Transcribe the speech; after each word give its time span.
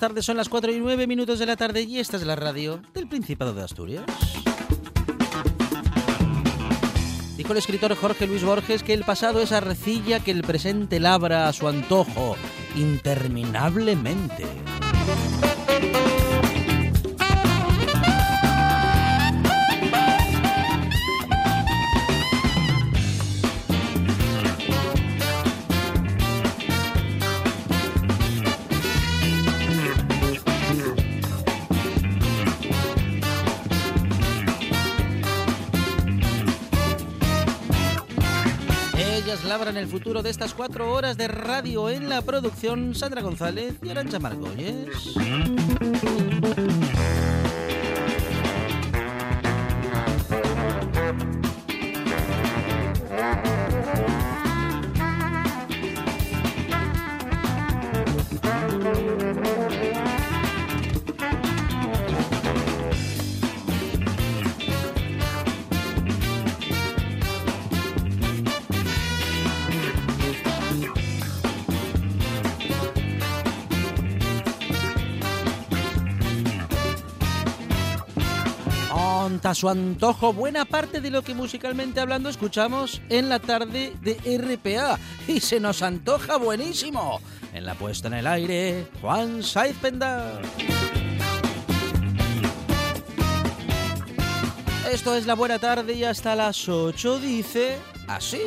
Tardes. 0.00 0.24
Son 0.24 0.36
las 0.36 0.48
4 0.48 0.72
y 0.72 0.80
9 0.80 1.06
minutos 1.06 1.38
de 1.38 1.46
la 1.46 1.56
tarde 1.56 1.82
y 1.82 1.98
esta 1.98 2.16
es 2.16 2.24
la 2.24 2.34
radio 2.34 2.82
del 2.94 3.06
Principado 3.06 3.52
de 3.52 3.62
Asturias. 3.62 4.04
Dijo 7.36 7.52
el 7.52 7.58
escritor 7.58 7.94
Jorge 7.94 8.26
Luis 8.26 8.42
Borges 8.42 8.82
que 8.82 8.94
el 8.94 9.04
pasado 9.04 9.40
es 9.40 9.52
arrecilla 9.52 10.20
que 10.20 10.30
el 10.30 10.42
presente 10.42 10.98
labra 11.00 11.48
a 11.48 11.52
su 11.52 11.68
antojo 11.68 12.36
interminablemente. 12.74 14.46
Labran 39.70 39.84
el 39.84 39.88
futuro 39.88 40.20
de 40.20 40.30
estas 40.30 40.52
cuatro 40.52 40.92
horas 40.92 41.16
de 41.16 41.28
radio 41.28 41.90
en 41.90 42.08
la 42.08 42.22
producción 42.22 42.92
Sandra 42.92 43.22
González 43.22 43.76
y 43.84 43.90
Arancha 43.90 44.18
Margolles. 44.18 45.14
A 79.50 79.54
su 79.54 79.68
antojo 79.68 80.32
buena 80.32 80.64
parte 80.64 81.00
de 81.00 81.10
lo 81.10 81.22
que 81.22 81.34
musicalmente 81.34 81.98
hablando 81.98 82.28
escuchamos 82.28 83.02
en 83.08 83.28
la 83.28 83.40
tarde 83.40 83.92
de 84.00 84.14
RPA 84.38 84.96
y 85.26 85.40
se 85.40 85.58
nos 85.58 85.82
antoja 85.82 86.36
buenísimo. 86.36 87.20
En 87.52 87.66
la 87.66 87.74
puesta 87.74 88.06
en 88.06 88.14
el 88.14 88.28
aire, 88.28 88.86
Juan 89.00 89.42
Saiz 89.42 89.76
Penda. 89.78 90.40
Esto 94.88 95.16
es 95.16 95.26
la 95.26 95.34
buena 95.34 95.58
tarde 95.58 95.94
y 95.94 96.04
hasta 96.04 96.36
las 96.36 96.68
8 96.68 97.18
dice 97.18 97.76
así. 98.06 98.42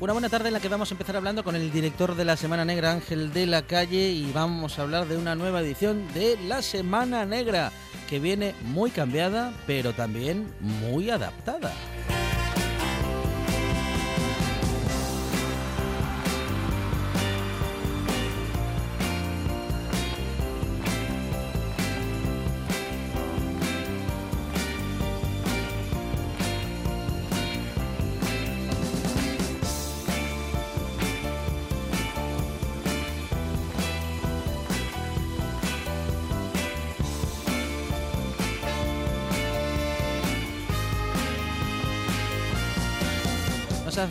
Una 0.00 0.12
buena 0.12 0.28
tarde 0.28 0.46
en 0.46 0.54
la 0.54 0.60
que 0.60 0.68
vamos 0.68 0.92
a 0.92 0.94
empezar 0.94 1.16
hablando 1.16 1.42
con 1.42 1.56
el 1.56 1.72
director 1.72 2.14
de 2.14 2.24
la 2.24 2.36
Semana 2.36 2.64
Negra, 2.64 2.92
Ángel 2.92 3.32
de 3.32 3.46
la 3.46 3.62
Calle, 3.62 4.10
y 4.10 4.30
vamos 4.30 4.78
a 4.78 4.82
hablar 4.82 5.08
de 5.08 5.16
una 5.16 5.34
nueva 5.34 5.60
edición 5.60 6.06
de 6.14 6.38
la 6.46 6.62
Semana 6.62 7.26
Negra, 7.26 7.72
que 8.08 8.20
viene 8.20 8.54
muy 8.62 8.90
cambiada, 8.90 9.52
pero 9.66 9.92
también 9.94 10.46
muy 10.60 11.10
adaptada. 11.10 11.72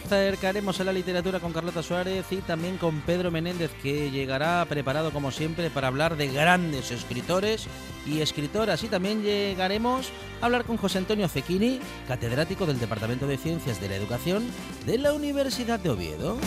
Acercaremos 0.07 0.79
a 0.79 0.84
la 0.84 0.94
literatura 0.94 1.40
con 1.40 1.53
Carlota 1.53 1.84
Suárez 1.84 2.25
y 2.31 2.38
también 2.38 2.78
con 2.78 3.01
Pedro 3.01 3.31
Menéndez, 3.31 3.72
que 3.84 4.09
llegará 4.09 4.66
preparado 4.66 5.12
como 5.12 5.31
siempre 5.31 5.69
para 5.69 5.88
hablar 5.88 6.16
de 6.16 6.28
grandes 6.28 6.91
escritores 6.91 7.68
y 8.06 8.22
escritoras. 8.22 8.84
Y 8.84 8.88
también 8.88 9.22
llegaremos 9.22 10.09
a 10.41 10.45
hablar 10.45 10.63
con 10.63 10.78
José 10.78 11.00
Antonio 11.00 11.28
Cecchini, 11.28 11.79
catedrático 12.07 12.66
del 12.66 12.79
Departamento 12.79 13.28
de 13.28 13.38
Ciencias 13.38 13.81
de 13.81 13.90
la 13.90 13.95
Educación 13.95 14.45
de 14.85 14.97
la 14.97 15.13
Universidad 15.13 15.79
de 15.79 15.90
Oviedo. 15.90 16.38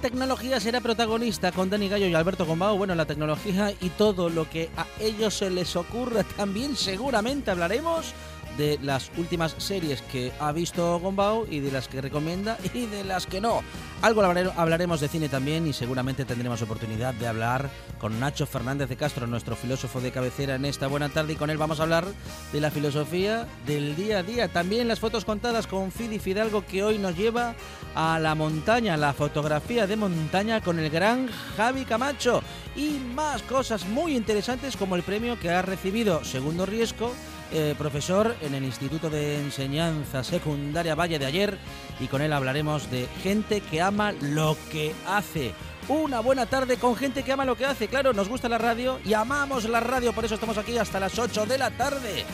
Tecnología 0.00 0.60
será 0.60 0.80
protagonista 0.80 1.50
con 1.50 1.70
Dani 1.70 1.88
Gallo 1.88 2.06
y 2.06 2.14
Alberto 2.14 2.46
Gombao. 2.46 2.76
Bueno, 2.76 2.94
la 2.94 3.04
tecnología 3.04 3.72
y 3.80 3.88
todo 3.90 4.30
lo 4.30 4.48
que 4.48 4.70
a 4.76 4.86
ellos 5.00 5.34
se 5.34 5.50
les 5.50 5.74
ocurra. 5.74 6.22
También 6.22 6.76
seguramente 6.76 7.50
hablaremos 7.50 8.14
de 8.58 8.78
las 8.82 9.10
últimas 9.16 9.54
series 9.56 10.02
que 10.02 10.32
ha 10.40 10.52
visto 10.52 10.98
Gombao 10.98 11.46
y 11.48 11.60
de 11.60 11.70
las 11.70 11.88
que 11.88 12.02
recomienda 12.02 12.58
y 12.74 12.84
de 12.86 13.04
las 13.04 13.26
que 13.26 13.40
no. 13.40 13.62
Algo 14.02 14.22
hablaremos 14.22 15.00
de 15.00 15.08
cine 15.08 15.28
también 15.28 15.66
y 15.66 15.72
seguramente 15.72 16.24
tendremos 16.24 16.60
oportunidad 16.60 17.14
de 17.14 17.26
hablar 17.26 17.70
con 17.98 18.20
Nacho 18.20 18.46
Fernández 18.46 18.88
de 18.88 18.96
Castro, 18.96 19.26
nuestro 19.26 19.56
filósofo 19.56 20.00
de 20.00 20.12
cabecera 20.12 20.56
en 20.56 20.64
esta 20.64 20.86
buena 20.86 21.08
tarde 21.08 21.32
y 21.32 21.36
con 21.36 21.50
él 21.50 21.58
vamos 21.58 21.80
a 21.80 21.84
hablar 21.84 22.04
de 22.52 22.60
la 22.60 22.70
filosofía 22.70 23.46
del 23.66 23.96
día 23.96 24.18
a 24.18 24.22
día. 24.22 24.48
También 24.48 24.88
las 24.88 25.00
fotos 25.00 25.24
contadas 25.24 25.66
con 25.66 25.90
Fidi 25.90 26.18
Fidalgo 26.18 26.64
que 26.66 26.82
hoy 26.82 26.98
nos 26.98 27.16
lleva 27.16 27.54
a 27.94 28.18
la 28.18 28.34
montaña, 28.34 28.96
la 28.96 29.12
fotografía 29.12 29.86
de 29.86 29.96
montaña 29.96 30.60
con 30.60 30.78
el 30.78 30.90
gran 30.90 31.28
Javi 31.56 31.84
Camacho 31.84 32.42
y 32.76 32.98
más 33.14 33.42
cosas 33.42 33.86
muy 33.86 34.16
interesantes 34.16 34.76
como 34.76 34.96
el 34.96 35.02
premio 35.02 35.38
que 35.38 35.50
ha 35.50 35.62
recibido 35.62 36.24
Segundo 36.24 36.66
Riesgo 36.66 37.12
eh, 37.52 37.74
profesor 37.78 38.34
en 38.42 38.54
el 38.54 38.64
Instituto 38.64 39.10
de 39.10 39.38
Enseñanza 39.38 40.22
Secundaria 40.22 40.94
Valle 40.94 41.18
de 41.18 41.26
ayer 41.26 41.58
y 42.00 42.06
con 42.06 42.22
él 42.22 42.32
hablaremos 42.32 42.90
de 42.90 43.06
gente 43.22 43.60
que 43.60 43.80
ama 43.80 44.12
lo 44.12 44.56
que 44.70 44.92
hace. 45.06 45.52
Una 45.88 46.20
buena 46.20 46.46
tarde 46.46 46.76
con 46.76 46.96
gente 46.96 47.22
que 47.22 47.32
ama 47.32 47.44
lo 47.44 47.56
que 47.56 47.64
hace. 47.64 47.88
Claro, 47.88 48.12
nos 48.12 48.28
gusta 48.28 48.48
la 48.48 48.58
radio 48.58 49.00
y 49.04 49.14
amamos 49.14 49.68
la 49.68 49.80
radio, 49.80 50.12
por 50.12 50.24
eso 50.24 50.34
estamos 50.34 50.58
aquí 50.58 50.76
hasta 50.76 51.00
las 51.00 51.18
8 51.18 51.46
de 51.46 51.58
la 51.58 51.70
tarde. 51.70 52.24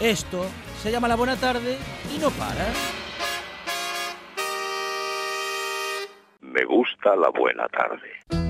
Esto 0.00 0.46
se 0.82 0.90
llama 0.90 1.08
La 1.08 1.16
Buena 1.16 1.36
Tarde 1.36 1.76
y 2.14 2.18
no 2.18 2.30
para. 2.30 2.72
Me 6.40 6.64
gusta 6.64 7.14
la 7.16 7.30
buena 7.30 7.66
tarde. 7.68 8.49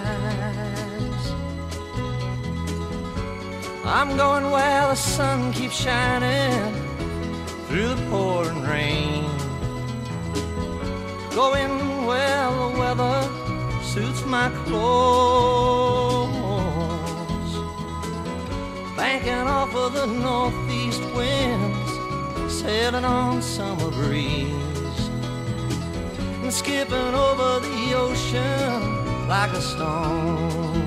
I'm 3.83 4.15
going 4.15 4.51
where 4.51 4.87
the 4.89 4.95
sun 4.95 5.51
keeps 5.53 5.75
shining 5.75 6.73
through 7.67 7.95
the 7.95 8.07
pouring 8.11 8.61
rain. 8.61 9.25
Going 11.33 12.05
where 12.05 12.51
the 12.51 12.69
weather 12.77 13.23
suits 13.83 14.23
my 14.25 14.49
clothes. 14.65 16.31
Banking 18.95 19.47
off 19.47 19.73
of 19.73 19.93
the 19.93 20.05
northeast 20.05 21.01
winds, 21.15 21.91
sailing 22.61 23.03
on 23.03 23.41
summer 23.41 23.89
breeze. 23.89 25.09
And 26.43 26.53
skipping 26.53 27.15
over 27.15 27.59
the 27.61 27.93
ocean 27.95 29.27
like 29.27 29.51
a 29.53 29.61
stone. 29.61 30.80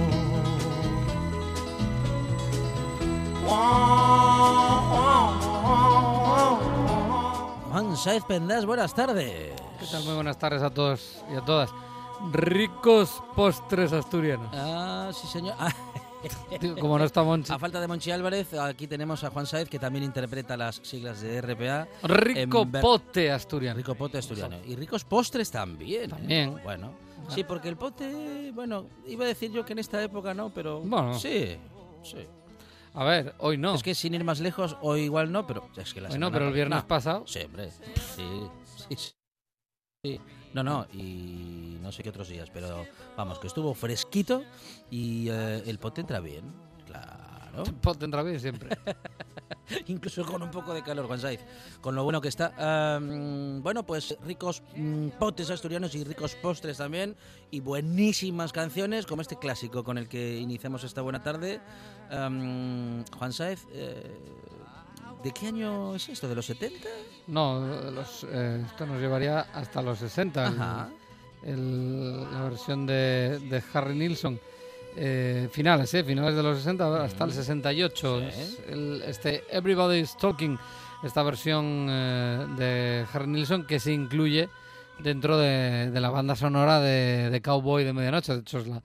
Juan 7.70 7.96
Saez 7.96 8.24
Pendas, 8.24 8.66
buenas 8.66 8.94
tardes. 8.94 9.52
¿Qué 9.80 9.86
tal? 9.90 10.04
Muy 10.04 10.14
buenas 10.14 10.38
tardes 10.38 10.62
a 10.62 10.70
todos 10.70 11.24
y 11.32 11.36
a 11.36 11.40
todas. 11.40 11.70
Ricos 12.32 13.22
postres 13.34 13.92
asturianos. 13.92 14.48
Ah, 14.52 15.10
sí, 15.12 15.26
señor. 15.26 15.54
Ah. 15.58 15.72
Como 16.80 16.98
no 16.98 17.04
está 17.04 17.22
Monchi. 17.22 17.52
A 17.52 17.58
falta 17.58 17.80
de 17.80 17.88
Monchi 17.88 18.10
Álvarez, 18.10 18.54
aquí 18.54 18.86
tenemos 18.86 19.24
a 19.24 19.30
Juan 19.30 19.46
Saez, 19.46 19.68
que 19.68 19.78
también 19.78 20.04
interpreta 20.04 20.56
las 20.56 20.76
siglas 20.76 21.20
de 21.20 21.40
RPA. 21.40 21.88
Rico 22.02 22.66
pote 22.66 23.30
asturiano. 23.30 23.76
Rico 23.76 23.94
pote 23.94 24.18
asturiano. 24.18 24.56
Y 24.64 24.76
ricos 24.76 25.04
postres 25.04 25.50
también. 25.50 26.04
¿eh? 26.04 26.08
También. 26.08 26.60
Bueno, 26.62 26.92
sí, 27.28 27.44
porque 27.44 27.68
el 27.68 27.76
pote, 27.76 28.50
bueno, 28.52 28.86
iba 29.06 29.24
a 29.24 29.28
decir 29.28 29.50
yo 29.50 29.64
que 29.64 29.72
en 29.72 29.80
esta 29.80 30.02
época 30.02 30.32
no, 30.32 30.50
pero 30.50 30.80
bueno. 30.80 31.18
sí, 31.18 31.56
sí. 32.02 32.26
A 32.94 33.04
ver, 33.04 33.34
hoy 33.38 33.58
no. 33.58 33.74
Es 33.74 33.82
que 33.82 33.94
sin 33.94 34.14
ir 34.14 34.22
más 34.22 34.38
lejos, 34.38 34.76
hoy 34.80 35.02
igual 35.02 35.32
no, 35.32 35.46
pero 35.46 35.68
es 35.76 35.92
que 35.92 36.00
la 36.00 36.10
Hoy 36.10 36.18
no, 36.18 36.30
pero 36.30 36.46
el 36.46 36.54
viernes 36.54 36.84
pasado. 36.84 37.26
Sí, 37.26 37.40
hombre. 37.40 37.70
Sí, 38.16 38.48
sí, 38.88 39.14
sí. 40.04 40.20
No, 40.52 40.62
no, 40.62 40.86
y 40.92 41.78
no 41.82 41.90
sé 41.90 42.04
qué 42.04 42.10
otros 42.10 42.28
días, 42.28 42.48
pero 42.50 42.86
vamos, 43.16 43.40
que 43.40 43.48
estuvo 43.48 43.74
fresquito 43.74 44.44
y 44.90 45.28
eh, 45.28 45.64
el 45.66 45.78
pote 45.80 46.02
entra 46.02 46.20
bien. 46.20 46.44
Claro. 46.86 47.64
El 47.64 47.74
pote 47.74 48.04
entra 48.04 48.22
bien 48.22 48.38
siempre. 48.38 48.70
Incluso 49.86 50.24
con 50.24 50.42
un 50.42 50.50
poco 50.50 50.74
de 50.74 50.82
calor, 50.82 51.18
Saiz. 51.18 51.40
Con 51.80 51.94
lo 51.94 52.04
bueno 52.04 52.20
que 52.20 52.28
está. 52.28 52.98
bueno, 53.00 53.84
pues 53.84 54.16
ricos 54.24 54.62
mm, 54.76 55.08
potes 55.18 55.50
asturianos 55.50 55.94
y 55.94 56.04
ricos 56.04 56.36
postres 56.36 56.78
también. 56.78 57.16
Y 57.50 57.60
buenísimas 57.60 58.52
canciones, 58.52 59.06
como 59.06 59.22
este 59.22 59.38
clásico 59.38 59.82
con 59.84 59.98
el 59.98 60.08
que 60.08 60.38
iniciamos 60.38 60.84
esta 60.84 61.02
buena 61.02 61.22
tarde. 61.22 61.60
Juan 62.10 63.32
Saez, 63.32 63.66
eh, 63.72 64.16
¿de 65.22 65.32
qué 65.32 65.48
año 65.48 65.94
es 65.94 66.08
esto? 66.08 66.28
¿De 66.28 66.34
los 66.34 66.46
70? 66.46 66.88
No, 67.28 67.60
los, 67.90 68.26
eh, 68.30 68.62
esto 68.66 68.86
nos 68.86 69.00
llevaría 69.00 69.40
hasta 69.40 69.82
los 69.82 69.98
60. 69.98 70.90
la 71.42 72.42
versión 72.42 72.86
de, 72.86 73.62
Harry 73.72 73.94
Nilsson. 73.94 74.38
Eh, 74.96 75.48
finales, 75.50 75.92
¿eh? 75.94 76.04
finales 76.04 76.36
de 76.36 76.42
los 76.42 76.58
60 76.58 77.04
hasta 77.04 77.24
el 77.24 77.32
68. 77.32 78.22
este 79.06 79.44
Everybody's 79.50 80.16
Talking, 80.16 80.56
esta 81.02 81.22
versión 81.22 81.86
de 82.56 83.04
Harry 83.12 83.26
Nilsson 83.26 83.66
que 83.66 83.80
se 83.80 83.92
incluye 83.92 84.48
dentro 84.98 85.38
de, 85.38 85.90
la 86.00 86.10
banda 86.10 86.36
sonora 86.36 86.80
de, 86.80 87.30
de, 87.30 87.42
Cowboy 87.42 87.84
de 87.84 87.92
Medianoche. 87.92 88.32
De 88.32 88.40
hecho, 88.40 88.58
es 88.58 88.66
la, 88.66 88.82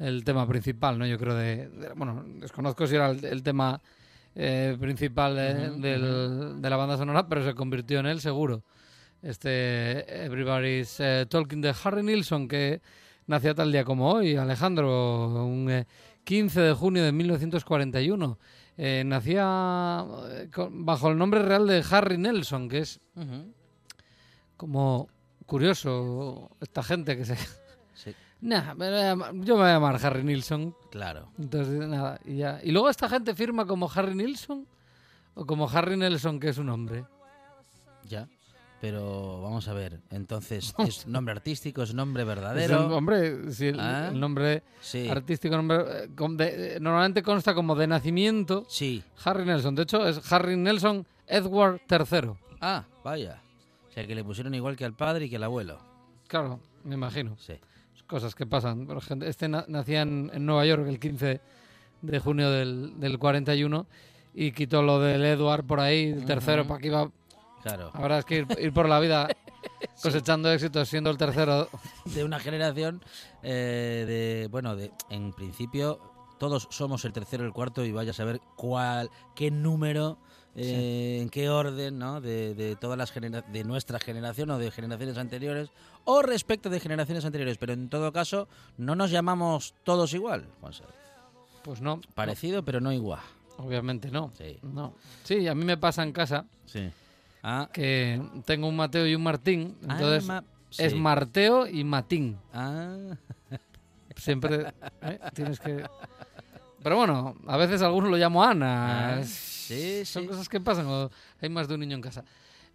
el 0.00 0.24
tema 0.24 0.48
principal, 0.48 0.98
¿no? 0.98 1.06
Yo 1.06 1.18
creo 1.18 1.34
de, 1.34 1.68
bueno, 1.94 2.24
desconozco 2.26 2.86
si 2.86 2.96
era 2.96 3.10
el, 3.10 3.42
tema 3.42 3.80
eh, 4.34 4.76
principal 4.80 5.36
de, 5.36 6.58
la 6.60 6.76
banda 6.76 6.96
sonora, 6.96 7.28
pero 7.28 7.44
se 7.44 7.54
convirtió 7.54 8.00
en 8.00 8.06
él 8.06 8.20
seguro. 8.20 8.64
Este 9.22 10.24
Everybody's 10.24 10.98
eh, 10.98 11.26
Talking 11.28 11.60
de 11.60 11.74
Harry 11.84 12.02
Nilsson, 12.02 12.48
que 12.48 12.80
nacía 13.26 13.54
tal 13.54 13.70
día 13.70 13.84
como 13.84 14.10
hoy, 14.10 14.36
Alejandro, 14.36 15.44
un 15.44 15.84
15 16.24 16.60
eh, 16.60 16.62
de 16.62 16.72
junio 16.72 17.04
de 17.04 17.12
1941. 17.12 18.38
nacía 19.04 20.06
bajo 20.70 21.10
el 21.10 21.18
nombre 21.18 21.42
real 21.42 21.66
de 21.66 21.84
Harry 21.90 22.16
Nelson, 22.16 22.70
que 22.70 22.78
es 22.78 23.00
como 24.56 25.08
curioso 25.50 26.48
esta 26.60 26.80
gente 26.84 27.16
que 27.16 27.24
se 27.24 27.36
Nah, 28.40 28.72
yo 28.72 29.56
me 29.56 29.62
voy 29.62 29.68
a 29.68 29.74
llamar 29.74 30.00
Harry 30.02 30.24
Nilsson. 30.24 30.74
Claro. 30.90 31.28
Entonces, 31.38 31.86
nada, 31.86 32.18
y 32.24 32.36
ya. 32.36 32.58
¿Y 32.62 32.70
luego 32.70 32.88
esta 32.88 33.06
gente 33.06 33.34
firma 33.34 33.66
como 33.66 33.90
Harry 33.94 34.14
Nilsson? 34.14 34.66
¿O 35.34 35.44
como 35.44 35.68
Harry 35.68 35.96
Nelson, 35.96 36.40
que 36.40 36.48
es 36.48 36.56
un 36.56 36.70
hombre? 36.70 37.04
Ya. 38.08 38.28
Pero 38.80 39.42
vamos 39.42 39.68
a 39.68 39.74
ver, 39.74 40.00
entonces, 40.10 40.72
¿es 40.78 41.06
nombre 41.06 41.32
artístico, 41.32 41.82
es 41.82 41.92
nombre 41.92 42.24
verdadero? 42.24 42.86
Es 42.86 42.92
hombre, 42.92 43.52
sí, 43.52 43.66
el, 43.66 43.78
¿Ah? 43.78 44.10
nombre 44.10 44.62
artístico 45.10 45.54
nombre, 45.54 46.04
eh, 46.04 46.76
eh, 46.76 46.78
normalmente 46.80 47.22
consta 47.22 47.54
como 47.54 47.74
de 47.74 47.86
nacimiento 47.86 48.64
sí. 48.68 49.02
Harry 49.22 49.44
Nelson. 49.44 49.74
De 49.74 49.82
hecho, 49.82 50.08
es 50.08 50.32
Harry 50.32 50.56
Nelson 50.56 51.06
Edward 51.26 51.82
III. 51.90 52.30
Ah, 52.62 52.86
vaya. 53.04 53.42
O 53.90 53.92
sea, 53.92 54.06
que 54.06 54.14
le 54.14 54.24
pusieron 54.24 54.54
igual 54.54 54.76
que 54.76 54.84
al 54.84 54.94
padre 54.94 55.26
y 55.26 55.30
que 55.30 55.36
al 55.36 55.42
abuelo. 55.42 55.78
Claro, 56.28 56.60
me 56.84 56.94
imagino. 56.94 57.36
Sí 57.38 57.54
cosas 58.10 58.34
que 58.34 58.44
pasan. 58.44 58.88
Este 59.22 59.48
nacía 59.48 60.02
en, 60.02 60.44
Nueva 60.44 60.66
York 60.66 60.84
el 60.88 60.98
15 60.98 61.40
de 62.02 62.18
junio 62.18 62.50
del, 62.50 62.98
del 62.98 63.18
41 63.18 63.86
y 64.34 64.52
quitó 64.52 64.82
lo 64.82 65.00
del 65.00 65.24
Edward 65.24 65.64
por 65.64 65.80
ahí, 65.80 66.10
el 66.10 66.24
tercero, 66.24 66.66
para 66.66 66.80
que 66.80 66.88
iba... 66.88 67.10
Claro. 67.62 67.90
Ahora 67.94 68.18
es 68.18 68.24
que 68.24 68.46
ir, 68.58 68.72
por 68.72 68.88
la 68.88 68.98
vida 69.00 69.28
cosechando 70.02 70.50
éxitos 70.50 70.88
siendo 70.88 71.10
el 71.10 71.18
tercero. 71.18 71.68
De 72.06 72.24
una 72.24 72.40
generación 72.40 73.02
eh, 73.42 74.04
de, 74.08 74.48
bueno, 74.50 74.76
de 74.76 74.92
en 75.10 75.32
principio 75.32 76.00
todos 76.38 76.68
somos 76.70 77.04
el 77.04 77.12
tercero, 77.12 77.44
el 77.44 77.52
cuarto 77.52 77.84
y 77.84 77.92
vaya 77.92 78.12
a 78.12 78.14
saber 78.14 78.40
cuál, 78.56 79.10
qué 79.34 79.50
número 79.50 80.18
eh, 80.62 81.18
en 81.22 81.28
qué 81.30 81.48
orden, 81.48 81.98
¿no? 81.98 82.20
De, 82.20 82.76
todas 82.80 82.98
las 82.98 83.12
de 83.14 83.64
nuestra 83.64 83.98
generación 83.98 84.50
o 84.50 84.58
de 84.58 84.70
generaciones 84.70 85.16
anteriores 85.18 85.70
o 86.04 86.22
respecto 86.22 86.70
de 86.70 86.80
generaciones 86.80 87.24
anteriores, 87.24 87.58
pero 87.58 87.72
en 87.72 87.88
todo 87.88 88.12
caso 88.12 88.48
no 88.78 88.94
nos 88.94 89.10
llamamos 89.10 89.74
todos 89.84 90.12
igual, 90.14 90.46
Juan 90.60 90.72
Pues 91.62 91.80
no. 91.80 92.00
Parecido, 92.14 92.64
pero 92.64 92.80
no 92.80 92.92
igual. 92.92 93.20
Obviamente 93.58 94.10
no. 94.10 94.32
Sí. 94.36 94.58
No. 94.62 94.94
Sí, 95.24 95.46
a 95.46 95.54
mí 95.54 95.64
me 95.64 95.76
pasa 95.76 96.02
en 96.02 96.12
casa 96.12 96.46
Sí. 96.66 96.90
Ah, 97.42 97.68
que 97.72 98.20
tengo 98.44 98.68
un 98.68 98.76
Mateo 98.76 99.06
y 99.06 99.14
un 99.14 99.22
Martín, 99.22 99.76
ah, 99.88 99.94
entonces 99.94 100.30
es. 100.78 100.94
Marteo 100.94 101.66
y 101.66 101.84
Matín. 101.84 102.38
Ah, 102.52 102.96
Siempre 104.16 104.72
¿eh? 105.02 105.18
tienes 105.34 105.58
que... 105.58 105.82
Pero 106.82 106.96
bueno, 106.96 107.34
a 107.46 107.56
veces 107.56 107.82
algunos 107.82 108.10
lo 108.10 108.16
llamo 108.16 108.44
Ana. 108.44 109.16
Ah, 109.16 109.20
Es- 109.20 109.49
sí, 109.74 110.04
Son 110.04 110.22
sí. 110.22 110.28
cosas 110.28 110.48
que 110.48 110.60
pasan 110.60 110.86
o 110.86 111.10
hay 111.40 111.48
más 111.48 111.68
de 111.68 111.74
un 111.74 111.80
niño 111.80 111.94
en 111.96 112.02
casa. 112.02 112.24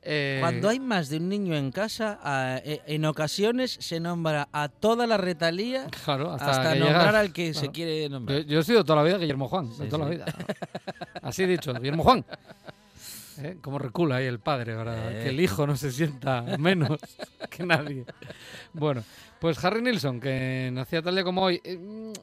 Eh, 0.08 0.38
Cuando 0.40 0.70
hay 0.70 0.80
más 0.80 1.10
de 1.10 1.18
un 1.18 1.28
niño 1.30 1.56
en 1.56 1.72
casa, 1.72 2.20
ah, 2.24 2.60
eh, 2.64 2.80
en 2.86 3.06
ocasiones 3.06 3.76
se 3.80 4.00
nombra 4.00 4.48
a 4.52 4.70
toda 4.70 5.08
la 5.08 5.18
retalía 5.18 5.88
Claro, 6.06 6.32
hasta, 6.32 6.52
hasta, 6.52 6.76
nombrar 6.76 7.02
llegas- 7.08 7.16
al 7.16 7.34
que 7.34 7.54
se 7.56 7.60
claro. 7.62 7.72
quiere 7.74 8.04
Yo, 8.04 8.10
nombrar. 8.10 8.46
yo 8.46 8.60
he 8.60 8.64
sido 8.64 8.84
toda 8.84 8.98
la 8.98 9.04
vida 9.04 9.18
Guillermo 9.18 9.48
Juan, 9.48 9.72
Sí, 9.76 9.84
toda 9.90 10.06
la 10.06 10.12
sí. 10.12 10.18
vida. 10.18 10.26
Así 11.24 11.46
dicho, 11.48 11.74
Guillermo 11.74 12.04
Juan. 12.04 12.24
¿Eh? 13.40 13.58
Cómo 13.62 13.80
recula 13.80 14.18
ahí 14.18 14.26
el 14.26 14.40
padre 14.40 14.76
para 14.76 15.12
Eh. 15.12 15.24
que 15.24 15.30
el 15.30 15.40
hijo 15.40 15.66
no 15.68 15.76
se 15.76 15.92
sienta 15.92 16.42
menos 16.58 17.00
que 17.50 17.64
nadie. 17.64 18.06
Bueno, 18.74 19.04
pues 19.40 19.64
Harry 19.64 19.82
Nilsson, 19.82 20.20
que 20.20 20.70
nacía 20.74 21.02
tal 21.02 21.16
día 21.16 21.24
como 21.24 21.42
hoy. 21.44 21.62
eh, 21.64 21.78
mm, 21.78 22.14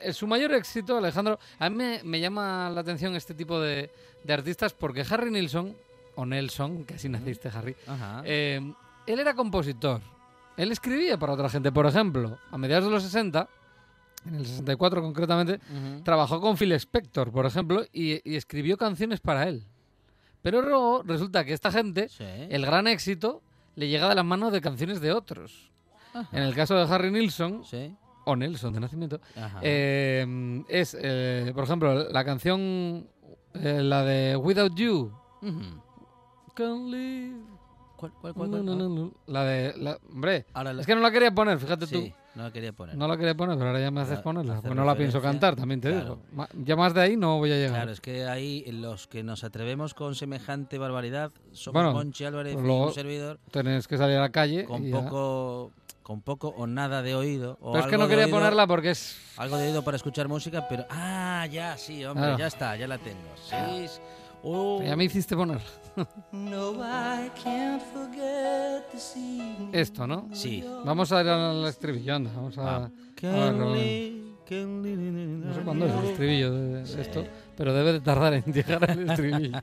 eh, 0.00 0.12
su 0.12 0.26
mayor 0.26 0.52
éxito, 0.54 0.96
Alejandro, 0.98 1.38
a 1.58 1.70
mí 1.70 1.76
me, 1.76 2.00
me 2.04 2.20
llama 2.20 2.70
la 2.70 2.80
atención 2.80 3.14
este 3.16 3.34
tipo 3.34 3.60
de, 3.60 3.90
de 4.24 4.32
artistas 4.32 4.72
porque 4.72 5.04
Harry 5.08 5.30
Nilsson, 5.30 5.74
o 6.16 6.24
Nelson, 6.26 6.84
que 6.84 6.94
así 6.94 7.08
naciste, 7.08 7.48
Harry, 7.48 7.76
eh, 8.24 8.60
él 9.06 9.18
era 9.20 9.34
compositor. 9.34 10.00
Él 10.56 10.72
escribía 10.72 11.18
para 11.18 11.34
otra 11.34 11.50
gente. 11.50 11.70
Por 11.70 11.84
ejemplo, 11.86 12.38
a 12.50 12.56
mediados 12.56 12.86
de 12.86 12.90
los 12.90 13.02
60, 13.02 13.46
en 14.26 14.34
el 14.36 14.46
64 14.46 15.02
concretamente, 15.02 15.60
Ujú. 15.70 16.02
trabajó 16.02 16.40
con 16.40 16.56
Phil 16.56 16.72
Spector, 16.72 17.30
por 17.30 17.44
ejemplo, 17.44 17.84
y, 17.92 18.20
y 18.28 18.36
escribió 18.36 18.76
canciones 18.78 19.20
para 19.20 19.46
él. 19.48 19.64
Pero 20.42 20.62
luego 20.62 21.02
resulta 21.04 21.44
que 21.44 21.52
esta 21.52 21.70
gente, 21.72 22.08
Sí. 22.08 22.24
el 22.24 22.64
gran 22.64 22.86
éxito, 22.86 23.42
le 23.74 23.88
llega 23.88 24.08
de 24.08 24.14
las 24.14 24.24
manos 24.24 24.52
de 24.52 24.60
canciones 24.60 25.00
de 25.00 25.12
otros. 25.12 25.70
En 26.32 26.42
el 26.42 26.54
caso 26.54 26.74
de 26.76 26.82
Harry 26.94 27.10
Nilsson, 27.10 27.62
Sí. 27.64 27.94
o 28.24 28.34
Nelson 28.36 28.72
de 28.72 28.80
nacimiento, 28.80 29.20
eh, 29.60 30.64
es, 30.68 30.96
eh, 30.98 31.52
por 31.54 31.64
ejemplo, 31.64 32.08
la 32.10 32.24
canción, 32.24 33.06
eh, 33.54 33.80
la 33.82 34.02
de 34.02 34.36
Without 34.36 34.74
You. 34.74 35.12
Ujú. 35.42 35.82
Can't 36.54 36.88
live. 36.90 37.36
¿Cuál, 37.96 38.12
cuál, 38.20 38.34
cuál, 38.34 38.50
No, 38.50 38.56
cuál? 38.58 38.64
no, 38.66 38.74
no, 38.76 38.88
no. 38.88 39.12
La 39.26 39.44
de. 39.44 39.74
la- 39.76 39.98
hombre, 40.10 40.46
la- 40.54 40.72
es 40.80 40.86
que 40.86 40.94
no 40.94 41.00
la 41.02 41.10
quería 41.10 41.30
poner, 41.34 41.58
fíjate 41.58 41.86
Sí, 41.86 41.94
tú. 41.94 42.14
No 42.36 42.42
la 42.44 42.50
quería 42.52 42.72
poner. 42.72 42.96
No 42.96 43.08
la 43.08 43.16
quería 43.16 43.34
poner, 43.34 43.56
pero 43.56 43.70
ahora 43.70 43.80
ya 43.80 43.90
me 43.90 44.02
haces 44.02 44.20
ponerla. 44.20 44.60
Porque 44.60 44.74
no 44.74 44.84
la 44.84 44.94
pienso 44.94 45.20
cantar, 45.20 45.56
también 45.56 45.80
te 45.80 45.90
claro. 45.90 46.18
digo. 46.30 46.46
Ya 46.64 46.76
más 46.76 46.92
de 46.94 47.00
ahí 47.00 47.16
no 47.16 47.38
voy 47.38 47.50
a 47.50 47.56
llegar. 47.56 47.72
Claro, 47.72 47.90
es 47.92 48.00
que 48.00 48.26
ahí 48.26 48.64
los 48.70 49.06
que 49.06 49.22
nos 49.22 49.42
atrevemos 49.42 49.94
con 49.94 50.14
semejante 50.14 50.78
barbaridad 50.78 51.32
somos 51.52 51.74
Bueno, 51.82 51.92
Monchi 51.94 52.24
Álvarez 52.24 52.52
y 52.54 52.56
un 52.56 52.92
servidor 52.92 53.38
Tenés 53.50 53.88
que 53.88 53.96
salir 53.98 54.18
a 54.18 54.20
la 54.20 54.30
calle. 54.30 54.64
con 54.66 54.84
ya. 54.84 55.00
poco 55.00 55.72
con 56.02 56.20
poco 56.20 56.54
o 56.56 56.68
nada 56.68 57.02
de 57.02 57.16
oído. 57.16 57.58
O 57.60 57.72
Pero 57.72 57.84
es 57.84 57.90
que 57.90 57.98
no 57.98 58.06
quería 58.06 58.26
oído- 58.26 58.36
ponerla 58.36 58.64
porque 58.68 58.90
es. 58.90 59.18
Algo 59.38 59.56
de 59.56 59.66
oído 59.66 59.82
para 59.82 59.96
escuchar 59.96 60.28
música, 60.28 60.68
pero... 60.68 60.84
Ah, 60.88 61.46
ya, 61.50 61.76
sí, 61.76 62.04
hombre, 62.04 62.22
Claro. 62.26 62.38
ya 62.38 62.46
está, 62.46 62.76
ya 62.76 62.86
la 62.86 62.98
tengo. 62.98 63.18
Sí. 63.44 64.00
Uh, 64.42 64.82
Ya 64.84 64.94
me 64.96 65.04
hiciste 65.04 65.34
poner 65.34 65.60
No, 66.32 66.72
I 66.74 67.30
can't 67.42 67.82
forget 67.92 68.90
this 68.92 69.16
evening. 69.16 69.70
esto, 69.72 70.06
¿no? 70.06 70.28
Sí. 70.32 70.62
Vamos 70.84 71.10
a 71.12 71.22
ir 71.22 71.28
al 71.28 71.64
estribillo, 71.66 72.14
anda. 72.14 72.30
Vamos 72.34 72.58
a. 72.58 72.76
Ah. 72.76 72.90
a 73.22 73.52
no 74.48 75.54
sé 75.54 75.60
cuándo 75.64 75.86
es 75.86 75.94
el 75.94 76.04
estribillo 76.04 76.52
de, 76.52 76.84
de 76.84 77.02
esto, 77.02 77.24
pero 77.56 77.74
debe 77.74 77.94
de 77.94 78.00
tardar 78.00 78.34
en 78.34 78.44
llegar 78.44 78.88
al 78.88 79.10
estribillo. 79.10 79.58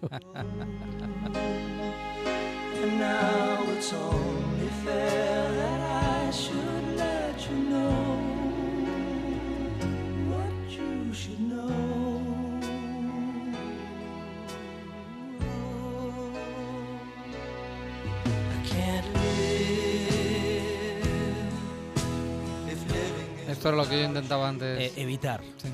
Esto 23.63 23.69
era 23.69 23.77
lo 23.81 23.87
que 23.89 23.97
yo 23.97 24.03
intentaba 24.03 24.49
antes. 24.49 24.77
Eh, 24.77 24.93
evitar. 24.97 25.39
Sí. 25.55 25.69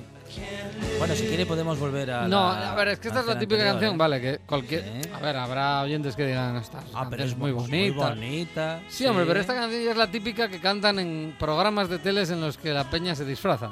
Bueno, 1.00 1.16
si 1.16 1.26
quiere 1.26 1.48
podemos 1.48 1.80
volver 1.80 2.12
a 2.12 2.28
No, 2.28 2.54
la 2.54 2.74
a 2.74 2.76
ver, 2.76 2.90
es 2.90 3.00
que 3.00 3.08
esta 3.08 3.22
es 3.22 3.26
la 3.26 3.40
típica 3.40 3.62
anterior, 3.64 3.74
canción, 3.74 3.96
¿eh? 3.96 3.98
vale, 3.98 4.22
que 4.22 4.38
cualquier... 4.46 4.84
A 5.12 5.20
ver, 5.20 5.36
habrá 5.36 5.82
oyentes 5.82 6.16
que 6.16 6.28
digan, 6.28 6.58
esta 6.58 6.84
Ah, 6.94 7.08
pero 7.10 7.24
es 7.24 7.36
muy 7.36 7.52
muy 7.52 7.90
bonita. 7.90 8.10
bonita. 8.10 8.80
Sí, 8.90 9.08
hombre, 9.08 9.26
pero 9.26 9.40
esta 9.40 9.56
canción 9.56 9.84
ya 9.84 9.90
es 9.90 9.98
la 9.98 10.06
típica 10.06 10.50
que 10.50 10.60
cantan 10.60 11.00
en 11.00 11.36
programas 11.40 11.90
de 11.90 11.98
teles 11.98 12.30
en 12.30 12.42
los 12.42 12.60
que 12.60 12.74
la 12.74 12.88
peña 12.88 13.16
se 13.16 13.26
disfraza. 13.26 13.72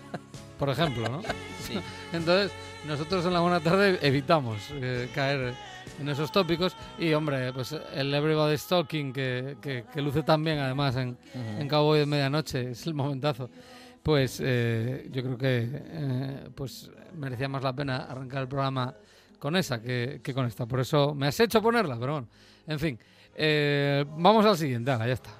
Por 0.58 0.70
ejemplo, 0.70 1.06
¿no? 1.10 1.20
Sí. 1.62 1.78
Entonces, 2.14 2.52
nosotros 2.86 3.26
en 3.26 3.34
la 3.34 3.40
buena 3.40 3.60
tarde 3.60 3.98
evitamos 4.00 4.56
eh, 4.72 5.10
caer 5.14 5.52
en 6.00 6.08
esos 6.08 6.32
tópicos. 6.32 6.76
Y, 6.98 7.12
hombre, 7.12 7.52
pues 7.52 7.72
el 7.94 8.12
Everybody's 8.12 8.66
Talking, 8.66 9.12
que, 9.12 9.56
que, 9.60 9.84
que 9.92 10.02
luce 10.02 10.22
tan 10.22 10.42
bien 10.42 10.58
además 10.58 10.96
en, 10.96 11.10
Ujú. 11.10 11.60
en 11.60 11.68
Cowboy 11.68 12.00
de 12.00 12.06
Medianoche, 12.06 12.70
es 12.72 12.86
el 12.86 12.94
momentazo. 12.94 13.50
Pues 14.02 14.40
eh, 14.42 15.08
yo 15.12 15.22
creo 15.22 15.36
que 15.38 15.68
eh, 15.72 16.48
pues 16.54 16.90
merecía 17.14 17.48
más 17.48 17.62
la 17.62 17.74
pena 17.74 17.98
arrancar 18.06 18.42
el 18.42 18.48
programa 18.48 18.94
con 19.38 19.56
esa 19.56 19.80
que, 19.82 20.20
que 20.22 20.32
con 20.32 20.46
esta. 20.46 20.66
Por 20.66 20.80
eso 20.80 21.14
me 21.14 21.26
has 21.26 21.38
hecho 21.38 21.60
ponerla, 21.60 21.98
pero 22.00 22.12
bueno. 22.12 22.28
En 22.66 22.78
fin, 22.78 22.98
eh, 23.34 24.04
vamos 24.16 24.44
al 24.46 24.56
siguiente. 24.56 24.90
Ahora, 24.90 25.06
ya 25.06 25.12
está. 25.14 25.30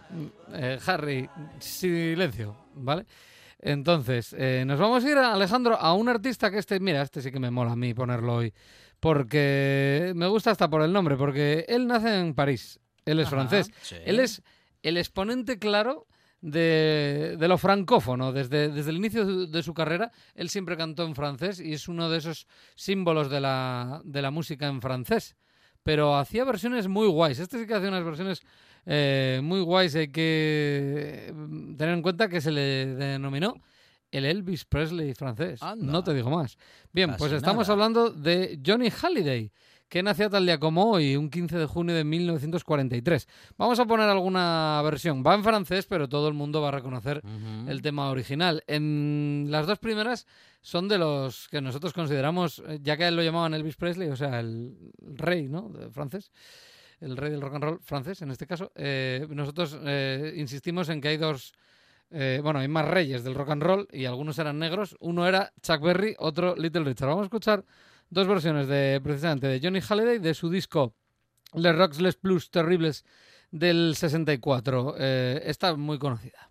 Harry, 0.92 1.28
silencio, 1.58 2.54
¿vale? 2.74 3.06
Entonces, 3.62 4.34
eh, 4.38 4.64
nos 4.66 4.78
vamos 4.80 5.04
a 5.04 5.10
ir, 5.10 5.18
Alejandro, 5.18 5.76
a 5.78 5.92
un 5.94 6.08
artista 6.08 6.50
que 6.50 6.58
este, 6.58 6.80
mira, 6.80 7.02
este 7.02 7.20
sí 7.20 7.30
que 7.30 7.38
me 7.38 7.50
mola 7.50 7.72
a 7.72 7.76
mí 7.76 7.92
ponerlo 7.92 8.36
hoy, 8.36 8.52
porque 9.00 10.12
me 10.14 10.26
gusta 10.28 10.50
hasta 10.50 10.68
por 10.68 10.82
el 10.82 10.92
nombre, 10.92 11.16
porque 11.16 11.64
él 11.68 11.86
nace 11.86 12.18
en 12.20 12.34
París, 12.34 12.78
él 13.04 13.18
es 13.18 13.26
Ajá, 13.26 13.36
francés, 13.36 13.70
sí. 13.82 13.96
él 14.04 14.20
es 14.20 14.42
el 14.82 14.96
exponente 14.96 15.58
claro 15.58 16.06
de, 16.42 17.36
de 17.38 17.48
lo 17.48 17.58
francófono. 17.58 18.32
Desde, 18.32 18.68
desde 18.68 18.90
el 18.90 18.96
inicio 18.96 19.26
de, 19.26 19.46
de 19.46 19.62
su 19.62 19.74
carrera, 19.74 20.10
él 20.34 20.48
siempre 20.48 20.76
cantó 20.76 21.04
en 21.04 21.14
francés 21.14 21.60
y 21.60 21.72
es 21.72 21.88
uno 21.88 22.08
de 22.10 22.18
esos 22.18 22.46
símbolos 22.74 23.30
de 23.30 23.40
la, 23.40 24.00
de 24.04 24.22
la 24.22 24.30
música 24.30 24.66
en 24.66 24.80
francés. 24.80 25.36
Pero 25.82 26.16
hacía 26.16 26.44
versiones 26.44 26.88
muy 26.88 27.08
guays. 27.08 27.38
Este 27.38 27.58
sí 27.58 27.66
que 27.66 27.74
hacía 27.74 27.88
unas 27.88 28.04
versiones 28.04 28.42
eh, 28.86 29.40
muy 29.42 29.60
guays. 29.60 29.94
Hay 29.94 30.08
que 30.08 31.32
mm, 31.34 31.76
tener 31.76 31.94
en 31.94 32.02
cuenta 32.02 32.28
que 32.28 32.40
se 32.40 32.50
le 32.50 32.86
denominó 32.86 33.54
el 34.10 34.24
Elvis 34.24 34.64
Presley 34.64 35.14
francés. 35.14 35.62
Anda. 35.62 35.92
No 35.92 36.02
te 36.04 36.14
digo 36.14 36.30
más. 36.30 36.56
Bien, 36.92 37.14
pues 37.16 37.32
estamos 37.32 37.68
nada. 37.68 37.72
hablando 37.74 38.10
de 38.10 38.58
Johnny 38.64 38.88
Halliday, 38.90 39.52
que 39.88 40.02
nacía 40.02 40.30
tal 40.30 40.46
día 40.46 40.58
como 40.58 40.90
hoy, 40.92 41.16
un 41.16 41.30
15 41.30 41.58
de 41.58 41.66
junio 41.66 41.94
de 41.94 42.04
1943. 42.04 43.26
Vamos 43.56 43.78
a 43.80 43.86
poner 43.86 44.08
alguna 44.08 44.80
versión. 44.84 45.24
Va 45.26 45.34
en 45.34 45.42
francés, 45.42 45.86
pero 45.86 46.08
todo 46.08 46.28
el 46.28 46.34
mundo 46.34 46.60
va 46.62 46.68
a 46.68 46.72
reconocer 46.72 47.22
el 47.66 47.82
tema 47.82 48.10
original. 48.10 48.62
En 48.66 49.46
las 49.50 49.66
dos 49.66 49.78
primeras 49.78 50.26
son 50.60 50.88
de 50.88 50.98
los 50.98 51.48
que 51.48 51.60
nosotros 51.60 51.92
consideramos, 51.92 52.62
eh, 52.68 52.78
ya 52.82 52.96
que 52.96 53.04
a 53.04 53.08
él 53.08 53.16
lo 53.16 53.22
llamaban 53.22 53.54
Elvis 53.54 53.76
Presley, 53.76 54.08
o 54.10 54.16
sea, 54.16 54.40
el 54.40 54.76
rey, 55.00 55.48
¿no? 55.48 55.70
De 55.70 55.90
francés. 55.90 56.30
El 57.00 57.16
rey 57.16 57.30
del 57.30 57.40
rock 57.40 57.54
and 57.54 57.64
roll 57.64 57.80
francés, 57.80 58.20
en 58.22 58.30
este 58.30 58.46
caso. 58.46 58.70
eh, 58.74 59.26
nosotros 59.30 59.76
eh, 59.82 60.34
insistimos 60.36 60.88
en 60.90 61.00
que 61.00 61.08
hay 61.08 61.16
dos. 61.16 61.52
Eh, 62.10 62.40
bueno, 62.42 62.58
hay 62.58 62.68
más 62.68 62.88
reyes 62.88 63.22
del 63.22 63.34
rock 63.34 63.50
and 63.50 63.62
roll 63.62 63.88
y 63.92 64.04
algunos 64.04 64.38
eran 64.38 64.58
negros. 64.58 64.96
Uno 65.00 65.26
era 65.26 65.52
Chuck 65.62 65.80
Berry, 65.80 66.14
otro 66.18 66.56
Little 66.56 66.84
Richard. 66.84 67.08
Vamos 67.08 67.22
a 67.22 67.26
escuchar 67.26 67.64
dos 68.10 68.26
versiones 68.26 68.66
de 68.66 69.00
precisamente 69.02 69.46
de 69.46 69.60
Johnny 69.62 69.80
Halliday 69.80 70.18
de 70.18 70.34
su 70.34 70.50
disco 70.50 70.94
Les 71.54 71.74
Rocks 71.74 72.00
Les 72.00 72.16
Plus 72.16 72.50
Terribles 72.50 73.04
del 73.50 73.94
64. 73.96 74.96
Eh, 74.98 75.42
esta 75.46 75.74
muy 75.76 75.98
conocida. 75.98 76.49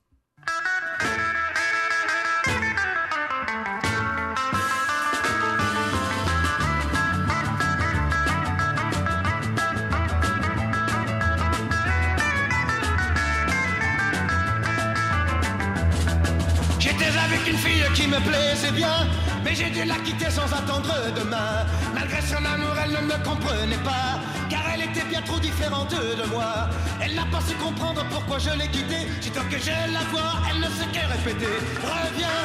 Avec 17.29 17.47
une 17.47 17.57
fille 17.57 17.83
qui 17.93 18.07
me 18.07 18.19
plaisait 18.19 18.71
bien, 18.71 19.07
mais 19.43 19.53
j'ai 19.55 19.69
dû 19.69 19.83
la 19.83 19.95
quitter 19.95 20.29
sans 20.29 20.51
attendre 20.53 20.93
demain. 21.15 21.65
Malgré 21.93 22.21
son 22.21 22.43
amour, 22.43 22.75
elle 22.83 22.91
ne 22.91 23.01
me 23.01 23.23
comprenait 23.23 23.83
pas, 23.83 24.19
car 24.49 24.61
elle 24.73 24.81
était 24.81 25.05
bien 25.05 25.21
trop 25.21 25.39
différente 25.39 25.91
de 25.91 26.25
moi. 26.29 26.69
Elle 27.01 27.15
n'a 27.15 27.25
pas 27.25 27.41
su 27.47 27.55
comprendre 27.55 28.03
pourquoi 28.09 28.39
je 28.39 28.51
l'ai 28.57 28.67
quittée. 28.67 29.07
Sitôt 29.21 29.43
que 29.49 29.57
je 29.57 29.93
la 29.93 30.03
vois, 30.11 30.33
elle 30.49 30.59
ne 30.59 30.69
sait 30.77 30.89
que 30.93 31.03
répéter. 31.13 31.53
Reviens, 31.81 32.39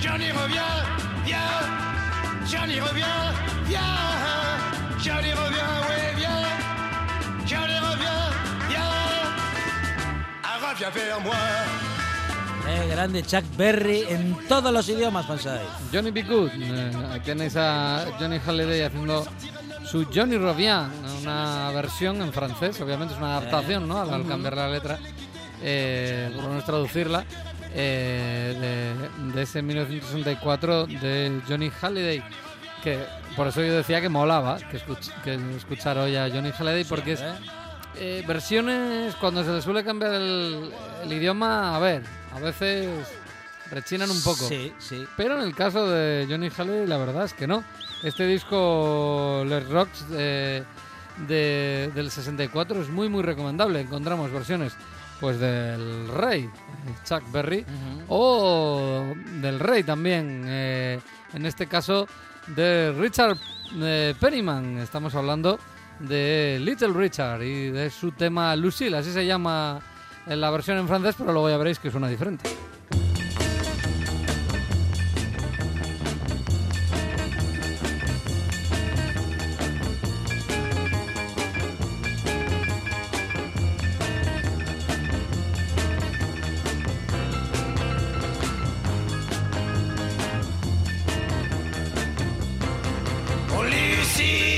Johnny, 0.00 0.30
reviens. 0.32 0.78
viens, 1.24 1.36
Johnny 2.46 2.80
reviens, 2.80 3.32
viens, 3.66 3.80
Johnny 4.98 5.32
reviens, 5.32 5.72
ouais, 5.88 6.14
viens, 6.16 6.44
Johnny 7.46 7.78
reviens, 7.78 8.24
viens, 8.68 8.92
ah, 10.44 10.70
reviens 10.70 10.90
vers 10.90 11.20
moi. 11.20 11.87
Eh, 12.70 12.86
grande 12.90 13.22
Chuck 13.22 13.44
Berry 13.56 14.04
en 14.08 14.36
todos 14.46 14.72
los 14.72 14.86
idiomas, 14.88 15.24
pensáis. 15.26 15.62
Johnny 15.92 16.10
B. 16.10 16.22
Good. 16.22 16.50
Eh, 16.60 16.90
ahí 17.12 17.20
tenéis 17.20 17.56
a 17.56 18.04
Johnny 18.18 18.38
Halliday 18.38 18.82
haciendo 18.82 19.26
su 19.84 20.04
Johnny 20.14 20.36
Revient, 20.36 20.92
una 21.22 21.70
versión 21.72 22.20
en 22.20 22.30
francés, 22.32 22.78
obviamente 22.82 23.14
es 23.14 23.18
una 23.20 23.38
adaptación, 23.38 23.88
¿no? 23.88 23.98
Al, 24.00 24.12
al 24.12 24.26
cambiar 24.26 24.54
la 24.56 24.68
letra, 24.68 24.98
eh, 25.62 26.30
por 26.34 26.42
lo 26.44 26.48
menos 26.50 26.64
traducirla, 26.66 27.24
eh, 27.74 28.94
de, 29.18 29.32
de 29.32 29.42
ese 29.42 29.62
1964 29.62 30.86
de 30.86 31.40
Johnny 31.48 31.70
Halliday. 31.70 32.22
Que 32.84 32.98
por 33.34 33.46
eso 33.48 33.62
yo 33.62 33.72
decía 33.72 34.00
que 34.02 34.08
molaba 34.10 34.58
que, 34.58 34.76
escuch- 34.78 35.10
que 35.22 35.34
escuchar 35.56 35.96
hoy 35.96 36.16
a 36.16 36.28
Johnny 36.28 36.50
Halliday, 36.50 36.84
porque 36.84 37.12
es 37.12 37.24
eh, 37.96 38.22
versiones 38.28 39.14
cuando 39.14 39.42
se 39.42 39.52
le 39.52 39.62
suele 39.62 39.82
cambiar 39.82 40.12
el, 40.14 40.70
el 41.02 41.12
idioma, 41.12 41.74
a 41.74 41.78
ver, 41.78 42.02
a 42.34 42.40
veces 42.40 42.88
rechinan 43.70 44.10
un 44.10 44.22
poco. 44.22 44.46
Sí, 44.48 44.72
sí. 44.78 45.06
Pero 45.16 45.36
en 45.36 45.42
el 45.46 45.54
caso 45.54 45.88
de 45.90 46.26
Johnny 46.28 46.48
Halliday, 46.50 46.86
la 46.86 46.96
verdad 46.98 47.24
es 47.24 47.34
que 47.34 47.46
no. 47.46 47.64
Este 48.02 48.26
disco, 48.26 49.44
Les 49.46 49.68
Rocks, 49.68 50.04
eh, 50.12 50.62
de- 51.26 51.90
del 51.94 52.10
64, 52.10 52.80
es 52.82 52.88
muy, 52.88 53.08
muy 53.08 53.22
recomendable. 53.22 53.80
Encontramos 53.80 54.30
versiones 54.32 54.72
pues 55.20 55.40
del 55.40 56.06
Rey, 56.08 56.48
Chuck 57.04 57.24
Berry, 57.32 57.64
o 58.08 59.04
del 59.40 59.58
Rey 59.58 59.82
también, 59.82 60.44
eh, 60.46 61.00
en 61.34 61.44
este 61.44 61.66
caso 61.66 62.06
de 62.46 62.92
Richard 62.96 63.36
eh, 63.82 64.14
Pennyman. 64.20 64.78
Estamos 64.78 65.16
hablando 65.16 65.58
de 65.98 66.58
Little 66.60 66.92
Richard 66.92 67.42
y 67.42 67.70
de 67.70 67.90
su 67.90 68.12
tema 68.12 68.54
Lucille, 68.54 68.96
así 68.96 69.12
se 69.12 69.26
llama 69.26 69.80
en 70.28 70.40
la 70.40 70.50
versión 70.50 70.78
en 70.78 70.88
francés, 70.88 71.14
pero 71.18 71.32
luego 71.32 71.48
ya 71.48 71.56
veréis 71.56 71.78
que 71.78 71.90
suena 71.90 72.08
diferente. 72.08 72.48
Oh 93.56 94.57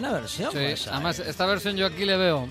buena 0.00 0.12
versión. 0.20 0.50
Sí, 0.52 0.58
esa, 0.58 0.94
además 0.94 1.18
¿eh? 1.20 1.24
esta 1.28 1.46
versión 1.46 1.76
yo 1.76 1.86
aquí 1.86 2.04
le 2.04 2.16
veo 2.16 2.48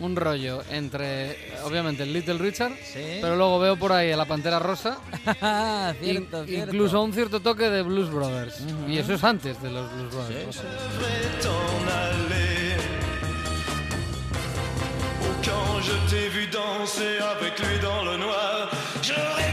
un 0.00 0.16
rollo 0.16 0.62
entre, 0.70 1.36
obviamente, 1.64 2.02
el 2.02 2.12
Little 2.12 2.38
Richard, 2.38 2.72
Sí. 2.82 3.18
pero 3.20 3.36
luego 3.36 3.58
veo 3.60 3.76
por 3.76 3.92
ahí 3.92 4.10
a 4.10 4.16
la 4.16 4.24
Pantera 4.24 4.58
Rosa, 4.58 4.98
in- 5.24 5.96
cierto, 6.02 6.44
cierto. 6.44 6.74
incluso 6.74 7.02
un 7.02 7.12
cierto 7.12 7.40
toque 7.40 7.70
de 7.70 7.82
Blues 7.82 8.10
Brothers. 8.10 8.62
Y 8.88 8.98
eso 8.98 9.14
es 9.14 9.22
antes 9.24 9.60
de 9.62 9.70
los 9.70 9.90
Blues 9.92 10.12
Brothers. 10.14 10.56
Sí, 10.56 10.62
quand 15.44 15.80
je 15.82 15.92
t'ai 16.10 16.28
vu 16.28 16.46
danser 16.48 17.18
avec 17.36 17.58
lui 17.58 17.78
dans 17.80 18.04
le 18.04 18.16
noir, 18.16 18.70
j'aurais 19.02 19.52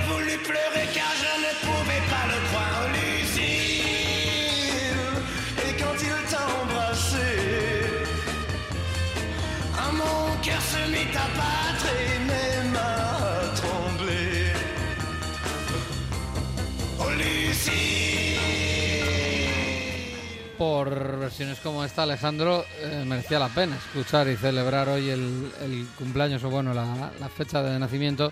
Por 20.60 21.18
versiones 21.18 21.58
como 21.60 21.86
esta, 21.86 22.04
Alejandro, 22.04 22.66
eh, 22.82 23.06
merecía 23.08 23.40
la 23.40 23.48
pena 23.48 23.78
escuchar 23.78 24.28
y 24.28 24.36
celebrar 24.36 24.90
hoy 24.90 25.10
el, 25.10 25.50
el 25.62 25.88
cumpleaños 25.98 26.44
o, 26.44 26.50
bueno, 26.50 26.74
la, 26.74 27.30
fecha 27.34 27.64
de 27.64 27.80
nacimiento 27.80 28.30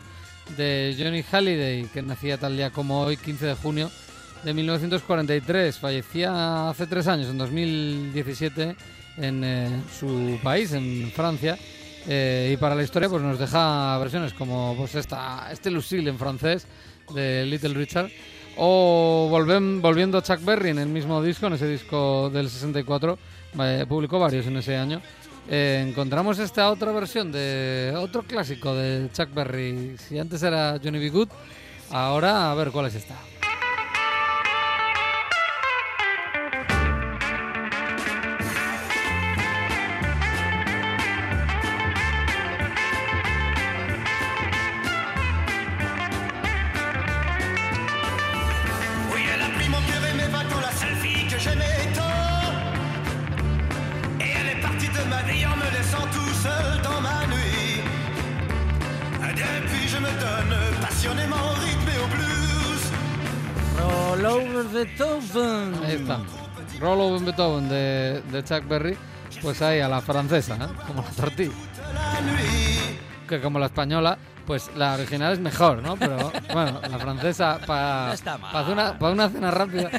de 0.58 0.94
Johnny 1.00 1.24
Halliday, 1.24 1.86
que 1.86 2.02
nacía 2.02 2.38
tal 2.38 2.58
día 2.58 2.70
como 2.70 3.00
hoy, 3.00 3.16
15 3.16 3.46
de 3.46 3.54
junio 3.54 3.90
de 4.44 4.54
1943. 4.54 5.78
Fallecía 5.78 6.70
hace 6.70 6.86
tres 6.86 7.08
años, 7.08 7.30
en 7.30 7.38
2017, 7.38 8.76
en 9.20 9.44
eh, 9.46 9.82
su 9.98 10.38
país, 10.44 10.74
en 10.74 11.10
Francia. 11.16 11.58
Eh, 12.10 12.52
y 12.54 12.58
para 12.58 12.76
la 12.76 12.84
historia 12.84 13.08
pues 13.08 13.24
nos 13.24 13.40
deja 13.40 13.98
versiones 14.00 14.34
como 14.34 14.76
pues 14.78 14.96
esta, 14.96 15.48
este 15.50 15.72
Lucille 15.72 16.10
en 16.10 16.20
francés 16.20 16.68
de 17.14 17.46
Little 17.46 17.74
Richard 17.74 18.10
o 18.58 19.28
volven- 19.30 19.82
volviendo 19.82 20.18
a 20.18 20.22
Chuck 20.24 20.44
Berry 20.44 20.70
en 20.72 20.80
el 20.80 20.90
mismo 20.90 21.22
disco, 21.22 21.48
en 21.48 21.54
ese 21.54 21.68
disco 21.68 22.30
del 22.30 22.50
64, 22.50 23.18
eh, 23.60 23.86
publicó 23.88 24.20
varios 24.20 24.46
en 24.48 24.58
ese 24.58 24.76
año. 24.76 25.02
eh, 25.50 25.86
encontramos 25.88 26.40
esta 26.40 26.70
otra 26.70 26.92
versión 26.92 27.32
de 27.32 27.94
otro 27.98 28.24
clásico 28.24 28.76
de 28.76 29.10
Chuck 29.14 29.34
Berry. 29.34 29.96
Si 29.98 30.20
antes 30.20 30.44
era 30.44 30.78
Johnny 30.84 31.00
B. 31.00 31.10
Good, 31.10 31.30
ahora 31.90 32.52
a 32.52 32.56
ver 32.56 32.72
cuál 32.72 32.88
es 32.88 32.96
esta. 32.96 33.16
Roll 66.80 67.00
Over 67.02 67.22
Beethoven 67.22 67.70
de, 67.70 68.22
de 68.32 68.44
Chuck 68.44 68.68
Berry, 68.68 68.98
pues 69.42 69.62
ahí 69.62 69.80
a 69.80 69.88
la 69.88 70.02
francesa, 70.02 70.56
¿eh? 70.56 70.68
como 70.88 71.02
la 71.02 71.10
tortilla. 71.10 71.54
Que 73.28 73.42
como 73.42 73.60
la 73.60 73.66
española, 73.68 74.18
pues 74.46 74.70
la 74.76 74.94
original 74.94 75.34
es 75.34 75.40
mejor, 75.40 75.82
¿no? 75.84 75.98
Pero 75.98 76.32
bueno, 76.54 76.80
la 76.90 76.98
francesa 76.98 77.60
para 77.66 78.14
No 78.14 78.38
mal. 78.38 78.72
una, 78.72 78.98
pa' 79.00 79.10
una 79.12 79.30
cena 79.30 79.52
rápida. 79.52 79.90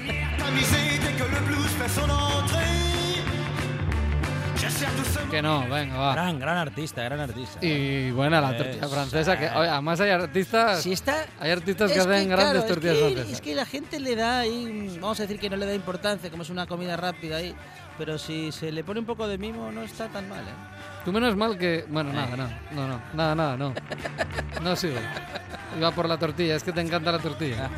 Que 5.30 5.42
no, 5.42 5.68
venga, 5.68 5.96
va. 5.96 6.12
Gran, 6.14 6.38
gran 6.38 6.56
artista, 6.56 7.02
gran 7.02 7.20
artista. 7.20 7.64
Y 7.64 8.10
buena 8.10 8.40
la 8.40 8.56
tortilla 8.56 8.88
francesa, 8.88 9.38
que 9.38 9.46
oye, 9.50 9.68
además 9.68 10.00
hay 10.00 10.10
artistas, 10.10 10.82
Si 10.82 10.92
está. 10.92 11.26
hay 11.38 11.50
artistas 11.50 11.92
que 11.92 12.00
hacen 12.00 12.28
grandes 12.28 12.64
claro, 12.64 12.66
tortillas 12.66 12.96
es 12.96 13.02
que, 13.02 13.08
francesas. 13.14 13.32
Es 13.32 13.40
que 13.40 13.54
la 13.54 13.66
gente 13.66 14.00
le 14.00 14.16
da 14.16 14.40
ahí. 14.40 14.98
Vamos 15.00 15.18
a 15.20 15.22
decir 15.24 15.38
que 15.38 15.50
no 15.50 15.56
le 15.56 15.66
da 15.66 15.74
importancia, 15.74 16.30
como 16.30 16.42
es 16.42 16.50
una 16.50 16.66
comida 16.66 16.96
rápida 16.96 17.36
ahí. 17.36 17.54
Pero 17.98 18.16
si 18.16 18.52
se 18.52 18.70
le 18.70 18.84
pone 18.84 19.00
un 19.00 19.06
poco 19.06 19.26
de 19.26 19.38
mimo, 19.38 19.72
no 19.72 19.82
está 19.82 20.08
tan 20.08 20.28
mal, 20.28 20.40
¿eh? 20.44 21.04
Tú 21.04 21.12
menos 21.12 21.34
mal 21.36 21.58
que... 21.58 21.84
Bueno, 21.88 22.12
nada, 22.12 22.36
no, 22.36 22.46
no, 22.72 22.88
no, 22.88 23.00
nada, 23.14 23.34
nada, 23.34 23.56
no. 23.56 23.74
No 24.62 24.76
sigo. 24.76 24.96
Iba 25.78 25.90
por 25.90 26.08
la 26.08 26.16
tortilla, 26.16 26.54
es 26.56 26.62
que 26.62 26.72
te 26.72 26.80
encanta 26.80 27.10
la 27.10 27.18
tortilla. 27.18 27.68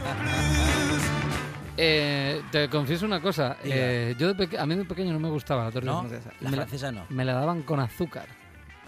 Eh, 1.83 2.43
te 2.53 2.69
confieso 2.69 3.07
una 3.07 3.23
cosa, 3.23 3.57
eh, 3.64 4.14
yo 4.19 4.35
de 4.35 4.59
a 4.59 4.66
mí 4.66 4.75
de 4.75 4.85
pequeño 4.85 5.14
no 5.14 5.19
me 5.19 5.31
gustaba 5.31 5.64
la 5.64 5.71
tortilla 5.71 5.93
No, 5.95 6.01
francesa. 6.07 6.31
la 6.43 6.51
me, 6.51 6.57
francesa 6.57 6.93
no. 6.93 7.07
me 7.09 7.25
la 7.25 7.33
daban 7.33 7.62
con 7.62 7.81
azúcar. 7.81 8.27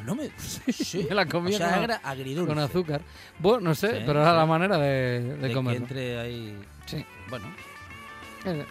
No 0.05 0.15
me. 0.15 0.29
Sí, 0.73 1.07
me 1.09 1.15
la 1.15 1.25
comía 1.25 1.55
o 1.57 1.59
sea, 1.59 1.75
con- 1.75 1.85
era 1.85 1.97
agridulce. 2.05 2.49
Con 2.53 2.59
azúcar. 2.59 3.01
Bueno, 3.39 3.61
no 3.61 3.75
sé, 3.75 3.93
Sí, 3.99 4.03
pero 4.05 4.21
era 4.21 4.35
la 4.35 4.45
manera 4.45 4.77
de, 4.77 5.23
de 5.23 5.37
De 5.49 5.55
que 5.55 5.59
entre 5.75 6.21
ahí. 6.21 6.59
Sí. 6.85 7.03
Bueno, 7.31 7.47
Eh, 8.45 8.67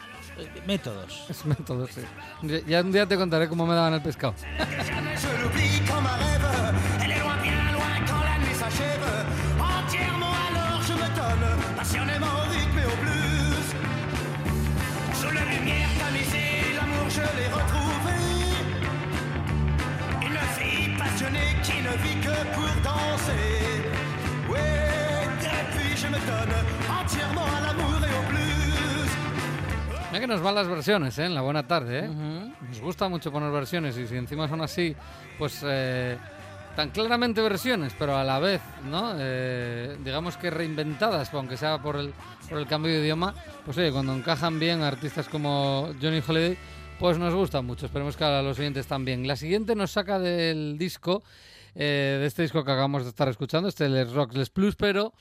métodos. 0.67 1.25
Es 1.29 1.43
método, 1.45 1.87
sí. 1.87 2.01
Ya- 2.43 2.59
Ya 2.59 2.81
un 2.81 2.91
día 2.91 3.07
te 3.07 3.15
contaré 3.17 3.47
cómo 3.49 3.65
me 3.65 3.73
daban 3.73 3.93
el 3.95 4.01
pescado. 4.03 4.35
danser. 23.31 23.83
Ouais, 24.49 25.27
depuis 25.39 25.97
je 25.97 26.07
me 26.07 26.19
donne 26.19 26.55
entièrement 27.01 27.45
à 27.45 27.61
l'amour 27.61 27.99
et 28.03 28.13
au 28.19 28.23
blues. 28.29 29.11
Mira 30.11 30.19
que 30.19 30.27
nos 30.27 30.41
van 30.41 30.55
las 30.55 30.67
versiones, 30.67 31.17
¿eh? 31.19 31.25
En 31.25 31.35
la 31.35 31.41
buena 31.41 31.67
tarde, 31.67 31.99
¿eh? 31.99 32.09
Nos 32.67 32.79
gusta 32.81 33.07
mucho 33.09 33.31
poner 33.31 33.51
versiones 33.51 33.97
y 33.97 34.07
si 34.07 34.15
encima 34.15 34.47
son 34.47 34.61
así, 34.61 34.95
pues 35.37 35.61
eh, 35.63 36.17
tan 36.75 36.89
claramente 36.89 37.41
versiones, 37.41 37.93
pero 37.97 38.15
a 38.15 38.23
la 38.23 38.39
vez, 38.39 38.61
¿no? 38.89 39.13
Eh, 39.17 39.97
digamos 40.03 40.37
que 40.37 40.49
reinventadas, 40.49 41.33
aunque 41.33 41.57
sea 41.57 41.81
por 41.81 41.97
el, 41.97 42.13
por 42.49 42.59
el 42.59 42.67
cambio 42.67 42.91
de 42.91 43.01
idioma, 43.01 43.33
pues 43.65 43.77
oye, 43.77 43.91
cuando 43.91 44.13
encajan 44.13 44.59
bien 44.59 44.81
artistas 44.81 45.27
como 45.27 45.89
Johnny 46.01 46.21
Holiday, 46.25 46.57
pues 46.99 47.17
nos 47.17 47.33
gusta 47.33 47.61
mucho. 47.61 47.87
Esperemos 47.87 48.15
que 48.15 48.23
a 48.23 48.41
los 48.41 48.59
oyentes 48.59 48.85
también. 48.87 49.27
La 49.27 49.35
siguiente 49.35 49.75
nos 49.75 49.91
saca 49.91 50.19
del 50.19 50.77
disco, 50.77 51.23
eh, 51.75 52.17
de 52.19 52.25
este 52.25 52.41
disco 52.43 52.63
que 52.63 52.71
acabamos 52.71 53.03
de 53.03 53.09
estar 53.09 53.27
escuchando, 53.29 53.69
este 53.69 53.87
Les 53.89 54.11
Rocks 54.11 54.35
Les 54.35 54.49
Plus, 54.49 54.75
pero 54.75 55.13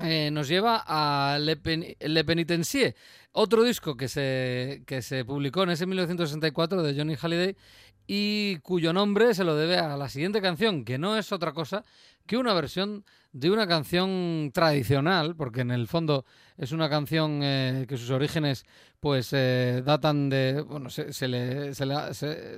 eh, 0.00 0.30
nos 0.30 0.48
lleva 0.48 0.82
a 0.86 1.38
Le, 1.38 1.56
Pen- 1.56 1.96
Le 2.00 2.24
Penitencier, 2.24 2.94
otro 3.32 3.62
disco 3.62 3.96
que 3.96 4.08
se, 4.08 4.82
que 4.86 5.02
se 5.02 5.24
publicó 5.24 5.62
en 5.64 5.70
ese 5.70 5.86
1964 5.86 6.82
de 6.82 6.94
Johnny 6.96 7.14
Halliday 7.16 7.56
y 8.06 8.56
cuyo 8.58 8.92
nombre 8.92 9.34
se 9.34 9.44
lo 9.44 9.54
debe 9.56 9.78
a 9.78 9.96
la 9.96 10.08
siguiente 10.08 10.40
canción, 10.42 10.84
que 10.84 10.98
no 10.98 11.16
es 11.16 11.30
otra 11.32 11.52
cosa 11.52 11.84
que 12.26 12.36
una 12.36 12.52
versión 12.54 13.04
de 13.32 13.50
una 13.50 13.66
canción 13.66 14.50
tradicional, 14.52 15.34
porque 15.36 15.62
en 15.62 15.70
el 15.70 15.86
fondo 15.88 16.24
es 16.58 16.72
una 16.72 16.90
canción 16.90 17.40
eh, 17.42 17.86
que 17.88 17.96
sus 17.96 18.10
orígenes 18.10 18.64
pues 19.00 19.30
eh, 19.32 19.82
datan 19.84 20.28
de, 20.28 20.60
bueno, 20.60 20.88
se, 20.90 21.12
se 21.12 21.26
le, 21.26 21.72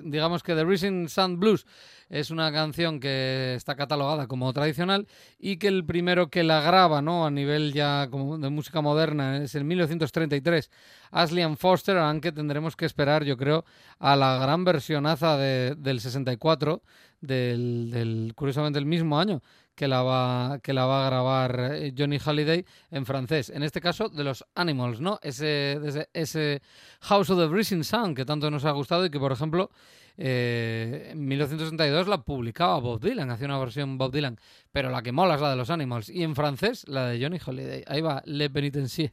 digamos 0.03 0.43
que 0.43 0.55
The 0.55 0.65
Rising 0.65 1.09
Sun 1.09 1.39
Blues 1.41 1.65
es 2.11 2.31
una 2.31 2.53
canción 2.53 3.01
que 3.01 3.55
está 3.55 3.77
catalogada 3.77 4.27
como 4.27 4.53
tradicional 4.53 5.07
y 5.39 5.57
que 5.57 5.69
el 5.69 5.87
primero 5.87 6.29
que 6.29 6.43
la 6.43 6.61
graba, 6.61 7.01
¿no? 7.01 7.25
A 7.25 7.31
nivel 7.31 7.73
ya 7.73 8.09
como 8.11 8.37
de 8.37 8.51
música 8.51 8.83
moderna 8.83 9.39
es 9.39 9.55
en 9.55 9.67
1933 9.67 10.71
Ashley 11.13 11.45
Foster, 11.57 11.97
aunque 11.97 12.31
tendremos 12.33 12.77
que 12.77 12.85
esperar, 12.85 13.25
yo 13.25 13.37
creo, 13.39 13.65
a 13.99 14.15
la 14.17 14.37
gran 14.39 14.65
versionaza 14.65 15.39
de- 15.39 15.77
del 15.77 16.01
64 16.01 16.83
del, 17.21 17.91
del 17.91 18.33
curiosamente 18.35 18.79
el 18.79 18.85
mismo 18.87 19.19
año 19.19 19.41
que 19.75 19.89
la 19.89 20.03
va 20.03 20.59
que 20.63 20.73
la 20.73 20.87
va 20.87 21.07
a 21.07 21.11
grabar 21.11 21.71
eh, 21.75 21.93
Johnny 21.97 22.19
Halliday 22.19 22.65
en 22.91 23.07
francés. 23.07 23.51
En 23.51 23.63
este 23.63 23.81
caso 23.81 24.09
de 24.09 24.25
los 24.25 24.45
Animals, 24.55 25.01
¿no? 25.01 25.19
Ese 25.23 25.79
ese, 25.85 26.09
ese 26.13 26.63
House 27.01 27.31
of 27.31 27.39
the 27.39 27.49
Rising 27.49 27.83
Sun 27.83 28.15
que 28.15 28.25
tanto 28.25 28.51
nos 28.51 28.65
ha 28.65 28.71
gustado 28.71 29.05
y 29.07 29.11
que 29.11 29.19
por 29.19 29.33
ejemplo 29.33 29.71
eh, 30.17 31.09
en 31.11 31.27
1962 31.27 32.07
la 32.07 32.23
publicaba 32.23 32.79
Bob 32.79 33.01
Dylan, 33.01 33.31
hacía 33.31 33.47
una 33.47 33.59
versión 33.59 33.99
Bob 33.99 34.13
Dylan, 34.13 34.39
pero 34.71 34.91
la 34.91 35.03
que 35.03 35.13
mola 35.13 35.35
es 35.35 35.41
la 35.41 35.51
de 35.51 35.57
los 35.57 35.71
Animals 35.71 36.09
y 36.09 36.23
en 36.23 36.35
francés 36.35 36.85
la 36.89 37.07
de 37.07 37.23
Johnny 37.23 37.39
Holiday. 37.45 37.85
Ahí 37.87 38.01
va 38.01 38.23
Le 38.25 38.49
Penitencier. 38.51 39.13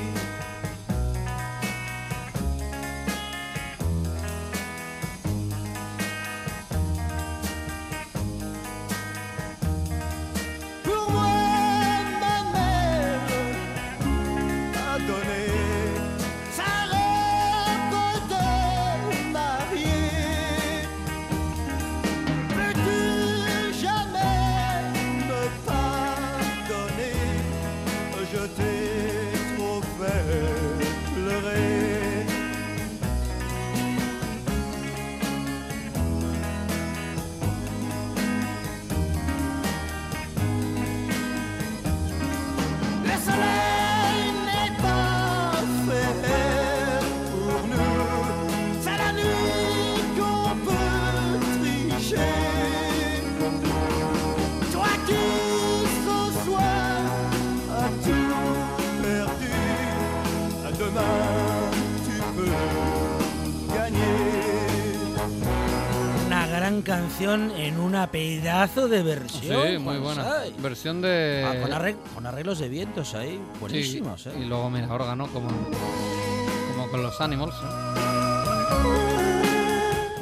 Canción 67.21 67.51
en 67.55 67.79
una 67.79 68.07
pedazo 68.07 68.87
de 68.87 69.03
versión. 69.03 69.67
Sí, 69.67 69.77
muy 69.77 69.97
buena. 69.99 70.25
Versión 70.57 71.01
de 71.03 71.45
Ah, 71.45 71.61
con, 71.61 71.71
arreg- 71.71 71.97
con 72.15 72.25
arreglos 72.25 72.57
de 72.59 72.67
vientos 72.67 73.13
ahí, 73.13 73.33
Sí, 73.33 73.41
buenísimos. 73.59 74.25
y 74.25 74.29
¿eh? 74.29 74.45
luego 74.47 74.69
mira, 74.71 74.91
órgano 74.91 75.27
como, 75.27 75.49
como 75.49 76.89
con 76.89 77.03
los 77.03 77.21
Animals. 77.21 77.53
¿eh? 77.53 77.67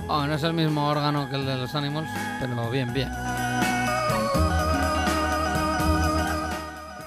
Ah, 0.09 0.25
no 0.27 0.33
es 0.35 0.43
el 0.43 0.53
mismo 0.53 0.89
órgano 0.89 1.29
que 1.29 1.37
el 1.37 1.45
de 1.45 1.55
los 1.55 1.73
Animals, 1.73 2.09
pero 2.41 2.69
bien, 2.69 2.91
bien. 2.93 3.09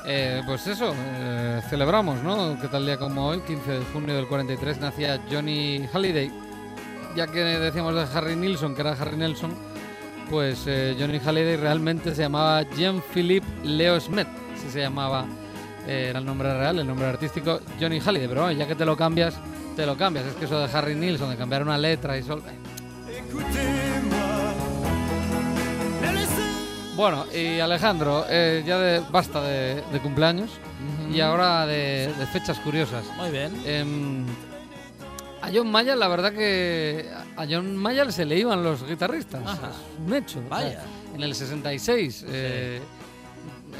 Eh, 0.06 0.42
pues 0.46 0.66
eso, 0.68 0.94
eh, 0.96 1.60
celebramos, 1.68 2.22
¿no? 2.22 2.58
Que 2.60 2.68
tal 2.68 2.86
día 2.86 2.96
como 2.98 3.26
hoy, 3.28 3.40
15 3.40 3.70
de 3.72 3.84
junio 3.92 4.14
del 4.16 4.26
43, 4.26 4.80
nacía 4.80 5.20
Johnny 5.30 5.86
Halliday. 5.92 6.32
Ya 7.14 7.26
que 7.26 7.40
decíamos 7.40 7.94
de 7.94 8.06
Harry 8.18 8.36
Nilsson, 8.36 8.74
que 8.74 8.80
era 8.80 8.92
Harry 8.92 9.16
Nelson, 9.18 9.54
pues 10.32 10.64
eh, 10.66 10.96
Johnny 10.98 11.18
Halliday 11.18 11.58
realmente 11.58 12.14
se 12.14 12.22
llamaba 12.22 12.62
Jean-Philippe 12.62 13.46
Leo 13.64 14.00
Smith, 14.00 14.26
así 14.56 14.70
se 14.70 14.80
llamaba, 14.80 15.26
eh, 15.86 16.06
era 16.08 16.20
el 16.20 16.24
nombre 16.24 16.56
real, 16.58 16.78
el 16.78 16.86
nombre 16.86 17.06
artístico 17.06 17.60
Johnny 17.78 18.00
Halliday, 18.00 18.28
pero 18.28 18.44
bueno, 18.44 18.58
ya 18.58 18.66
que 18.66 18.74
te 18.74 18.86
lo 18.86 18.96
cambias, 18.96 19.34
te 19.76 19.84
lo 19.84 19.94
cambias. 19.94 20.24
Es 20.24 20.34
que 20.36 20.46
eso 20.46 20.58
de 20.58 20.74
Harry 20.74 20.94
Nilsson, 20.94 21.28
de 21.28 21.36
cambiar 21.36 21.62
una 21.62 21.76
letra 21.76 22.16
y 22.16 22.22
sol... 22.22 22.42
Bueno, 26.96 27.26
y 27.34 27.60
Alejandro, 27.60 28.24
eh, 28.30 28.64
ya 28.66 28.78
de, 28.78 29.02
basta 29.10 29.42
de, 29.42 29.82
de 29.92 30.00
cumpleaños 30.00 30.50
y 31.12 31.20
ahora 31.20 31.66
de, 31.66 32.10
de 32.18 32.26
fechas 32.26 32.58
curiosas. 32.60 33.04
Muy 33.18 33.30
bien. 33.30 34.24
A 35.42 35.50
John 35.52 35.70
Mayer, 35.70 35.96
la 35.96 36.08
verdad 36.08 36.32
que 36.32 37.10
a 37.36 37.46
John 37.50 37.76
Mayer 37.76 38.12
se 38.12 38.24
le 38.24 38.38
iban 38.38 38.62
los 38.62 38.86
guitarristas. 38.86 39.42
Ajá. 39.44 39.70
Es 39.70 40.06
un 40.06 40.14
hecho. 40.14 40.38
o 40.38 40.42
sea, 40.42 40.48
Vaya. 40.50 40.82
en 41.14 41.22
el 41.22 41.34
66, 41.34 42.24
eh, 42.28 42.80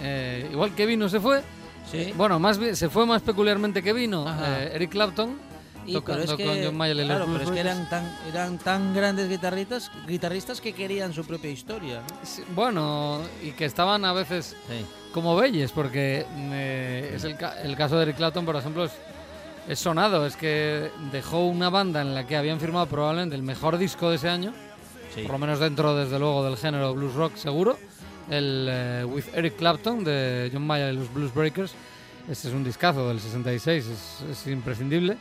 eh, 0.03 0.49
igual 0.53 0.75
que 0.75 0.87
vino 0.87 1.09
se 1.09 1.21
fue. 1.21 1.43
Sí. 1.91 2.13
Bueno, 2.17 2.39
más 2.39 2.59
bien, 2.59 2.75
se 2.77 2.89
fue 2.89 3.07
más 3.07 3.23
peculiarmente 3.23 3.83
que 3.83 3.93
vino 3.93 4.27
eh, 4.29 4.73
Eric 4.75 4.91
Clapton. 4.91 5.37
Y, 5.85 5.95
pero 5.95 6.01
tocando 6.01 6.23
es 6.25 6.33
que, 6.35 6.45
con 6.45 6.65
John 6.65 6.77
Mayer 6.77 7.05
claro, 7.05 7.27
pero 7.33 7.43
es 7.45 7.51
que 7.51 7.59
eran 7.59 7.89
tan, 7.91 8.17
eran 8.29 8.57
tan 8.59 8.95
grandes 8.95 9.29
guitarristas, 9.29 9.91
guitarristas 10.07 10.61
que 10.61 10.73
querían 10.73 11.13
su 11.13 11.25
propia 11.25 11.51
historia. 11.51 12.03
¿no? 12.09 12.17
Sí, 12.25 12.43
Bueno, 12.55 13.21
y 13.43 13.51
que 13.51 13.65
estaban 13.65 14.05
a 14.05 14.13
veces 14.13 14.57
Sí. 14.69 14.87
como 15.13 15.35
Belles, 15.35 15.73
porque 15.73 16.25
eh, 16.31 17.13
es 17.17 17.25
el, 17.25 17.37
el 17.65 17.77
caso 17.77 17.97
de 17.97 18.03
Eric 18.05 18.17
Clapton, 18.17 18.45
por 18.47 18.55
ejemplo, 18.55 18.85
es, 18.85 18.93
es 19.69 19.79
sonado. 19.79 20.27
Es 20.27 20.37
que 20.37 20.91
dejó 21.13 21.47
una 21.47 21.71
banda 21.71 22.01
en 22.03 22.15
la 22.15 22.27
que 22.27 22.37
habían 22.37 22.61
firmado 22.61 22.87
probablemente 22.87 23.37
el 23.37 23.43
mejor 23.43 23.79
disco 23.79 24.11
de 24.11 24.17
ese 24.17 24.29
año, 24.29 24.53
Sí. 25.15 25.23
por 25.23 25.33
lo 25.33 25.39
menos 25.39 25.59
dentro, 25.61 25.95
desde 25.95 26.19
luego, 26.19 26.45
del 26.45 26.57
género 26.57 26.95
blues 26.95 27.15
rock 27.15 27.37
seguro, 27.37 27.79
el 28.31 28.67
eh, 28.71 29.05
With 29.05 29.25
Eric 29.35 29.57
Clapton 29.57 30.05
de 30.05 30.51
John 30.53 30.67
Mayer 30.67 30.95
y 30.95 30.97
los 30.97 31.13
Blues 31.13 31.35
Breakers. 31.35 31.75
Este 32.31 32.49
es 32.49 32.55
un 32.55 32.65
discazo 32.65 33.09
del 33.09 33.21
66, 33.21 33.87
es, 33.87 34.25
es 34.31 34.47
imprescindible. 34.47 35.17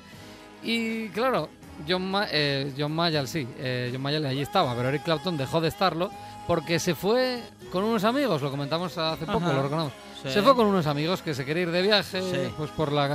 Y 0.63 1.09
claro, 1.09 1.49
John, 1.89 2.09
Ma- 2.11 2.27
eh, 2.31 2.71
John 2.77 2.91
Mayall 2.93 3.27
sí, 3.27 3.47
eh, 3.57 3.89
John 3.91 4.01
Mayall 4.01 4.25
allí 4.27 4.41
estaba, 4.41 4.75
pero 4.75 4.89
Eric 4.89 5.03
Clapton 5.03 5.35
dejó 5.35 5.59
de 5.59 5.67
estarlo 5.69 6.11
porque 6.47 6.77
se 6.79 6.93
fue 6.93 7.41
con 7.71 7.83
unos 7.83 8.03
amigos, 8.03 8.41
lo 8.43 8.51
comentamos 8.51 8.95
hace 8.97 9.25
poco, 9.25 9.39
Ajá. 9.45 9.53
lo 9.53 9.63
recordamos. 9.63 9.93
Sí. 10.21 10.29
Se 10.29 10.41
fue 10.43 10.55
con 10.55 10.67
unos 10.67 10.85
amigos 10.85 11.21
que 11.23 11.33
se 11.33 11.43
quería 11.43 11.63
ir 11.63 11.71
de 11.71 11.81
viaje, 11.81 12.21
Sí. 12.21 12.53
pues 12.55 12.69
por 12.71 12.91
la 12.91 13.07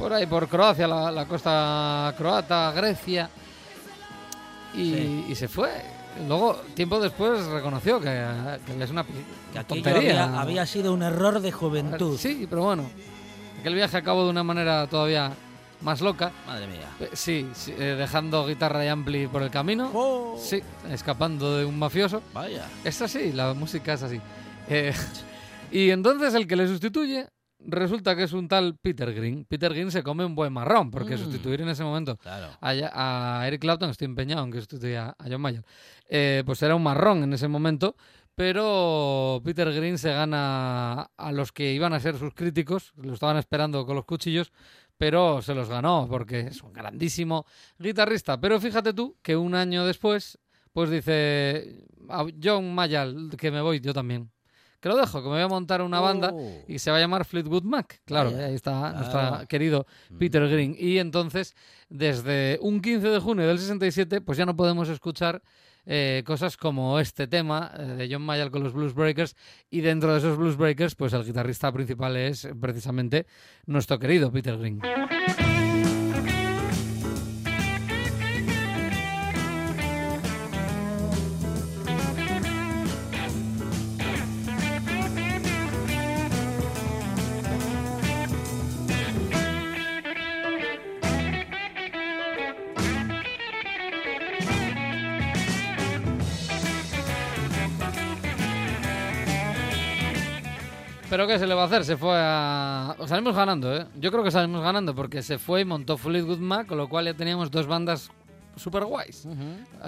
por 0.00 0.12
ahí 0.12 0.26
por 0.26 0.48
Croacia, 0.48 0.88
la, 0.88 1.10
la 1.10 1.26
costa 1.26 2.14
croata, 2.16 2.72
Grecia 2.72 3.28
y, 4.74 4.94
Sí. 4.94 5.26
y 5.28 5.34
se 5.34 5.46
fue. 5.48 5.70
Luego, 6.26 6.54
tiempo 6.74 6.98
después, 7.00 7.44
reconoció 7.46 8.00
que, 8.00 8.26
que 8.66 8.82
es 8.82 8.90
una 8.90 9.04
Que 9.04 9.64
tontería. 9.64 10.24
había, 10.24 10.40
había 10.40 10.66
sido 10.66 10.92
un 10.92 11.02
error 11.02 11.40
de 11.40 11.52
juventud. 11.52 12.18
Sí, 12.18 12.46
pero 12.48 12.62
bueno, 12.64 12.90
aquel 13.60 13.74
viaje 13.74 13.96
acabó 13.96 14.24
de 14.24 14.30
una 14.30 14.42
manera 14.42 14.86
todavía 14.86 15.32
más 15.82 16.00
loca. 16.00 16.32
Madre 16.46 16.66
mía. 16.66 16.88
Eh, 16.98 17.10
Sí, 17.12 17.48
sí, 17.54 17.72
eh, 17.78 17.94
dejando 17.96 18.46
guitarra 18.46 18.84
y 18.84 18.88
ampli 18.88 19.28
por 19.28 19.42
el 19.42 19.50
camino. 19.50 19.90
Oh. 19.94 20.36
Sí, 20.38 20.60
escapando 20.90 21.56
de 21.58 21.64
un 21.64 21.78
mafioso. 21.78 22.22
Vaya. 22.34 22.66
Es 22.84 23.00
así, 23.02 23.32
la 23.32 23.54
música 23.54 23.92
es 23.94 24.02
así. 24.02 24.20
Eh, 24.68 24.92
y 25.70 25.90
entonces 25.90 26.34
el 26.34 26.46
que 26.46 26.56
le 26.56 26.66
sustituye 26.66 27.28
resulta 27.66 28.16
que 28.16 28.24
es 28.24 28.32
un 28.32 28.48
tal 28.48 28.76
Peter 28.76 29.12
Green. 29.14 29.44
Peter 29.44 29.72
Green 29.72 29.90
se 29.90 30.02
come 30.02 30.24
un 30.24 30.34
buen 30.34 30.52
marrón, 30.52 30.90
porque 30.90 31.14
Mm. 31.16 31.18
sustituir 31.18 31.60
en 31.62 31.68
ese 31.68 31.82
momento 31.84 32.16
Claro. 32.16 32.48
a, 32.60 33.40
a 33.40 33.46
Eric 33.48 33.60
Clapton, 33.60 33.90
estoy 33.90 34.06
empeñado 34.06 34.44
en 34.44 34.50
que 34.52 34.58
sustituya 34.58 35.14
a 35.18 35.24
John 35.30 35.40
Mayer, 35.40 35.64
eh, 36.08 36.42
pues 36.46 36.62
era 36.62 36.74
un 36.74 36.82
marrón 36.82 37.22
en 37.22 37.32
ese 37.32 37.48
momento. 37.48 37.96
Pero 38.34 39.42
Peter 39.44 39.70
Green 39.72 39.98
se 39.98 40.10
gana 40.12 41.02
a 41.16 41.32
los 41.32 41.52
que 41.52 41.74
iban 41.74 41.92
a 41.92 42.00
ser 42.00 42.16
sus 42.18 42.32
críticos, 42.32 42.92
lo 42.96 43.12
estaban 43.12 43.36
esperando 43.36 43.84
con 43.84 43.96
los 43.96 44.06
cuchillos, 44.06 44.50
pero 44.96 45.42
se 45.42 45.54
los 45.54 45.68
ganó 45.68 46.06
porque 46.08 46.40
es 46.40 46.62
un 46.62 46.72
grandísimo 46.72 47.44
guitarrista. 47.78 48.40
Pero 48.40 48.58
fíjate 48.58 48.94
tú 48.94 49.16
que 49.22 49.36
un 49.36 49.54
año 49.54 49.84
después, 49.84 50.38
pues 50.72 50.88
dice 50.88 51.84
a 52.08 52.24
John 52.42 52.74
Mayall 52.74 53.30
que 53.36 53.50
me 53.50 53.60
voy 53.60 53.80
yo 53.80 53.92
también. 53.92 54.30
Que 54.80 54.88
lo 54.88 54.96
dejo, 54.96 55.18
que 55.22 55.28
me 55.28 55.34
voy 55.34 55.42
a 55.42 55.48
montar 55.48 55.82
una 55.82 56.00
banda 56.00 56.30
Oh. 56.32 56.64
y 56.66 56.78
se 56.78 56.90
va 56.90 56.96
a 56.96 57.00
llamar 57.00 57.24
Fleetwood 57.26 57.64
Mac. 57.64 58.00
Claro, 58.06 58.30
Vaya, 58.32 58.46
ahí 58.46 58.54
está 58.54 58.92
nuestro 58.92 59.46
querido 59.48 59.86
Peter 60.18 60.48
Green. 60.48 60.74
Y 60.78 60.98
entonces, 60.98 61.54
desde 61.90 62.58
un 62.62 62.80
15 62.80 63.08
de 63.08 63.18
junio 63.18 63.46
del 63.46 63.58
67, 63.58 64.20
pues 64.22 64.38
ya 64.38 64.46
no 64.46 64.56
podemos 64.56 64.88
escuchar 64.88 65.42
eh, 65.86 66.22
cosas 66.26 66.56
como 66.56 66.98
este 67.00 67.26
tema 67.26 67.72
eh, 67.78 67.82
de 67.82 68.08
John 68.10 68.22
Mayall 68.22 68.50
con 68.50 68.62
los 68.62 68.72
Blues 68.72 68.94
Breakers. 68.94 69.36
Y 69.70 69.80
dentro 69.80 70.12
de 70.12 70.18
esos 70.18 70.36
Blues 70.38 70.56
Breakers, 70.56 70.94
pues 70.94 71.12
el 71.12 71.24
guitarrista 71.24 71.70
principal 71.72 72.16
es 72.16 72.48
precisamente 72.60 73.26
nuestro 73.66 73.98
querido 73.98 74.30
Peter 74.32 74.56
Green. 74.58 74.80
Pero 101.10 101.26
¿qué 101.26 101.38
se 101.40 101.46
le 101.46 101.54
va 101.54 101.62
a 101.62 101.66
hacer? 101.66 101.84
Se 101.84 101.96
fue 101.96 102.14
a... 102.16 102.94
Salimos 103.06 103.34
ganando, 103.34 103.74
¿eh? 103.76 103.84
Yo 103.96 104.12
creo 104.12 104.22
que 104.22 104.30
salimos 104.30 104.62
ganando 104.62 104.94
porque 104.94 105.22
se 105.22 105.38
fue 105.38 105.62
y 105.62 105.64
montó 105.64 105.98
Fleetwood 105.98 106.38
Mac, 106.38 106.68
con 106.68 106.78
lo 106.78 106.88
cual 106.88 107.04
ya 107.06 107.14
teníamos 107.14 107.50
dos 107.50 107.66
bandas 107.66 108.10
super 108.56 108.84
guays. 108.84 109.26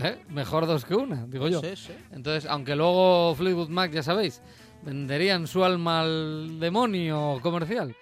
¿eh? 0.03 0.19
Mejor 0.31 0.67
dos 0.67 0.85
que 0.85 0.97
una, 0.97 1.25
digo 1.27 1.49
yo. 1.49 1.61
Sí, 1.61 1.77
sí. 1.77 1.93
Entonces, 2.11 2.51
aunque 2.51 2.75
luego 2.75 3.35
Fleetwood 3.37 3.69
Mac, 3.69 3.93
ya 3.93 4.03
sabéis, 4.03 4.43
venderían 4.83 5.47
su 5.47 5.63
alma 5.65 6.01
al 6.01 6.59
demonio 6.59 7.39
comercial, 7.41 7.95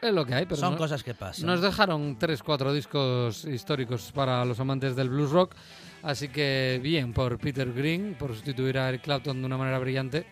es 0.00 0.12
lo 0.12 0.24
que 0.24 0.34
hay. 0.34 0.44
Pero 0.46 0.56
Son 0.60 0.72
no- 0.74 0.78
cosas 0.78 1.02
que 1.02 1.14
pasan. 1.14 1.46
nos 1.46 1.60
dejaron 1.62 2.16
tres, 2.16 2.44
cuatro 2.44 2.72
discos 2.72 3.44
históricos 3.44 4.12
para 4.12 4.44
los 4.44 4.60
amantes 4.60 4.94
del 4.94 5.08
blues 5.10 5.32
rock. 5.32 5.56
Así 6.04 6.28
que 6.28 6.78
bien 6.80 7.12
por 7.12 7.38
Peter 7.38 7.72
Green, 7.72 8.14
por 8.16 8.32
sustituir 8.34 8.78
a 8.78 8.88
Eric 8.88 9.02
Clapton 9.02 9.40
de 9.40 9.46
una 9.46 9.56
manera 9.56 9.78
brillante. 9.80 10.26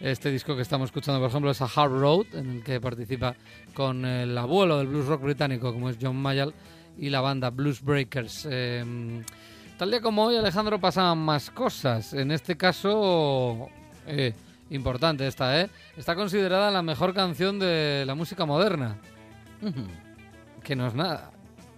Este 0.00 0.30
disco 0.30 0.54
que 0.56 0.62
estamos 0.62 0.86
escuchando, 0.86 1.20
por 1.20 1.30
ejemplo, 1.30 1.50
es 1.50 1.62
A 1.62 1.66
Hard 1.66 1.92
Road, 1.92 2.26
en 2.34 2.50
el 2.50 2.62
que 2.64 2.80
participa 2.80 3.34
con 3.74 4.04
el 4.04 4.36
abuelo 4.36 4.78
del 4.78 4.88
blues 4.88 5.06
rock 5.06 5.22
británico, 5.22 5.72
como 5.72 5.88
es 5.88 5.96
John 6.00 6.16
Mayall, 6.16 6.52
y 6.98 7.10
la 7.10 7.20
banda 7.20 7.50
Blues 7.50 7.82
Breakers. 7.82 8.46
Eh, 8.50 9.22
tal 9.78 9.90
día 9.90 10.00
como 10.00 10.24
hoy, 10.24 10.36
Alejandro, 10.36 10.78
pasaban 10.78 11.18
más 11.18 11.50
cosas. 11.50 12.12
En 12.12 12.30
este 12.32 12.56
caso, 12.56 13.68
eh, 14.06 14.34
importante 14.70 15.26
esta, 15.26 15.60
¿eh? 15.60 15.70
Está 15.96 16.14
considerada 16.14 16.70
la 16.70 16.82
mejor 16.82 17.14
canción 17.14 17.58
de 17.58 18.04
la 18.06 18.14
música 18.14 18.44
moderna. 18.44 18.98
Que 20.62 20.76
no 20.76 20.86
es 20.86 20.94
nada. 20.94 21.33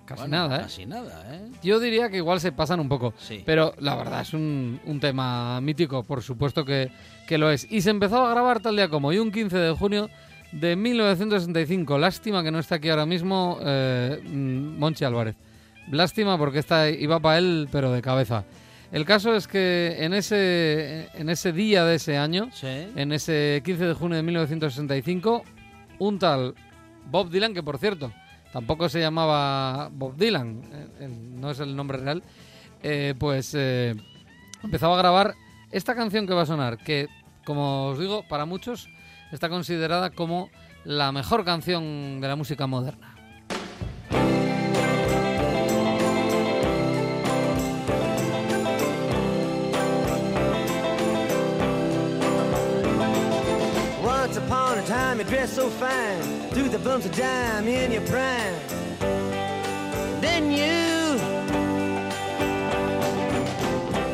Casi 0.07 0.21
Bueno, 0.23 0.37
nada, 0.49 0.57
¿eh? 0.59 0.63
Casi 0.63 0.87
nada, 0.87 1.35
¿eh? 1.35 1.51
Yo 1.63 1.79
diría 1.81 2.09
que 2.09 2.17
igual 2.19 2.41
se 2.41 2.53
pasan 2.53 2.81
un 2.81 2.89
poco. 2.89 3.13
Sí. 3.19 3.43
Pero 3.45 3.75
la 3.81 3.95
verdad 3.97 4.23
es 4.23 4.33
un, 4.33 4.81
un 4.87 5.01
tema 5.01 5.61
mítico, 5.61 6.03
por 6.05 6.23
supuesto 6.23 6.65
que, 6.65 6.91
que 7.27 7.37
lo 7.39 7.51
es. 7.51 7.67
Y 7.71 7.83
se 7.83 7.91
empezó 7.91 8.25
a 8.25 8.31
grabar 8.31 8.61
tal 8.61 8.77
día 8.77 8.89
como 8.89 9.09
hoy, 9.09 9.19
un 9.19 9.31
15 9.33 9.59
de 9.59 9.73
junio 9.73 10.09
de 10.53 10.77
1965. 10.77 11.99
Lástima 11.99 12.43
que 12.43 12.51
no 12.51 12.59
está 12.59 12.77
aquí 12.77 12.89
ahora 12.89 13.05
mismo 13.07 13.59
eh, 13.63 14.21
mm, 14.25 14.79
Monchi 14.79 15.05
Álvarez. 15.05 15.37
Lástima 15.91 16.39
porque 16.39 16.61
esta 16.61 16.89
iba 16.89 17.21
para 17.21 17.39
él, 17.39 17.69
pero 17.71 17.93
de 17.93 18.01
cabeza. 18.03 18.45
El 18.93 19.05
caso 19.05 19.35
es 19.35 19.49
que 19.49 19.97
en 19.99 20.15
ese, 20.15 21.09
en 21.15 21.29
ese 21.29 21.53
día 21.53 21.85
de 21.85 21.97
ese 21.97 22.17
año, 22.17 22.49
Sí. 22.53 22.67
en 22.95 23.13
ese 23.13 23.61
15 23.65 23.85
de 23.87 23.95
junio 23.95 24.17
de 24.17 24.23
1965, 24.23 25.43
un 25.99 26.19
tal 26.19 26.55
Bob 27.11 27.31
Dylan, 27.31 27.53
que 27.55 27.63
por 27.63 27.79
cierto, 27.79 28.13
tampoco 28.53 28.89
se 28.89 29.01
llamaba 29.01 29.89
Bob 29.93 30.17
Dylan, 30.17 30.63
eh, 31.01 31.09
no 31.09 31.51
es 31.51 31.61
el 31.61 31.75
nombre 31.77 31.99
real, 31.99 32.23
eh, 32.83 33.15
pues 33.19 33.55
eh, 33.55 33.95
empezaba 34.63 34.95
a 34.95 34.99
grabar 34.99 35.35
esta 35.71 35.95
canción 35.95 36.27
que 36.27 36.35
va 36.35 36.43
a 36.43 36.47
sonar, 36.47 36.79
que 36.79 37.09
como 37.45 37.87
os 37.87 37.99
digo, 37.99 38.25
para 38.29 38.45
muchos 38.45 38.89
está 39.33 39.49
considerada 39.49 40.11
como 40.11 40.51
la 40.85 41.13
mejor 41.13 41.45
canción 41.45 42.21
de 42.21 42.29
la 42.29 42.37
música 42.37 42.67
moderna. 42.67 43.16
Once 54.37 54.49
upon 54.49 54.79
a 54.79 54.87
time, 54.87 55.19
you 55.19 55.25
dressed 55.25 55.55
so 55.55 55.71
fine, 55.71 56.21
threw 56.51 56.69
the 56.69 56.79
bumps 56.81 57.07
of 57.07 57.17
dime 57.17 57.67
in 57.67 57.91
your 57.91 58.03
prime. 58.03 58.55
Then 60.21 60.53
you, 60.53 61.19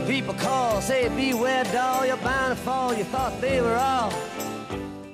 people 0.07 0.35
call, 0.35 0.81
say 0.81 1.09
beware, 1.09 1.65
doll, 1.73 2.07
you're 2.07 2.17
bound 2.19 2.57
to 2.57 2.63
fall. 2.63 2.95
You 2.95 3.03
thought 3.03 3.41
they 3.41 3.61
were 3.61 3.75
all. 3.75 4.13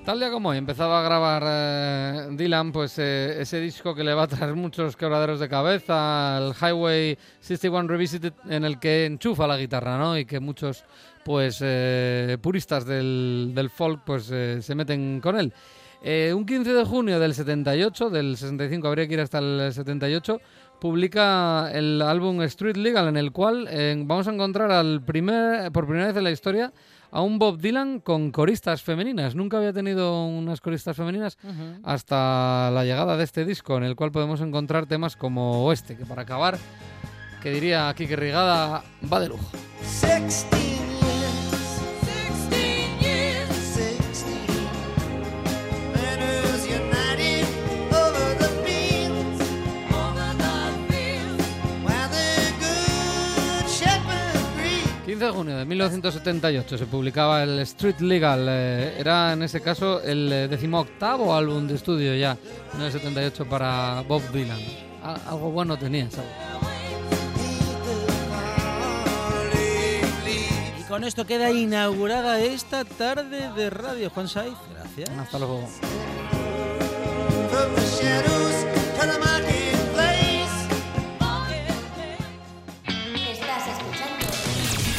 Tal 0.09 0.21
día 0.21 0.31
como 0.31 0.49
hoy 0.49 0.57
empezaba 0.57 1.01
a 1.01 1.03
grabar 1.03 1.43
eh, 1.47 2.29
Dylan, 2.31 2.73
pues 2.73 2.99
eh, 2.99 3.43
ese 3.43 3.61
disco 3.61 3.95
que 3.95 4.03
le 4.03 4.15
va 4.15 4.23
a 4.23 4.27
traer 4.27 4.55
muchos 4.55 4.97
quebraderos 4.97 5.39
de 5.39 5.51
cabeza, 5.51 6.39
el 6.39 6.55
Highway 6.55 7.19
61 7.41 7.89
Revisited, 7.89 8.33
en 8.49 8.65
el 8.65 8.79
que 8.79 9.05
enchufa 9.05 9.47
la 9.47 9.59
guitarra, 9.59 9.99
¿no? 9.99 10.17
Y 10.17 10.25
que 10.25 10.41
muchos, 10.41 10.87
pues, 11.29 11.59
eh, 11.61 12.39
puristas 12.41 12.87
del, 12.87 13.53
del 13.55 13.69
folk, 13.69 14.01
pues, 14.03 14.31
eh, 14.33 14.63
se 14.63 14.75
meten 14.75 15.21
con 15.21 15.39
él. 15.39 15.53
Eh, 16.01 16.33
un 16.35 16.47
15 16.47 16.73
de 16.73 16.85
junio 16.87 17.21
del 17.21 17.35
78, 17.35 18.09
del 18.09 18.39
65 18.39 18.89
habría 18.89 19.07
que 19.07 19.13
ir 19.13 19.21
hasta 19.21 19.37
el 19.37 19.71
78, 19.71 20.41
publica 20.81 21.71
el 21.71 22.01
álbum 22.01 22.41
Street 22.45 22.79
Legal, 22.79 23.09
en 23.09 23.19
el 23.19 23.31
cual 23.31 23.69
eh, 23.71 23.95
vamos 24.07 24.27
a 24.27 24.33
encontrar 24.33 24.73
al 24.73 25.03
primer, 25.05 25.71
por 25.71 25.85
primera 25.85 26.07
vez 26.07 26.17
en 26.17 26.25
la 26.25 26.31
historia 26.31 26.73
a 27.11 27.21
un 27.21 27.39
Bob 27.39 27.59
Dylan 27.59 28.01
con 28.01 28.31
coristas 28.31 28.83
femeninas. 28.83 29.35
Nunca 29.35 29.59
había 29.59 29.75
tenido 29.75 30.25
unas 30.25 30.63
coristas 30.63 30.97
femeninas 30.97 31.37
hasta 31.83 32.71
la 32.71 32.85
llegada 32.85 33.19
de 33.19 33.25
este 33.25 33.45
disco, 33.45 33.77
en 33.77 33.85
el 33.85 33.97
cual 33.97 34.13
podemos 34.13 34.41
encontrar 34.41 34.87
temas 34.87 35.15
como 35.15 35.71
este, 35.75 35.95
que 35.95 36.07
para 36.07 36.23
acabar, 36.23 36.57
que 37.43 37.51
diría 37.51 37.93
Kike 37.95 38.17
Rigada, 38.17 38.83
va 39.13 39.21
de 39.21 39.29
lujo. 39.29 39.47
16 39.81 40.68
15 55.19 55.33
de 55.33 55.33
junio 55.33 55.57
de 55.57 55.65
1978 55.65 56.79
se 56.79 56.87
publicaba 56.87 57.43
el 57.43 57.59
Street 57.61 57.99
Legal. 57.99 58.47
Eh, 58.49 58.95
era 59.01 59.33
en 59.33 59.43
ese 59.43 59.61
caso 59.61 60.01
el 60.01 60.33
eh, 60.33 60.47
decimoctavo 60.47 61.35
álbum 61.35 61.67
de 61.67 61.75
estudio 61.75 62.15
ya, 62.15 62.39
en 62.73 62.83
el 62.83 62.93
78 62.93 63.45
para 63.49 64.05
Bob 64.07 64.23
Dylan. 64.31 64.61
algo 65.03 65.51
bueno 65.51 65.77
tenía, 65.77 66.09
¿sabes? 66.09 66.31
Y 70.79 70.83
con 70.85 71.03
esto 71.03 71.27
queda 71.27 71.51
inaugurada 71.51 72.39
esta 72.39 72.85
tarde 72.85 73.51
de 73.57 73.71
radio. 73.71 74.11
Juan 74.11 74.29
Saiz, 74.29 74.55
gracias. 74.73 75.11
Hasta 75.19 75.39
luego. 75.41 75.69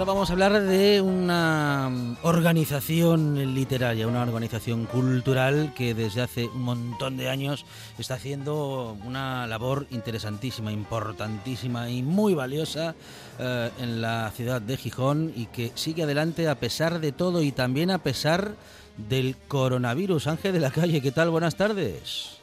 Ahora 0.00 0.14
vamos 0.14 0.30
a 0.30 0.32
hablar 0.32 0.62
de 0.62 1.02
una 1.02 2.16
organización 2.22 3.54
literaria, 3.54 4.06
una 4.08 4.22
organización 4.22 4.86
cultural 4.86 5.74
que 5.74 5.92
desde 5.92 6.22
hace 6.22 6.46
un 6.46 6.62
montón 6.62 7.18
de 7.18 7.28
años 7.28 7.66
está 7.98 8.14
haciendo 8.14 8.96
una 9.04 9.46
labor 9.46 9.86
interesantísima, 9.90 10.72
importantísima 10.72 11.90
y 11.90 12.02
muy 12.02 12.32
valiosa 12.32 12.94
eh, 13.38 13.70
en 13.78 14.00
la 14.00 14.30
ciudad 14.34 14.62
de 14.62 14.78
Gijón 14.78 15.34
y 15.36 15.46
que 15.46 15.70
sigue 15.74 16.04
adelante 16.04 16.48
a 16.48 16.54
pesar 16.54 17.00
de 17.00 17.12
todo 17.12 17.42
y 17.42 17.52
también 17.52 17.90
a 17.90 17.98
pesar 17.98 18.54
del 18.96 19.36
coronavirus. 19.48 20.28
Ángel 20.28 20.54
de 20.54 20.60
la 20.60 20.70
Calle, 20.70 21.02
¿qué 21.02 21.12
tal? 21.12 21.28
Buenas 21.28 21.56
tardes. 21.56 22.39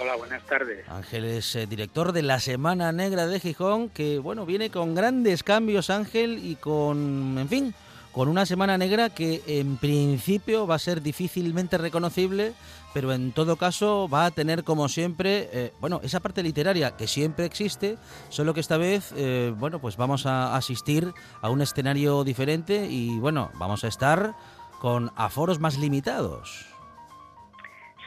Hola, 0.00 0.16
buenas 0.16 0.42
tardes. 0.44 0.88
Ángel 0.88 1.24
es 1.24 1.54
eh, 1.54 1.66
director 1.66 2.12
de 2.12 2.22
la 2.22 2.40
Semana 2.40 2.90
Negra 2.90 3.26
de 3.26 3.38
Gijón, 3.38 3.88
que 3.88 4.18
bueno, 4.18 4.44
viene 4.44 4.70
con 4.70 4.94
grandes 4.94 5.44
cambios, 5.44 5.88
Ángel, 5.88 6.40
y 6.44 6.56
con, 6.56 7.36
en 7.38 7.48
fin, 7.48 7.74
con 8.10 8.28
una 8.28 8.44
Semana 8.44 8.76
Negra 8.76 9.10
que 9.10 9.42
en 9.46 9.76
principio 9.76 10.66
va 10.66 10.74
a 10.74 10.80
ser 10.80 11.00
difícilmente 11.00 11.78
reconocible, 11.78 12.54
pero 12.92 13.12
en 13.12 13.30
todo 13.30 13.56
caso 13.56 14.08
va 14.08 14.26
a 14.26 14.30
tener 14.32 14.64
como 14.64 14.88
siempre, 14.88 15.48
eh, 15.52 15.72
bueno, 15.80 16.00
esa 16.02 16.18
parte 16.18 16.42
literaria 16.42 16.96
que 16.96 17.06
siempre 17.06 17.44
existe, 17.44 17.96
solo 18.30 18.52
que 18.52 18.60
esta 18.60 18.76
vez, 18.76 19.12
eh, 19.16 19.54
bueno, 19.56 19.80
pues 19.80 19.96
vamos 19.96 20.26
a 20.26 20.56
asistir 20.56 21.12
a 21.40 21.50
un 21.50 21.62
escenario 21.62 22.24
diferente 22.24 22.86
y 22.86 23.16
bueno, 23.20 23.52
vamos 23.54 23.84
a 23.84 23.88
estar 23.88 24.34
con 24.80 25.12
aforos 25.14 25.60
más 25.60 25.78
limitados. 25.78 26.73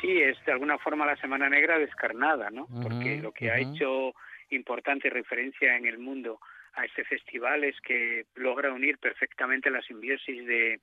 Sí, 0.01 0.21
es 0.21 0.37
de 0.45 0.51
alguna 0.51 0.77
forma 0.77 1.05
la 1.05 1.15
Semana 1.17 1.49
Negra 1.49 1.79
descarnada, 1.79 2.49
¿no? 2.49 2.67
Porque 2.83 3.17
lo 3.17 3.31
que 3.31 3.51
ha 3.51 3.59
hecho 3.59 4.13
importante 4.49 5.09
referencia 5.09 5.75
en 5.75 5.85
el 5.85 5.97
mundo 5.97 6.39
a 6.73 6.85
este 6.85 7.03
festival 7.03 7.63
es 7.63 7.79
que 7.81 8.25
logra 8.35 8.71
unir 8.71 8.97
perfectamente 8.99 9.69
la 9.69 9.81
simbiosis 9.81 10.45
de, 10.45 10.79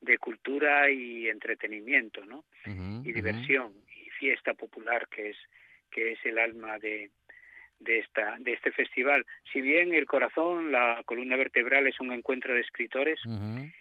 de 0.00 0.18
cultura 0.18 0.90
y 0.90 1.28
entretenimiento, 1.28 2.24
¿no? 2.24 2.44
Y 2.64 3.12
diversión 3.12 3.72
y 3.88 4.10
fiesta 4.10 4.54
popular 4.54 5.08
que 5.08 5.30
es 5.30 5.36
que 5.90 6.12
es 6.12 6.24
el 6.24 6.38
alma 6.38 6.78
de 6.78 7.10
de 7.80 7.98
esta 7.98 8.36
de 8.38 8.52
este 8.52 8.70
festival. 8.70 9.26
Si 9.52 9.60
bien 9.60 9.92
el 9.92 10.06
corazón, 10.06 10.70
la 10.70 11.02
columna 11.04 11.36
vertebral 11.36 11.86
es 11.86 11.98
un 12.00 12.12
encuentro 12.12 12.54
de 12.54 12.60
escritores, 12.60 13.18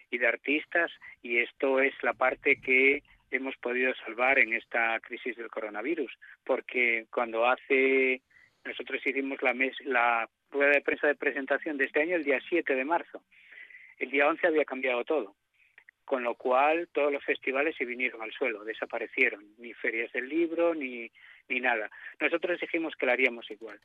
y 0.09 0.17
de 0.17 0.27
artistas 0.27 0.91
y 1.21 1.37
esto 1.37 1.79
es 1.79 1.93
la 2.01 2.13
parte 2.13 2.59
que 2.59 3.03
hemos 3.31 3.55
podido 3.57 3.93
salvar 4.05 4.39
en 4.39 4.53
esta 4.53 4.99
crisis 4.99 5.35
del 5.35 5.49
coronavirus 5.49 6.11
porque 6.43 7.07
cuando 7.11 7.45
hace 7.45 8.21
nosotros 8.63 9.05
hicimos 9.05 9.41
la 9.41 9.53
mes, 9.53 9.75
la 9.85 10.29
rueda 10.51 10.73
de 10.73 10.81
prensa 10.81 11.07
de 11.07 11.15
presentación 11.15 11.77
de 11.77 11.85
este 11.85 12.01
año 12.01 12.15
el 12.15 12.23
día 12.23 12.39
7 12.47 12.75
de 12.75 12.85
marzo. 12.85 13.23
El 13.97 14.11
día 14.11 14.27
11 14.27 14.47
había 14.47 14.65
cambiado 14.65 15.03
todo 15.03 15.35
con 16.03 16.23
lo 16.23 16.35
cual 16.35 16.89
todos 16.91 17.09
los 17.09 17.23
festivales 17.23 17.73
se 17.77 17.85
vinieron 17.85 18.21
al 18.21 18.33
suelo, 18.33 18.65
desaparecieron, 18.65 19.45
ni 19.59 19.73
ferias 19.73 20.11
del 20.11 20.27
libro, 20.27 20.75
ni, 20.75 21.09
ni 21.47 21.61
nada. 21.61 21.89
Nosotros 22.19 22.59
dijimos 22.59 22.97
que 22.97 23.05
lo 23.05 23.13
haríamos 23.13 23.49
igual 23.49 23.79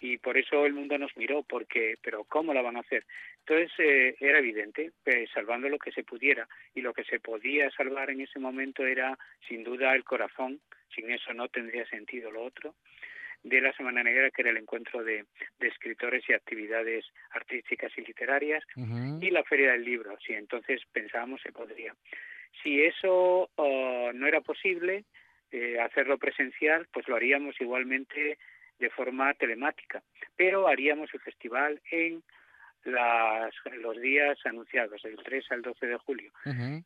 y 0.00 0.16
por 0.18 0.38
eso 0.38 0.64
el 0.64 0.72
mundo 0.72 0.96
nos 0.98 1.14
miró, 1.16 1.42
porque, 1.42 1.96
pero 2.02 2.24
¿cómo 2.24 2.54
la 2.54 2.62
van 2.62 2.76
a 2.76 2.80
hacer? 2.80 3.04
Entonces 3.40 3.70
eh, 3.78 4.16
era 4.18 4.38
evidente, 4.38 4.92
eh, 5.04 5.26
salvando 5.32 5.68
lo 5.68 5.78
que 5.78 5.92
se 5.92 6.04
pudiera 6.04 6.48
y 6.74 6.80
lo 6.80 6.94
que 6.94 7.04
se 7.04 7.20
podía 7.20 7.70
salvar 7.70 8.10
en 8.10 8.22
ese 8.22 8.38
momento 8.38 8.86
era 8.86 9.18
sin 9.46 9.62
duda 9.62 9.94
el 9.94 10.04
corazón, 10.04 10.60
sin 10.94 11.10
eso 11.10 11.34
no 11.34 11.48
tendría 11.48 11.86
sentido 11.86 12.30
lo 12.30 12.42
otro 12.42 12.74
de 13.42 13.60
la 13.60 13.72
Semana 13.72 14.02
Negra, 14.02 14.30
que 14.30 14.42
era 14.42 14.50
el 14.50 14.58
encuentro 14.58 15.02
de, 15.02 15.24
de 15.58 15.68
escritores 15.68 16.22
y 16.28 16.32
actividades 16.32 17.06
artísticas 17.30 17.90
y 17.96 18.02
literarias, 18.02 18.62
y 18.76 19.30
la 19.30 19.44
Feria 19.44 19.72
del 19.72 19.84
Libro. 19.84 20.18
Sí, 20.24 20.34
entonces 20.34 20.82
pensábamos 20.92 21.40
que 21.42 21.52
podría. 21.52 21.94
Si 22.62 22.82
eso 22.82 23.48
oh, 23.54 24.10
no 24.12 24.26
era 24.26 24.40
posible, 24.42 25.04
eh, 25.52 25.80
hacerlo 25.80 26.18
presencial, 26.18 26.86
pues 26.92 27.08
lo 27.08 27.16
haríamos 27.16 27.58
igualmente 27.60 28.38
de 28.80 28.90
forma 28.90 29.32
telemática, 29.34 30.02
pero 30.36 30.66
haríamos 30.66 31.12
el 31.14 31.20
festival 31.20 31.80
en 31.90 32.22
las, 32.84 33.52
los 33.82 34.00
días 34.00 34.38
anunciados, 34.44 35.02
del 35.02 35.16
3 35.16 35.52
al 35.52 35.62
12 35.62 35.86
de 35.86 35.96
julio. 35.98 36.32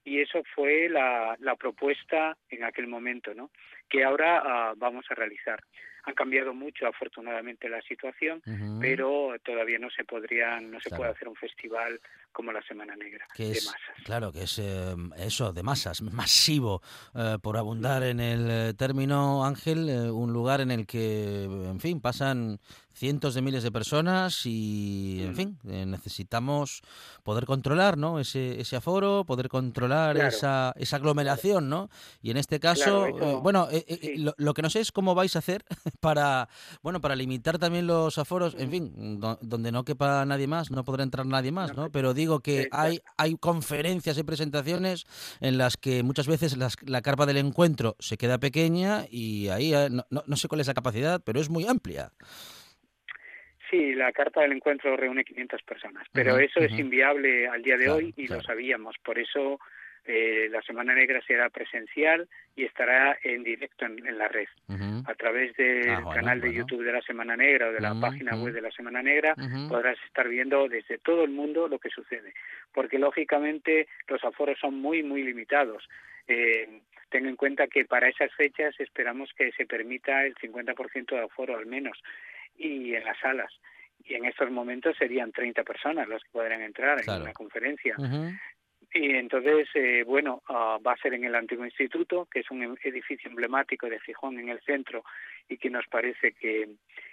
Y 0.05 0.21
eso 0.21 0.43
fue 0.55 0.89
la, 0.89 1.37
la 1.39 1.55
propuesta 1.55 2.37
en 2.51 2.65
aquel 2.65 2.89
momento, 2.89 3.33
¿no? 3.33 3.51
Que 3.89 4.05
ahora 4.05 4.43
ah, 4.45 4.75
vamos 4.77 5.05
a 5.11 5.15
realizar. 5.15 5.61
Han 6.07 6.15
cambiado 6.15 6.53
mucho, 6.53 6.87
afortunadamente, 6.87 7.67
la 7.67 7.81
situación, 7.81 8.43
pero 8.79 9.37
todavía 9.43 9.79
no 9.79 9.89
se 9.89 10.05
podría, 10.05 10.61
no 10.61 10.79
se 10.81 10.91
Claro. 10.91 10.97
puede 11.01 11.13
hacer 11.13 11.29
un 11.29 11.35
festival 11.37 11.99
como 12.31 12.53
la 12.53 12.61
Semana 12.63 12.95
Negra 12.97 13.25
que 13.33 13.45
de 13.45 13.53
es 13.53 13.65
masas. 13.67 14.05
claro 14.05 14.33
que 14.33 14.43
es 14.43 14.59
eh, 14.59 14.97
eso 15.19 15.53
de 15.53 15.63
masas 15.63 16.03
masivo 16.03 16.83
eh, 17.15 17.39
por 17.41 17.57
abundar 17.57 18.03
en 18.03 18.19
el 18.19 18.51
eh, 18.51 18.75
término 18.75 19.45
Ángel 19.47 19.89
eh, 19.89 20.11
un 20.11 20.33
lugar 20.33 20.61
en 20.61 20.73
el 20.73 20.85
que 20.85 21.45
en 21.45 21.79
fin 21.79 22.01
pasan 22.01 22.59
cientos 22.93 23.35
de 23.37 23.43
miles 23.43 23.63
de 23.63 23.71
personas 23.71 24.43
y 24.47 25.21
en 25.23 25.31
Mm. 25.31 25.37
fin 25.37 25.59
necesitamos 25.91 26.83
poder 27.23 27.45
controlar 27.47 27.97
no 27.97 28.19
ese, 28.19 28.61
ese 28.61 28.75
aforo 28.77 29.25
poder 29.25 29.49
controlar 29.49 30.17
Claro. 30.17 30.29
esa, 30.29 30.73
esa 30.77 30.97
aglomeración 30.97 31.69
no 31.69 31.89
y 32.21 32.33
en 32.33 32.37
este 32.37 32.59
caso 32.59 32.83
Claro, 33.13 33.17
eso- 33.17 33.41
bueno 33.43 33.69
eh, 33.79 33.85
eh, 33.89 33.99
sí. 34.01 34.17
lo, 34.19 34.35
lo 34.37 34.55
que 34.55 34.63
no 34.63 34.71
sé 34.71 34.81
es 34.81 34.93
cómo 34.93 35.15
vais 35.15 35.35
a 35.37 35.41
hacer 35.41 35.65
para 36.01 36.49
bueno 36.83 37.01
para 37.01 37.17
limitar 37.17 37.59
también 37.59 37.87
los 37.87 38.19
aforos 38.19 38.55
en 38.59 38.71
fin 38.71 39.21
do- 39.21 39.39
donde 39.43 39.73
no 39.73 39.85
quepa 39.85 40.25
nadie 40.25 40.47
más 40.47 40.71
no 40.71 40.85
podrá 40.85 41.03
entrar 41.03 41.27
nadie 41.27 41.53
más 41.53 41.75
no 41.77 41.91
pero 41.91 42.15
digo 42.15 42.41
que 42.41 42.69
hay 42.73 43.01
hay 43.17 43.37
conferencias 43.37 44.19
y 44.19 44.23
presentaciones 44.23 45.05
en 45.41 45.59
las 45.59 45.77
que 45.77 46.03
muchas 46.03 46.27
veces 46.27 46.57
las- 46.57 46.77
la 46.87 47.03
carpa 47.03 47.27
del 47.27 47.39
encuentro 47.39 47.97
se 47.99 48.17
queda 48.17 48.39
pequeña 48.39 49.05
y 49.11 49.49
ahí 49.49 49.75
eh, 49.75 49.89
no, 49.91 50.05
no- 50.11 50.23
no 50.27 50.37
sé 50.37 50.49
cuál 50.49 50.61
es 50.61 50.67
la 50.69 50.75
capacidad 50.75 51.21
pero 51.25 51.41
es 51.41 51.49
muy 51.51 51.67
amplia 51.67 52.11
Sí, 53.71 53.95
la 53.95 54.13
carta 54.13 54.43
del 54.43 54.53
encuentro 54.53 54.97
reúne 54.97 55.25
500 55.25 55.63
personas, 55.63 56.07
pero 56.13 56.39
eso 56.39 56.61
es 56.61 56.71
inviable 56.79 57.49
al 57.49 57.63
día 57.63 57.77
de 57.77 57.85
Claro, 57.87 57.97
hoy 57.99 58.15
y 58.17 58.27
claro. 58.27 58.41
lo 58.43 58.47
sabíamos. 58.47 58.95
Por 59.05 59.19
eso 59.19 59.59
eh, 60.07 60.49
la 60.51 60.61
Semana 60.63 60.95
Negra 60.95 61.21
será 61.27 61.49
presencial 61.51 62.29
y 62.57 62.65
estará 62.65 63.17
en 63.23 63.43
directo 63.43 63.87
en, 63.87 64.07
en 64.07 64.19
la 64.19 64.29
red. 64.29 64.49
A 65.07 65.15
través 65.15 65.55
del 65.57 65.89
Ah, 65.91 66.01
bueno, 66.01 66.11
canal 66.21 66.41
de 66.41 66.49
bueno. 66.49 66.61
YouTube 66.61 66.85
de 66.85 66.93
la 66.93 67.03
Semana 67.03 67.37
Negra 67.37 67.69
o 67.69 67.73
de 67.73 67.81
la 67.81 67.95
página 68.01 68.37
web 68.37 68.53
de 68.55 68.61
la 68.63 68.71
Semana 68.71 69.03
Negra 69.03 69.35
podrás 69.69 69.99
estar 70.07 70.29
viendo 70.29 70.69
desde 70.69 70.99
todo 70.99 71.25
el 71.25 71.31
mundo 71.31 71.69
lo 71.69 71.79
que 71.79 71.91
sucede, 71.91 72.33
porque 72.73 72.99
lógicamente 72.99 73.89
los 74.09 74.23
aforos 74.25 74.59
son 74.59 74.75
muy, 74.75 75.03
muy 75.03 75.23
limitados. 75.23 75.89
Eh, 76.29 76.81
ten 77.11 77.27
en 77.27 77.37
cuenta 77.37 77.67
que 77.67 77.85
para 77.85 78.09
esas 78.09 78.33
fechas 78.35 78.75
esperamos 78.81 79.31
que 79.37 79.53
se 79.53 79.67
permita 79.67 80.25
el 80.27 80.35
50% 80.37 81.15
de 81.15 81.21
aforo 81.23 81.57
al 81.57 81.67
menos 81.67 82.03
y 82.57 82.95
en 82.95 83.05
las 83.05 83.19
salas. 83.19 83.53
Y 84.07 84.15
en 84.15 84.25
estos 84.27 84.51
momentos 84.51 84.97
serían 84.99 85.33
30 85.33 85.63
personas 85.65 86.09
las 86.09 86.23
que 86.23 86.31
podrán 86.31 86.61
entrar 86.63 87.01
Claro. 87.03 87.19
en 87.19 87.23
una 87.25 87.33
conferencia. 87.33 87.95
Y 88.97 89.11
entonces, 89.17 89.69
eh, 89.75 90.05
bueno, 90.07 90.41
ah, 90.49 90.79
va 90.87 90.93
a 90.93 90.97
ser 90.97 91.15
en 91.15 91.25
el 91.25 91.35
antiguo 91.35 91.65
instituto, 91.65 92.29
que 92.31 92.41
es 92.41 92.51
un 92.53 92.79
edificio 92.81 93.29
emblemático 93.29 93.89
de 93.89 93.99
Gijón 93.99 94.39
en 94.39 94.51
el 94.51 94.61
centro 94.61 95.05
y 95.49 95.57
que 95.57 95.69
nos 95.69 95.85
parece 95.89 96.31
que, 96.33 96.69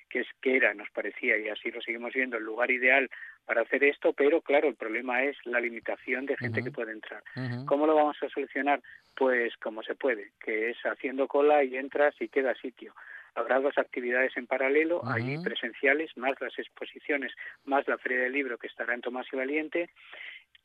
que, 0.07 0.19
es, 0.19 0.27
que 0.39 0.57
era, 0.57 0.75
nos 0.75 0.91
parecía, 0.91 1.39
y 1.39 1.49
así 1.49 1.71
lo 1.71 1.81
seguimos 1.81 2.13
viendo, 2.13 2.37
el 2.37 2.43
lugar 2.43 2.69
ideal 2.69 3.09
para 3.47 3.61
hacer 3.61 3.83
esto, 3.83 4.13
pero 4.13 4.41
claro, 4.41 4.67
el 4.67 4.75
problema 4.75 5.23
es 5.23 5.35
la 5.45 5.59
limitación 5.59 6.27
de 6.27 6.37
gente 6.37 6.63
que 6.63 6.69
puede 6.69 6.91
entrar. 6.91 7.23
¿Cómo 7.65 7.87
lo 7.87 7.95
vamos 7.95 8.17
a 8.21 8.29
solucionar? 8.29 8.79
Pues 9.15 9.57
como 9.57 9.81
se 9.81 9.95
puede, 9.95 10.33
que 10.39 10.69
es 10.69 10.77
haciendo 10.85 11.27
cola 11.27 11.63
y 11.63 11.77
entras 11.77 12.13
y 12.19 12.27
queda 12.27 12.53
sitio. 12.53 12.93
Habrá 13.33 13.59
dos 13.59 13.77
actividades 13.77 14.35
en 14.35 14.45
paralelo, 14.45 15.01
allí 15.05 15.37
presenciales, 15.37 16.15
más 16.17 16.33
las 16.41 16.57
exposiciones, 16.59 17.31
más 17.63 17.87
la 17.87 17.97
Feria 17.97 18.19
del 18.19 18.33
Libro 18.33 18.57
que 18.57 18.67
estará 18.67 18.93
en 18.93 19.01
Tomás 19.01 19.25
y 19.31 19.37
Valiente, 19.37 19.89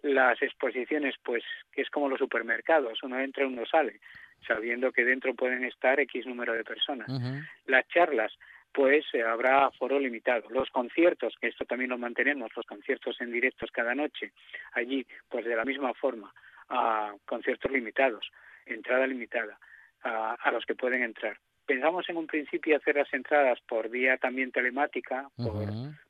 las 0.03 0.41
exposiciones, 0.43 1.15
pues, 1.23 1.45
que 1.73 1.83
es 1.83 1.91
como 1.91 2.09
los 2.09 2.19
supermercados, 2.19 3.03
uno 3.05 3.21
entra 3.21 3.45
y 3.45 3.47
uno 3.47 3.65
sale, 3.67 4.01
sabiendo 4.47 4.91
que 4.91 5.05
dentro 5.05 5.35
pueden 5.35 5.65
estar 5.65 6.01
X 6.01 6.27
número 6.27 6.55
de 6.55 6.65
personas. 6.65 7.09
Las 7.67 7.87
charlas, 7.89 8.37
pues 8.73 9.07
eh, 9.15 9.23
habrá 9.23 9.71
foro 9.71 9.99
limitado. 9.99 10.51
Los 10.51 10.69
conciertos, 10.71 11.35
que 11.41 11.49
esto 11.49 11.65
también 11.65 11.91
lo 11.91 11.99
mantenemos, 11.99 12.51
los 12.57 12.67
conciertos 12.67 13.21
en 13.21 13.33
directos 13.33 13.71
cada 13.71 13.95
noche, 13.95 14.33
allí, 14.73 15.07
pues 15.29 15.45
de 15.45 15.57
la 15.57 15.65
misma 15.65 15.95
forma, 15.95 16.33
a 16.69 17.15
conciertos 17.25 17.71
limitados, 17.71 18.29
entrada 18.67 19.07
limitada, 19.07 19.59
a 20.03 20.51
los 20.53 20.65
que 20.67 20.75
pueden 20.75 21.03
entrar 21.03 21.39
pensamos 21.67 22.09
en 22.09 22.17
un 22.17 22.27
principio 22.27 22.77
hacer 22.77 22.97
las 22.97 23.13
entradas 23.13 23.61
por 23.69 23.89
vía 23.91 24.17
también 24.17 24.53
telemática, 24.53 25.29
por, 25.37 25.65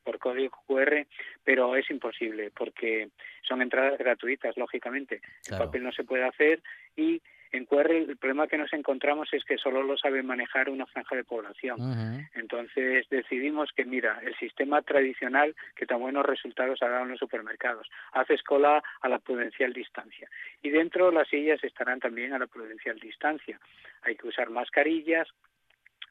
por 0.04 0.18
código 0.18 0.62
QR, 0.66 1.07
pero 1.42 1.74
es 1.76 1.90
imposible 1.90 2.50
porque 2.57 3.09
son 3.42 3.62
entradas 3.62 3.98
gratuitas, 3.98 4.57
lógicamente. 4.57 5.20
El 5.50 5.59
papel 5.59 5.82
no 5.82 5.92
se 5.92 6.04
puede 6.04 6.24
hacer 6.24 6.62
y 6.96 7.20
en 7.57 7.66
QR 7.66 7.90
el 7.90 8.16
problema 8.16 8.46
que 8.46 8.59
nos 8.59 8.72
encontramos 8.72 9.32
es 9.32 9.44
que 9.44 9.59
solo 9.59 9.82
lo 9.82 9.96
sabe 9.96 10.22
manejar 10.22 10.68
una 10.68 10.86
franja 10.86 11.16
de 11.16 11.24
población. 11.24 12.28
Entonces 12.34 13.07
decidimos 13.11 13.70
que, 13.74 13.84
mira, 13.84 14.20
el 14.22 14.36
sistema 14.36 14.82
tradicional 14.82 15.54
que 15.74 15.86
tan 15.86 16.00
buenos 16.00 16.24
resultados 16.26 16.82
ha 16.82 16.88
dado 16.88 17.04
en 17.04 17.11
los 17.11 17.18
supermercados, 17.18 17.88
haces 18.12 18.42
cola 18.42 18.82
a 19.00 19.09
la 19.09 19.18
prudencial 19.18 19.72
distancia. 19.72 20.28
Y 20.62 20.70
dentro 20.70 21.11
las 21.11 21.28
sillas 21.28 21.62
estarán 21.62 22.00
también 22.00 22.32
a 22.32 22.38
la 22.38 22.46
prudencial 22.46 22.98
distancia. 22.98 23.59
Hay 24.02 24.16
que 24.16 24.28
usar 24.28 24.50
mascarillas, 24.50 25.28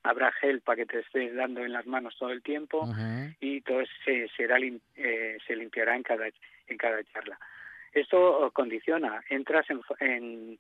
habrá 0.04 0.32
gel 0.34 0.62
para 0.62 0.78
que 0.78 0.86
te 0.86 1.00
estés 1.00 1.36
dando 1.36 1.62
en 1.62 1.74
las 1.74 1.86
manos 1.88 2.16
todo 2.18 2.30
el 2.30 2.42
tiempo 2.42 2.88
y 3.40 3.62
todo 3.62 3.84
se, 4.04 4.28
será, 4.36 4.58
eh, 4.60 5.38
se 5.46 5.56
limpiará 5.56 5.96
en 5.96 6.04
cada, 6.04 6.28
en 6.68 6.78
cada 6.78 7.04
charla. 7.06 7.38
Esto 7.92 8.52
condiciona, 8.54 9.24
entras 9.30 9.66
en, 9.70 9.80
en, 10.00 10.60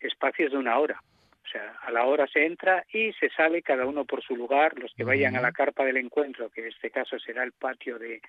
espacios 0.00 0.52
de 0.52 0.58
una 0.58 0.78
hora. 0.78 1.02
O 1.44 1.50
sea, 1.50 1.78
a 1.80 1.90
la 1.90 2.04
hora 2.04 2.26
se 2.26 2.44
entra 2.44 2.84
y 2.92 3.12
se 3.14 3.30
sale 3.30 3.62
cada 3.62 3.86
uno 3.86 4.04
por 4.04 4.22
su 4.22 4.36
lugar. 4.36 4.78
Los 4.78 4.92
que 4.94 5.04
vayan 5.04 5.34
a 5.36 5.40
la 5.40 5.52
carpa 5.52 5.84
del 5.84 5.96
encuentro, 5.96 6.50
que 6.50 6.60
en 6.60 6.66
este 6.68 6.90
caso 6.90 7.18
será 7.18 7.42
el 7.42 7.52
patio 7.52 7.98
de, 7.98 8.20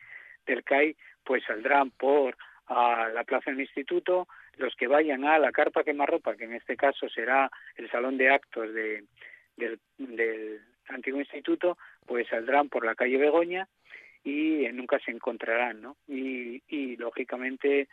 del 0.46 0.64
CAI, 0.64 0.96
pues 1.24 1.44
saldrán 1.44 1.92
por 1.92 2.38
a 2.68 3.10
la 3.14 3.24
plaza 3.26 3.52
del 3.52 3.60
instituto. 3.60 4.28
Los 4.56 4.74
que 4.76 4.88
vayan 4.88 5.26
a 5.26 5.38
la 5.38 5.52
carpa 5.52 5.84
quemarropa, 5.84 6.36
que 6.38 6.46
en 6.46 6.54
este 6.54 6.78
caso 6.78 7.10
será 7.10 7.52
el 7.76 7.90
salón 7.92 8.18
de 8.18 8.30
actos 8.30 8.74
de, 8.74 9.04
del, 9.58 9.80
del 9.98 10.62
antiguo 10.88 11.20
instituto, 11.20 11.78
pues 12.06 12.28
saldrán 12.28 12.70
por 12.70 12.86
la 12.86 12.96
calle 12.96 13.18
Begoña 13.18 13.68
y 14.24 14.66
nunca 14.74 15.00
se 15.00 15.12
encontrarán, 15.12 15.82
¿no? 15.82 15.98
Y, 16.08 16.62
y 16.68 16.96
lógicamente 16.98 17.88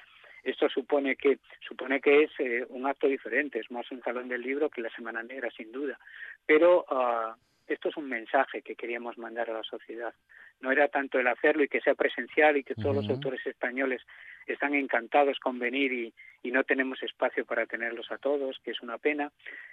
esto 0.47 0.69
supone 0.69 1.17
que 1.17 1.39
supone 1.67 2.01
que 2.01 2.23
es 2.23 2.31
eh, 2.39 2.65
un 2.69 2.87
acto 2.87 3.09
diferente, 3.09 3.59
es 3.59 3.71
más 3.71 3.91
un 3.91 4.01
salón 4.03 4.29
del 4.29 4.43
libro 4.43 4.71
que 4.71 4.81
la 4.81 4.91
Semana 4.91 5.23
Negra, 5.23 5.51
sin 5.51 5.73
duda. 5.73 5.99
Pero 6.47 6.87
uh, 6.89 7.35
esto 7.67 7.89
es 7.89 7.97
un 7.97 8.09
mensaje 8.09 8.63
que 8.63 8.77
queríamos 8.77 9.19
mandar 9.19 9.51
a 9.51 9.55
la 9.55 9.65
sociedad. 9.65 10.15
No 10.61 10.71
era 10.71 10.89
tanto 10.89 11.19
el 11.19 11.27
hacerlo 11.27 11.65
y 11.65 11.69
que 11.69 11.81
sea 11.81 11.95
presencial 11.95 12.57
y 12.57 12.65
que 12.65 12.77
todos 12.77 12.95
los 12.95 13.09
autores 13.11 13.45
españoles 13.45 14.01
están 14.47 14.75
encantados 14.75 15.39
con 15.41 15.59
venir 15.59 15.93
y, 15.93 16.15
y, 16.43 16.51
no 16.51 16.63
tenemos 16.65 17.03
espacio 17.03 17.45
para 17.45 17.67
tenerlos 17.67 18.11
a 18.11 18.17
todos, 18.17 18.59
que 18.65 18.71
es 18.71 18.81
una 18.81 18.97
pena. 18.97 19.33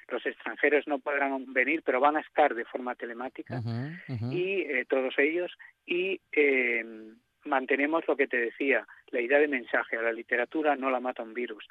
Los 0.10 0.26
extranjeros 0.26 0.88
no 0.88 1.00
podrán 1.00 1.54
venir, 1.54 1.84
pero 1.86 2.02
van 2.02 2.18
a 2.18 2.22
estar 2.22 2.54
de 2.54 2.66
forma 2.66 2.96
telemática 2.96 3.62
y 4.32 4.62
eh, 4.62 4.86
todos 4.90 5.14
ellos 5.20 5.52
y 5.86 6.20
eh, 6.34 6.84
mantenemos 7.46 8.08
lo 8.08 8.16
que 8.16 8.28
te 8.28 8.38
decía, 8.38 8.88
la 9.12 9.22
idea 9.22 9.40
de 9.40 9.48
mensaje. 9.48 9.98
A 9.98 10.02
la 10.02 10.12
literatura 10.12 10.76
no 10.76 10.90
la 10.90 11.00
mata 11.00 11.24
un 11.24 11.34
virus. 11.34 11.68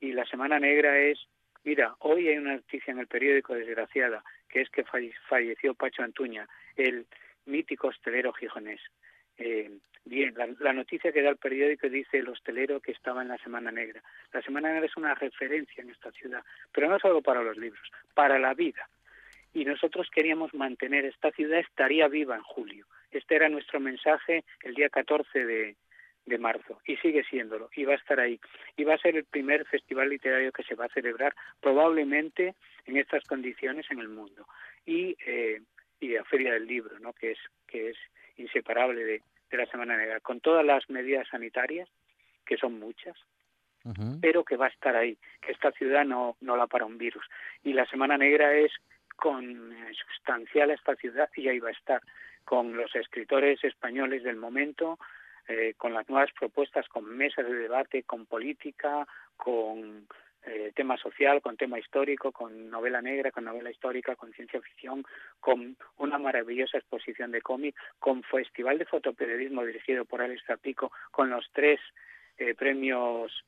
Y 0.00 0.12
la 0.12 0.24
Semana 0.26 0.58
Negra 0.58 0.98
es, 0.98 1.26
mira, 1.64 1.94
hoy 2.00 2.28
hay 2.28 2.38
una 2.38 2.54
noticia 2.54 2.92
en 2.92 2.98
el 2.98 3.06
periódico 3.06 3.54
desgraciada, 3.54 4.22
que 4.48 4.60
es 4.60 4.70
que 4.70 4.84
falleció 4.84 5.74
Pacho 5.74 6.02
Antuña, 6.02 6.48
el 6.76 7.06
mítico 7.46 7.88
hostelero 7.88 8.32
gijonés. 8.32 8.80
Eh, 9.38 9.70
bien, 10.04 10.34
la, 10.60 10.72
noticia 10.72 11.12
que 11.12 11.22
da 11.22 11.30
el 11.30 11.36
periódico 11.36 11.88
dice 11.88 12.18
el 12.18 12.28
hostelero 12.28 12.80
que 12.80 12.92
estaba 12.92 13.22
en 13.22 13.28
la 13.28 13.38
Semana 13.38 13.70
Negra. 13.70 14.02
La 14.32 14.42
Semana 14.42 14.72
Negra 14.72 14.86
es 14.86 14.96
una 14.96 15.14
referencia 15.14 15.82
en 15.82 15.90
esta 15.90 16.10
ciudad, 16.12 16.42
pero 16.72 16.88
no 16.88 16.98
solo 16.98 17.22
para 17.22 17.42
los 17.42 17.56
libros, 17.56 17.90
para 18.14 18.38
la 18.38 18.54
vida. 18.54 18.88
Y 19.52 19.64
nosotros 19.64 20.08
queríamos 20.10 20.52
mantener 20.54 21.04
esta 21.06 21.30
ciudad, 21.32 21.60
estaría 21.60 22.08
viva 22.08 22.36
en 22.36 22.42
julio. 22.42 22.86
Este 23.16 23.36
era 23.36 23.48
nuestro 23.48 23.80
mensaje 23.80 24.44
el 24.62 24.74
día 24.74 24.88
14 24.88 25.44
de, 25.44 25.76
de 26.26 26.38
marzo 26.38 26.80
y 26.84 26.96
sigue 26.96 27.24
siéndolo 27.24 27.70
y 27.74 27.84
va 27.84 27.94
a 27.94 27.96
estar 27.96 28.20
ahí. 28.20 28.38
Y 28.76 28.84
va 28.84 28.94
a 28.94 28.98
ser 28.98 29.16
el 29.16 29.24
primer 29.24 29.64
festival 29.66 30.10
literario 30.10 30.52
que 30.52 30.64
se 30.64 30.74
va 30.74 30.86
a 30.86 30.94
celebrar 30.94 31.34
probablemente 31.60 32.54
en 32.84 32.96
estas 32.96 33.24
condiciones 33.24 33.86
en 33.90 34.00
el 34.00 34.08
mundo 34.08 34.46
y 34.84 35.16
eh, 35.26 35.62
y 35.98 36.08
la 36.08 36.24
feria 36.24 36.52
del 36.52 36.66
libro 36.66 36.98
no 36.98 37.12
que 37.14 37.32
es 37.32 37.38
que 37.66 37.90
es 37.90 37.96
inseparable 38.36 39.02
de, 39.02 39.22
de 39.50 39.56
la 39.56 39.66
semana 39.66 39.96
negra 39.96 40.20
con 40.20 40.40
todas 40.40 40.64
las 40.64 40.88
medidas 40.90 41.26
sanitarias 41.28 41.88
que 42.44 42.58
son 42.58 42.78
muchas 42.78 43.16
pero 44.20 44.44
que 44.44 44.56
va 44.56 44.66
a 44.66 44.70
estar 44.70 44.96
ahí 44.96 45.16
que 45.40 45.52
esta 45.52 45.70
ciudad 45.72 46.04
no 46.04 46.36
no 46.40 46.56
la 46.56 46.66
para 46.66 46.86
un 46.86 46.98
virus. 46.98 47.24
Y 47.62 47.72
la 47.72 47.86
semana 47.86 48.18
negra 48.18 48.54
es 48.54 48.72
con 49.16 49.72
eh, 49.72 49.92
sustancial 49.94 50.70
a 50.70 50.74
esta 50.74 50.94
ciudad 50.96 51.28
y 51.34 51.48
ahí 51.48 51.58
va 51.58 51.70
a 51.70 51.72
estar 51.72 52.02
con 52.44 52.76
los 52.76 52.94
escritores 52.94 53.62
españoles 53.64 54.22
del 54.22 54.36
momento, 54.36 54.98
eh, 55.48 55.74
con 55.76 55.92
las 55.92 56.08
nuevas 56.08 56.30
propuestas, 56.38 56.86
con 56.88 57.04
mesas 57.04 57.46
de 57.46 57.54
debate, 57.54 58.04
con 58.04 58.26
política, 58.26 59.06
con 59.36 60.06
eh, 60.44 60.70
tema 60.76 60.96
social, 60.96 61.42
con 61.42 61.56
tema 61.56 61.78
histórico, 61.78 62.30
con 62.30 62.70
novela 62.70 63.02
negra, 63.02 63.32
con 63.32 63.44
novela 63.44 63.70
histórica, 63.70 64.14
con 64.14 64.32
ciencia 64.32 64.60
ficción, 64.60 65.04
con 65.40 65.76
una 65.96 66.18
maravillosa 66.18 66.78
exposición 66.78 67.32
de 67.32 67.42
cómic, 67.42 67.74
con 67.98 68.22
festival 68.22 68.78
de 68.78 68.84
fotoperiodismo 68.84 69.64
dirigido 69.64 70.04
por 70.04 70.22
Alex 70.22 70.44
Zapico, 70.46 70.92
con 71.10 71.30
los 71.30 71.50
tres 71.52 71.80
eh, 72.38 72.54
premios 72.54 73.44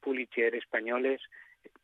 Pulitzer 0.00 0.54
españoles, 0.56 1.20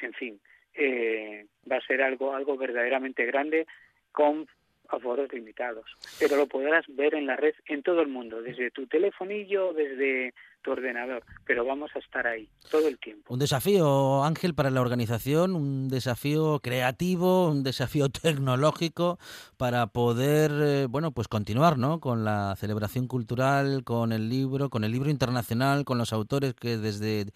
en 0.00 0.12
fin, 0.14 0.40
eh, 0.74 1.46
va 1.70 1.76
a 1.76 1.86
ser 1.86 2.02
algo 2.02 2.34
algo 2.34 2.56
verdaderamente 2.56 3.24
grande 3.24 3.66
con 4.12 4.46
aforos 4.88 5.32
limitados. 5.32 5.86
Pero 6.18 6.36
lo 6.36 6.46
podrás 6.46 6.84
ver 6.88 7.14
en 7.14 7.26
la 7.26 7.36
red 7.36 7.54
en 7.66 7.82
todo 7.82 8.02
el 8.02 8.08
mundo, 8.08 8.42
desde 8.42 8.70
tu 8.70 8.86
telefonillo, 8.86 9.72
desde 9.72 10.34
tu 10.64 10.72
ordenador, 10.72 11.22
pero 11.46 11.64
vamos 11.64 11.90
a 11.94 12.00
estar 12.00 12.26
ahí 12.26 12.48
todo 12.70 12.88
el 12.88 12.98
tiempo. 12.98 13.32
Un 13.32 13.38
desafío, 13.38 14.24
Ángel, 14.24 14.54
para 14.54 14.70
la 14.70 14.80
organización, 14.80 15.54
un 15.54 15.88
desafío 15.88 16.58
creativo, 16.60 17.48
un 17.48 17.62
desafío 17.62 18.08
tecnológico 18.22 19.18
para 19.56 19.86
poder, 19.86 20.50
eh, 20.52 20.86
bueno, 20.86 21.12
pues 21.12 21.28
continuar, 21.28 21.78
¿no? 21.78 22.00
Con 22.00 22.24
la 22.24 22.56
celebración 22.56 23.06
cultural, 23.06 23.84
con 23.84 24.12
el 24.12 24.28
libro, 24.28 24.70
con 24.70 24.84
el 24.84 24.90
libro 24.90 25.10
internacional, 25.10 25.84
con 25.84 25.98
los 25.98 26.12
autores 26.12 26.54
que 26.54 26.78
desde 26.78 27.26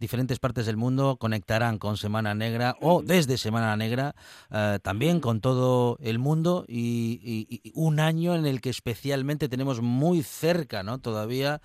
diferentes 0.00 0.38
partes 0.38 0.64
del 0.64 0.76
mundo 0.76 1.16
conectarán 1.18 1.78
con 1.78 1.96
Semana 1.98 2.34
Negra 2.34 2.74
o 2.80 3.02
desde 3.02 3.36
Semana 3.36 3.76
Negra, 3.76 4.14
eh, 4.50 4.78
también 4.82 5.20
con 5.20 5.40
todo 5.40 5.98
el 6.00 6.18
mundo 6.18 6.64
y, 6.66 7.20
y, 7.22 7.60
y, 7.62 7.72
un 7.74 8.00
año 8.00 8.34
en 8.34 8.46
el 8.46 8.62
que 8.62 8.70
especialmente 8.70 9.48
tenemos 9.48 9.82
muy 9.82 10.22
cerca, 10.22 10.82
¿no? 10.82 10.98
Todavía 10.98 11.60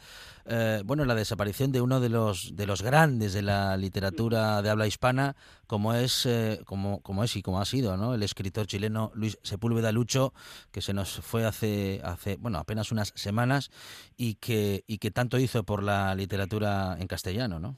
eh, 0.46 0.82
bueno, 0.86 1.06
la 1.06 1.13
desaparición 1.16 1.72
de 1.72 1.82
uno 1.82 2.00
de 2.00 2.10
los, 2.10 2.56
de 2.56 2.66
los 2.66 2.82
grandes 2.82 3.34
de 3.34 3.42
la 3.42 3.78
literatura 3.78 4.62
de 4.62 4.70
habla 4.70 4.88
hispana, 4.88 5.36
como 5.68 5.94
es, 5.94 6.26
eh, 6.26 6.60
como, 6.66 7.02
como 7.02 7.24
es 7.24 7.36
y 7.36 7.42
como 7.42 7.60
ha 7.60 7.66
sido, 7.66 7.98
¿no? 7.98 8.16
El 8.16 8.24
escritor 8.24 8.68
chileno 8.68 9.12
Luis 9.16 9.38
Sepúlveda 9.44 9.92
Lucho, 9.92 10.34
que 10.72 10.82
se 10.82 10.94
nos 10.94 11.22
fue 11.22 11.46
hace, 11.46 12.02
hace 12.04 12.38
bueno, 12.38 12.58
apenas 12.58 12.92
unas 12.92 13.10
semanas 13.16 13.72
y 14.18 14.36
que, 14.36 14.84
y 14.88 14.98
que 14.98 15.12
tanto 15.12 15.40
hizo 15.40 15.64
por 15.64 15.84
la 15.84 16.16
literatura 16.16 16.98
en 17.00 17.08
castellano, 17.08 17.60
¿no? 17.60 17.76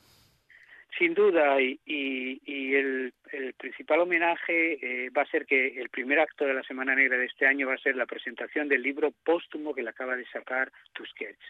Sin 0.98 1.14
duda, 1.14 1.62
y, 1.62 1.80
y, 1.86 2.74
el, 2.74 3.14
el, 3.34 3.54
principal 3.56 4.00
homenaje 4.00 4.80
eh, 4.82 5.10
va 5.10 5.24
a 5.24 5.30
ser 5.30 5.46
que 5.46 5.80
el 5.82 5.90
primer 5.90 6.20
acto 6.20 6.46
de 6.46 6.54
la 6.54 6.64
Semana 6.64 6.96
Negra 6.96 7.18
de 7.18 7.26
este 7.26 7.46
año 7.46 7.68
va 7.68 7.74
a 7.74 7.80
ser 7.80 7.98
la 7.98 8.06
presentación 8.06 8.70
del 8.70 8.82
libro 8.82 9.12
póstumo 9.12 9.74
que 9.74 9.84
le 9.84 9.90
acaba 9.90 10.16
de 10.16 10.26
sacar 10.28 10.72
Tusquets 10.94 11.44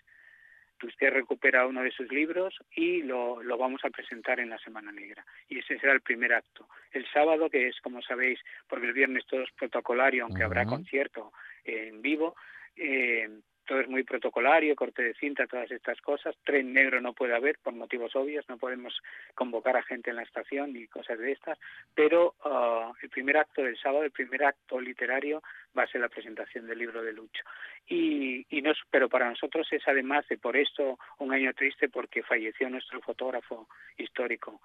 usted 0.83 1.11
recupera 1.11 1.65
uno 1.65 1.81
de 1.81 1.91
sus 1.91 2.11
libros 2.11 2.55
y 2.75 3.01
lo, 3.03 3.41
lo 3.41 3.57
vamos 3.57 3.83
a 3.83 3.89
presentar 3.89 4.39
en 4.39 4.49
la 4.49 4.59
Semana 4.59 4.91
Negra. 4.91 5.25
Y 5.47 5.59
ese 5.59 5.79
será 5.79 5.93
el 5.93 6.01
primer 6.01 6.33
acto. 6.33 6.67
El 6.91 7.05
sábado, 7.11 7.49
que 7.49 7.67
es, 7.67 7.79
como 7.81 8.01
sabéis, 8.01 8.39
porque 8.67 8.87
el 8.87 8.93
viernes 8.93 9.25
todo 9.25 9.41
es 9.41 9.51
protocolario, 9.51 10.23
aunque 10.23 10.43
habrá 10.43 10.65
concierto 10.65 11.31
en 11.63 12.01
vivo, 12.01 12.35
eh, 12.75 13.29
todo 13.65 13.79
es 13.79 13.87
muy 13.87 14.03
protocolario, 14.03 14.75
corte 14.75 15.03
de 15.03 15.13
cinta, 15.15 15.47
todas 15.47 15.69
estas 15.71 15.99
cosas. 16.01 16.35
Tren 16.43 16.73
negro 16.73 17.01
no 17.01 17.13
puede 17.13 17.35
haber 17.35 17.57
por 17.59 17.73
motivos 17.73 18.15
obvios, 18.15 18.47
no 18.47 18.57
podemos 18.57 19.01
convocar 19.33 19.77
a 19.77 19.83
gente 19.83 20.09
en 20.09 20.17
la 20.17 20.23
estación 20.23 20.73
ni 20.73 20.87
cosas 20.87 21.19
de 21.19 21.31
estas, 21.31 21.57
pero 21.93 22.35
uh, 22.45 22.93
el 23.01 23.09
primer 23.09 23.37
acto 23.37 23.61
del 23.63 23.77
sábado, 23.77 24.03
el 24.03 24.11
primer 24.11 24.43
acto 24.43 24.79
literario 24.79 25.41
va 25.77 25.83
a 25.83 25.87
ser 25.87 26.01
la 26.01 26.09
presentación 26.09 26.67
del 26.67 26.79
libro 26.79 27.01
de 27.03 27.13
Lucho. 27.13 27.43
Y, 27.87 28.45
y 28.49 28.61
no, 28.61 28.71
pero 28.89 29.09
para 29.09 29.29
nosotros 29.29 29.67
es 29.71 29.87
además 29.87 30.27
de 30.27 30.37
por 30.37 30.55
esto 30.55 30.97
un 31.19 31.33
año 31.33 31.53
triste 31.53 31.89
porque 31.89 32.23
falleció 32.23 32.69
nuestro 32.69 33.01
fotógrafo 33.01 33.67
histórico, 33.97 34.61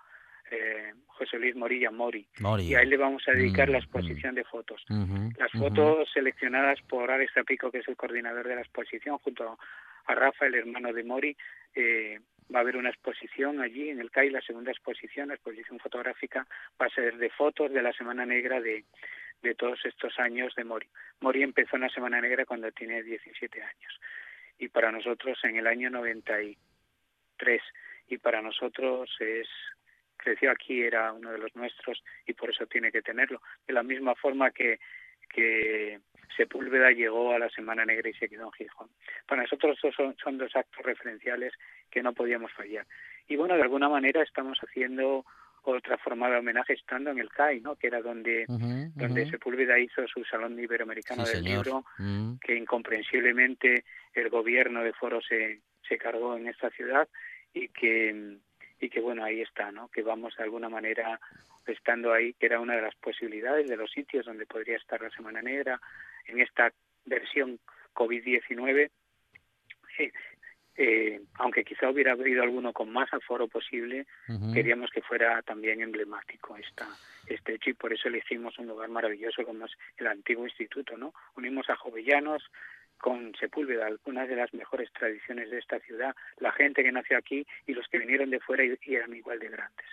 eh, 0.50 0.92
José 1.06 1.38
Luis 1.38 1.54
Morilla 1.54 1.90
Mori, 1.90 2.26
y 2.60 2.74
a 2.74 2.82
él 2.82 2.90
le 2.90 2.96
vamos 2.96 3.22
a 3.28 3.32
dedicar 3.32 3.68
la 3.68 3.78
mm, 3.78 3.82
exposición 3.82 4.34
de 4.34 4.44
fotos. 4.44 4.84
Las 5.38 5.52
fotos 5.52 6.10
seleccionadas 6.12 6.80
por 6.88 7.10
Alex 7.10 7.34
Zapico, 7.34 7.70
que 7.70 7.78
es 7.78 7.88
el 7.88 7.96
coordinador 7.96 8.48
de 8.48 8.54
la 8.56 8.62
exposición, 8.62 9.18
junto 9.18 9.58
a 10.06 10.14
Rafa, 10.14 10.46
el 10.46 10.54
hermano 10.54 10.92
de 10.92 11.04
Mori, 11.04 11.36
eh, 11.74 12.18
va 12.52 12.60
a 12.60 12.62
haber 12.62 12.76
una 12.76 12.90
exposición 12.90 13.60
allí 13.60 13.90
en 13.90 14.00
el 14.00 14.10
CAI, 14.10 14.30
la 14.30 14.40
segunda 14.40 14.72
exposición, 14.72 15.28
la 15.28 15.34
exposición 15.34 15.78
fotográfica, 15.78 16.46
va 16.80 16.86
a 16.86 16.90
ser 16.90 17.16
de 17.16 17.30
fotos 17.30 17.70
de 17.72 17.82
la 17.82 17.92
Semana 17.92 18.26
Negra 18.26 18.60
de, 18.60 18.84
de 19.42 19.54
todos 19.54 19.78
estos 19.84 20.18
años 20.18 20.54
de 20.56 20.64
Mori. 20.64 20.88
Mori 21.20 21.42
empezó 21.42 21.76
en 21.76 21.82
la 21.82 21.90
Semana 21.90 22.20
Negra 22.20 22.44
cuando 22.44 22.70
tiene 22.72 23.02
17 23.02 23.62
años. 23.62 24.00
Y 24.58 24.68
para 24.68 24.90
nosotros 24.90 25.38
en 25.44 25.56
el 25.56 25.66
año 25.66 25.90
93 25.90 27.62
y 28.08 28.18
para 28.18 28.42
nosotros 28.42 29.10
es 29.20 29.48
creció 30.20 30.50
aquí, 30.50 30.82
era 30.82 31.12
uno 31.12 31.30
de 31.30 31.38
los 31.38 31.54
nuestros 31.56 32.02
y 32.26 32.32
por 32.34 32.50
eso 32.50 32.66
tiene 32.66 32.92
que 32.92 33.02
tenerlo. 33.02 33.40
De 33.66 33.72
la 33.72 33.82
misma 33.82 34.14
forma 34.14 34.50
que, 34.50 34.78
que 35.28 36.00
Sepúlveda 36.36 36.90
llegó 36.90 37.32
a 37.32 37.38
la 37.38 37.50
Semana 37.50 37.84
Negra 37.84 38.08
y 38.08 38.14
se 38.14 38.28
quedó 38.28 38.44
en 38.44 38.52
Gijón. 38.52 38.88
Para 39.26 39.42
nosotros 39.42 39.78
son, 39.96 40.16
son 40.22 40.38
dos 40.38 40.54
actos 40.54 40.84
referenciales 40.84 41.52
que 41.90 42.02
no 42.02 42.12
podíamos 42.12 42.52
fallar. 42.52 42.86
Y 43.28 43.36
bueno, 43.36 43.54
de 43.56 43.62
alguna 43.62 43.88
manera 43.88 44.22
estamos 44.22 44.58
haciendo 44.58 45.24
otra 45.62 45.98
forma 45.98 46.30
de 46.30 46.38
homenaje 46.38 46.72
estando 46.72 47.10
en 47.10 47.18
el 47.18 47.28
CAI, 47.28 47.60
¿no? 47.60 47.76
que 47.76 47.88
era 47.88 48.00
donde, 48.00 48.46
donde 48.94 49.30
Sepúlveda 49.30 49.78
hizo 49.78 50.06
su 50.08 50.24
Salón 50.24 50.58
Iberoamericano 50.58 51.24
del 51.24 51.44
Libro, 51.44 51.84
mm. 51.98 52.36
que 52.38 52.56
incomprensiblemente 52.56 53.84
el 54.14 54.30
gobierno 54.30 54.82
de 54.82 54.94
Foro 54.94 55.20
se, 55.20 55.60
se 55.86 55.98
cargó 55.98 56.36
en 56.36 56.48
esta 56.48 56.70
ciudad 56.70 57.08
y 57.52 57.68
que 57.68 58.38
y 58.80 58.88
que 58.88 59.00
bueno, 59.00 59.24
ahí 59.24 59.42
está, 59.42 59.70
¿no? 59.70 59.88
Que 59.88 60.02
vamos 60.02 60.34
de 60.36 60.44
alguna 60.44 60.68
manera 60.68 61.20
estando 61.66 62.12
ahí, 62.12 62.32
que 62.34 62.46
era 62.46 62.60
una 62.60 62.74
de 62.74 62.82
las 62.82 62.94
posibilidades 62.96 63.68
de 63.68 63.76
los 63.76 63.90
sitios 63.90 64.26
donde 64.26 64.46
podría 64.46 64.76
estar 64.76 65.00
la 65.00 65.10
Semana 65.10 65.42
Negra, 65.42 65.80
en 66.26 66.40
esta 66.40 66.72
versión 67.04 67.60
COVID-19, 67.94 68.90
eh, 69.98 70.12
eh, 70.76 71.20
aunque 71.34 71.64
quizá 71.64 71.90
hubiera 71.90 72.12
habido 72.12 72.42
alguno 72.42 72.72
con 72.72 72.90
más 72.90 73.12
aforo 73.12 73.48
posible, 73.48 74.06
queríamos 74.54 74.90
que 74.90 75.02
fuera 75.02 75.42
también 75.42 75.82
emblemático 75.82 76.56
esta, 76.56 76.88
este 77.26 77.54
hecho 77.54 77.70
y 77.70 77.74
por 77.74 77.92
eso 77.92 78.08
le 78.08 78.18
hicimos 78.18 78.58
un 78.58 78.68
lugar 78.68 78.88
maravilloso 78.88 79.44
como 79.44 79.66
es 79.66 79.72
el 79.98 80.06
antiguo 80.06 80.46
instituto, 80.46 80.96
¿no? 80.96 81.12
Unimos 81.36 81.68
a 81.68 81.76
jovellanos, 81.76 82.50
con 83.00 83.32
Sepúlveda, 83.38 83.86
algunas 83.86 84.28
de 84.28 84.36
las 84.36 84.52
mejores 84.54 84.90
tradiciones 84.92 85.50
de 85.50 85.58
esta 85.58 85.80
ciudad, 85.80 86.14
la 86.38 86.52
gente 86.52 86.82
que 86.82 86.92
nació 86.92 87.18
aquí 87.18 87.46
y 87.66 87.72
los 87.72 87.86
que 87.88 87.98
vinieron 87.98 88.30
de 88.30 88.40
fuera 88.40 88.64
y, 88.64 88.76
eran 88.94 89.14
igual 89.14 89.38
de 89.38 89.48
grandes. 89.48 89.86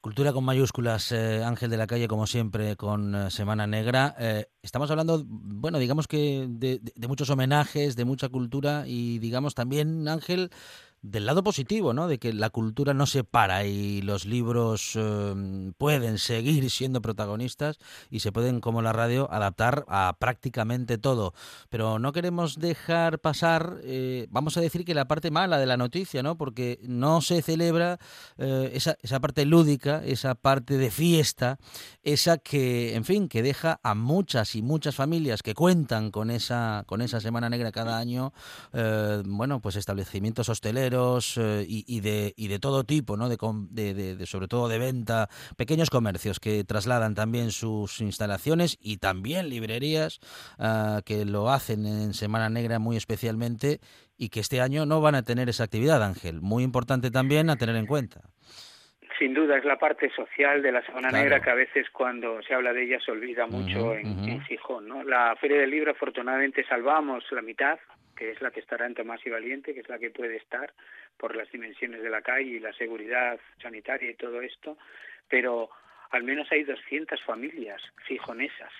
Cultura 0.00 0.32
con 0.32 0.44
mayúsculas, 0.44 1.12
eh, 1.12 1.42
Ángel 1.44 1.68
de 1.68 1.76
la 1.76 1.86
Calle, 1.86 2.08
como 2.08 2.26
siempre, 2.26 2.76
con 2.76 3.14
eh, 3.14 3.30
Semana 3.30 3.66
Negra. 3.66 4.14
Eh, 4.18 4.46
estamos 4.62 4.90
hablando, 4.90 5.22
bueno, 5.26 5.78
digamos 5.78 6.08
que 6.08 6.46
de, 6.48 6.80
muchos 7.06 7.28
homenajes, 7.28 7.96
de 7.96 8.04
mucha 8.06 8.28
cultura 8.28 8.84
y, 8.86 9.18
digamos, 9.18 9.54
también, 9.54 10.08
Ángel, 10.08 10.50
del 11.02 11.24
lado 11.24 11.42
positivo, 11.42 11.94
¿no? 11.94 12.08
De 12.08 12.18
que 12.18 12.32
la 12.32 12.50
cultura 12.50 12.92
no 12.92 13.06
se 13.06 13.24
para 13.24 13.64
y 13.64 14.02
los 14.02 14.26
libros 14.26 14.96
em, 14.96 15.72
pueden 15.72 16.18
seguir 16.18 16.70
siendo 16.70 17.00
protagonistas 17.00 17.78
y 18.10 18.20
se 18.20 18.32
pueden, 18.32 18.60
como 18.60 18.82
la 18.82 18.92
radio, 18.92 19.30
adaptar 19.32 19.84
a 19.88 20.16
prácticamente 20.18 20.98
todo. 20.98 21.32
Pero 21.70 21.98
no 21.98 22.12
queremos 22.12 22.58
dejar 22.58 23.18
pasar, 23.18 23.78
eh, 23.82 24.26
vamos 24.30 24.56
a 24.56 24.60
decir 24.60 24.84
que 24.84 24.94
la 24.94 25.08
parte 25.08 25.30
mala 25.30 25.58
de 25.58 25.66
la 25.66 25.78
noticia, 25.78 26.22
¿no? 26.22 26.36
Porque 26.36 26.78
no 26.82 27.22
se 27.22 27.40
celebra 27.40 27.98
eh, 28.36 28.70
esa, 28.74 28.96
esa 29.00 29.20
parte 29.20 29.46
lúdica, 29.46 30.02
esa 30.04 30.34
parte 30.34 30.76
de 30.76 30.90
fiesta, 30.90 31.58
esa 32.02 32.36
que, 32.36 32.94
en 32.94 33.04
fin, 33.04 33.28
que 33.28 33.42
deja 33.42 33.80
a 33.82 33.94
muchas 33.94 34.54
y 34.54 34.62
muchas 34.62 34.96
familias 34.96 35.42
que 35.42 35.54
cuentan 35.54 36.10
con 36.10 36.30
esa, 36.30 36.84
con 36.86 37.00
esa 37.00 37.20
Semana 37.20 37.48
Negra 37.48 37.72
cada 37.72 37.96
año, 37.96 38.34
eh, 38.74 39.22
bueno, 39.24 39.60
pues 39.60 39.76
establecimientos 39.76 40.48
hosteleros 40.50 40.89
eh, 40.92 41.64
y, 41.66 42.00
de, 42.00 42.32
y 42.36 42.48
de 42.48 42.58
todo 42.58 42.84
tipo, 42.84 43.16
¿no? 43.16 43.28
De, 43.28 43.94
de, 43.94 44.26
sobre 44.26 44.48
todo 44.48 44.68
de 44.68 44.78
venta, 44.78 45.28
pequeños 45.56 45.90
comercios 45.90 46.40
que 46.40 46.64
trasladan 46.64 47.14
también 47.14 47.50
sus 47.50 48.00
instalaciones 48.00 48.78
y 48.80 48.98
también 48.98 49.48
librerías 49.48 50.20
ah, 50.58 51.00
que 51.04 51.24
lo 51.24 51.50
hacen 51.50 51.86
en 51.86 52.14
Semana 52.14 52.48
Negra 52.48 52.78
muy 52.78 52.96
especialmente 52.96 53.80
y 54.16 54.28
que 54.28 54.40
este 54.40 54.60
año 54.60 54.86
no 54.86 55.00
van 55.00 55.14
a 55.14 55.22
tener 55.22 55.48
esa 55.48 55.64
actividad, 55.64 56.02
Ángel. 56.02 56.40
Muy 56.40 56.62
importante 56.62 57.10
también 57.10 57.50
a 57.50 57.56
tener 57.56 57.76
en 57.76 57.86
cuenta. 57.86 58.20
Sin 59.18 59.34
duda 59.34 59.58
es 59.58 59.64
la 59.64 59.78
parte 59.78 60.10
social 60.10 60.62
de 60.62 60.72
la 60.72 60.82
Semana 60.82 61.10
Negra 61.10 61.40
que 61.40 61.50
a 61.50 61.54
veces 61.54 61.88
cuando 61.90 62.40
se 62.42 62.54
habla 62.54 62.72
de 62.72 62.84
ella 62.84 62.98
se 63.04 63.10
olvida 63.10 63.46
mucho 63.46 63.94
en, 63.94 64.06
en, 64.26 64.40
Gijón. 64.44 64.88
¿no? 64.88 65.04
La 65.04 65.36
Feria 65.36 65.60
del 65.60 65.70
Libro 65.70 65.90
afortunadamente 65.90 66.64
salvamos 66.64 67.24
la 67.30 67.42
mitad, 67.42 67.78
que 68.20 68.32
es 68.32 68.42
la 68.42 68.50
que 68.50 68.60
estará 68.60 68.84
en 68.84 68.94
Tomás 68.94 69.24
y 69.24 69.30
Valiente, 69.30 69.72
que 69.72 69.80
es 69.80 69.88
la 69.88 69.98
que 69.98 70.10
puede 70.10 70.36
estar 70.36 70.74
por 71.16 71.34
las 71.34 71.50
dimensiones 71.50 72.02
de 72.02 72.10
la 72.10 72.20
calle 72.20 72.50
y 72.50 72.60
la 72.60 72.74
seguridad 72.74 73.40
sanitaria 73.62 74.10
y 74.10 74.14
todo 74.14 74.42
esto, 74.42 74.76
pero 75.26 75.70
al 76.10 76.22
menos 76.22 76.46
hay 76.52 76.64
200 76.64 77.18
familias 77.22 77.80
fijonesas 78.06 78.70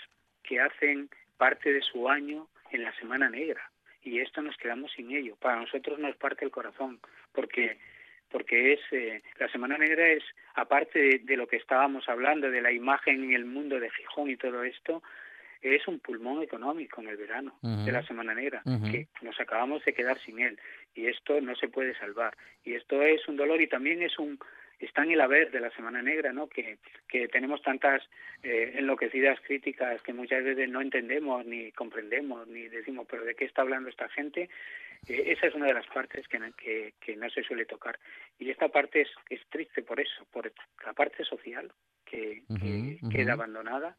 que 0.43 0.61
hacen 0.61 1.09
parte 1.39 1.73
de 1.73 1.81
su 1.81 2.11
año 2.11 2.49
en 2.71 2.85
la 2.85 2.95
Semana 2.97 3.31
Negra 3.31 3.71
y 4.03 4.21
esto 4.21 4.43
nos 4.43 4.59
quedamos 4.59 4.93
sin 4.93 5.11
ello. 5.11 5.37
Para 5.37 5.59
nosotros 5.59 5.99
nos 5.99 6.17
parte 6.17 6.45
el 6.45 6.51
corazón 6.51 7.01
porque 7.33 7.79
porque 8.31 8.75
es 8.75 8.81
eh, 8.93 9.23
la 9.39 9.49
Semana 9.49 9.79
Negra 9.79 10.07
es 10.07 10.23
aparte 10.55 11.19
de, 11.25 11.37
lo 11.37 11.49
que 11.49 11.57
estábamos 11.57 12.07
hablando 12.11 12.51
de 12.51 12.61
la 12.61 12.73
imagen 12.73 13.25
en 13.25 13.33
el 13.33 13.47
mundo 13.47 13.81
de 13.81 13.91
Gijón 13.91 14.29
y 14.29 14.37
todo 14.37 14.65
esto 14.65 15.03
es 15.63 15.87
un 15.89 16.01
pulmón 16.01 16.43
económico 16.43 17.01
en 17.01 17.09
el 17.09 17.17
verano 17.17 17.59
de 17.63 17.93
la 17.93 18.03
Semana 18.03 18.35
Negra, 18.35 18.63
que 18.65 19.09
nos 19.23 19.39
acabamos 19.41 19.85
de 19.85 19.93
quedar 19.93 20.19
sin 20.21 20.41
él 20.41 20.59
y 20.95 21.07
esto 21.07 21.41
no 21.41 21.55
se 21.57 21.69
puede 21.69 21.95
salvar. 21.99 22.37
Y 22.65 22.75
esto 22.75 23.03
es 23.03 23.27
un 23.29 23.37
dolor 23.37 23.61
y 23.61 23.69
también 23.69 24.03
es 24.03 24.19
un 24.19 24.39
está 24.81 25.03
en 25.03 25.13
el 25.13 25.21
haber 25.21 25.51
de 25.51 25.61
la 25.61 25.71
Semana 25.71 26.03
Negra, 26.03 26.33
¿no? 26.33 26.49
Que, 26.49 26.79
que 27.07 27.29
tenemos 27.29 27.61
tantas 27.63 28.03
eh, 28.43 28.73
enloquecidas 28.77 29.39
críticas 29.41 30.01
que 30.03 30.15
muchas 30.15 30.43
veces 30.43 30.69
no 30.71 30.81
entendemos 30.81 31.45
ni 31.45 31.71
comprendemos 31.73 32.49
ni 32.49 32.67
decimos, 32.69 33.07
pero 33.09 33.25
¿de 33.25 33.35
qué 33.35 33.45
está 33.45 33.63
hablando 33.63 33.91
esta 33.91 34.09
gente? 34.09 34.49
Eh, 35.07 35.35
esa 35.37 35.49
es 35.49 35.55
una 35.55 35.67
de 35.67 35.75
las 35.75 35.87
partes 35.87 36.27
que, 36.29 36.39
que, 36.57 36.95
que, 36.99 37.17
no 37.17 37.29
se 37.29 37.43
suele 37.43 37.67
tocar. 37.67 37.99
Y 38.39 38.49
esta 38.51 38.69
parte 38.69 39.03
es, 39.03 39.11
es 39.29 39.41
triste 39.51 39.83
por 39.83 40.01
eso, 40.01 40.27
por 40.33 40.51
la 40.85 40.95
parte 40.95 41.25
social 41.25 41.71
que, 42.07 42.43
que 42.61 42.99
queda 43.11 43.35
abandonada 43.35 43.97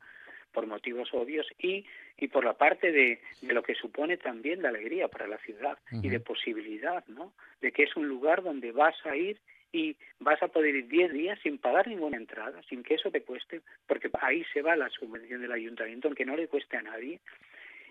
por 0.52 0.68
motivos 0.68 1.10
obvios 1.14 1.48
y, 1.60 1.86
y 2.18 2.28
por 2.28 2.46
la 2.46 2.54
parte 2.54 2.92
de, 2.92 3.22
de 3.42 3.54
lo 3.54 3.64
que 3.64 3.76
supone 3.76 4.18
también 4.18 4.62
de 4.62 4.68
alegría 4.68 5.08
para 5.08 5.28
la 5.28 5.38
ciudad 5.40 5.78
y 5.92 6.10
de 6.10 6.20
posibilidad, 6.20 7.06
¿no? 7.08 7.34
De 7.62 7.72
que 7.72 7.84
es 7.84 7.96
un 7.96 8.08
lugar 8.08 8.44
donde 8.44 8.72
vas 8.72 8.96
a 9.06 9.16
ir 9.16 9.40
y 9.74 9.96
vas 10.20 10.42
a 10.44 10.50
poder 10.50 10.76
ir 10.76 10.88
10 10.88 11.14
días 11.14 11.40
sin 11.42 11.58
pagar 11.58 11.88
ninguna 11.88 12.18
entrada, 12.18 12.62
sin 12.70 12.84
que 12.84 12.96
eso 12.96 13.10
te 13.10 13.22
cueste, 13.22 13.62
porque 13.88 14.10
ahí 14.22 14.44
se 14.54 14.62
va 14.62 14.76
la 14.76 14.90
subvención 14.90 15.42
del 15.42 15.52
ayuntamiento, 15.52 16.08
aunque 16.08 16.26
no 16.26 16.36
le 16.36 16.48
cueste 16.48 16.78
a 16.78 16.82
nadie, 16.82 17.20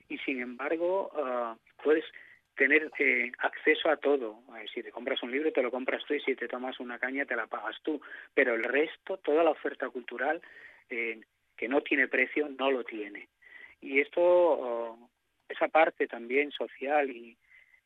y 0.08 0.18
sin 0.18 0.40
embargo 0.40 1.10
uh, 1.14 1.82
puedes 1.82 2.04
tener 2.60 2.90
eh, 2.98 3.32
acceso 3.38 3.88
a 3.88 3.96
todo. 3.96 4.42
Eh, 4.58 4.66
si 4.74 4.82
te 4.82 4.90
compras 4.90 5.22
un 5.22 5.30
libro, 5.30 5.50
te 5.50 5.62
lo 5.62 5.70
compras 5.70 6.04
tú 6.06 6.12
y 6.12 6.20
si 6.20 6.34
te 6.34 6.46
tomas 6.46 6.78
una 6.78 6.98
caña, 6.98 7.24
te 7.24 7.34
la 7.34 7.46
pagas 7.46 7.76
tú. 7.82 8.02
Pero 8.34 8.54
el 8.54 8.64
resto, 8.64 9.16
toda 9.16 9.42
la 9.42 9.50
oferta 9.50 9.88
cultural, 9.88 10.42
eh, 10.90 11.20
que 11.60 11.68
no 11.68 11.82
tiene 11.82 12.08
precio 12.08 12.48
no 12.58 12.70
lo 12.70 12.84
tiene. 12.84 13.28
Y 13.82 14.00
esto, 14.00 14.96
esa 15.46 15.68
parte 15.68 16.06
también 16.06 16.50
social 16.52 17.10
y 17.10 17.36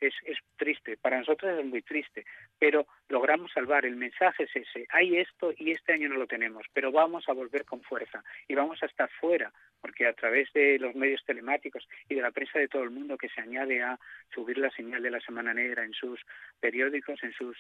es, 0.07 0.15
es 0.25 0.39
triste, 0.57 0.97
para 0.97 1.19
nosotros 1.19 1.59
es 1.59 1.65
muy 1.65 1.83
triste, 1.83 2.25
pero 2.59 2.87
logramos 3.09 3.53
salvar, 3.53 3.85
el 3.85 3.97
mensaje 3.97 4.45
es 4.45 4.57
ese, 4.57 4.87
hay 4.91 5.19
esto 5.19 5.53
y 5.57 5.71
este 5.71 5.93
año 5.93 6.09
no 6.09 6.17
lo 6.17 6.27
tenemos, 6.27 6.67
pero 6.73 6.93
vamos 6.93 7.29
a 7.29 7.33
volver 7.33 7.65
con 7.65 7.83
fuerza 7.83 8.23
y 8.49 8.55
vamos 8.55 8.83
a 8.83 8.87
estar 8.87 9.11
fuera, 9.21 9.53
porque 9.81 10.07
a 10.07 10.13
través 10.13 10.53
de 10.53 10.79
los 10.79 10.95
medios 10.95 11.23
telemáticos 11.25 11.87
y 12.09 12.15
de 12.15 12.23
la 12.23 12.31
prensa 12.31 12.59
de 12.59 12.69
todo 12.69 12.83
el 12.83 12.91
mundo 12.91 13.19
que 13.19 13.29
se 13.29 13.41
añade 13.41 13.83
a 13.83 13.99
subir 14.35 14.59
la 14.59 14.71
señal 14.71 15.03
de 15.03 15.11
la 15.11 15.21
Semana 15.21 15.53
Negra 15.53 15.85
en 15.85 15.93
sus 15.93 16.21
periódicos, 16.61 17.23
en 17.23 17.33
sus 17.33 17.57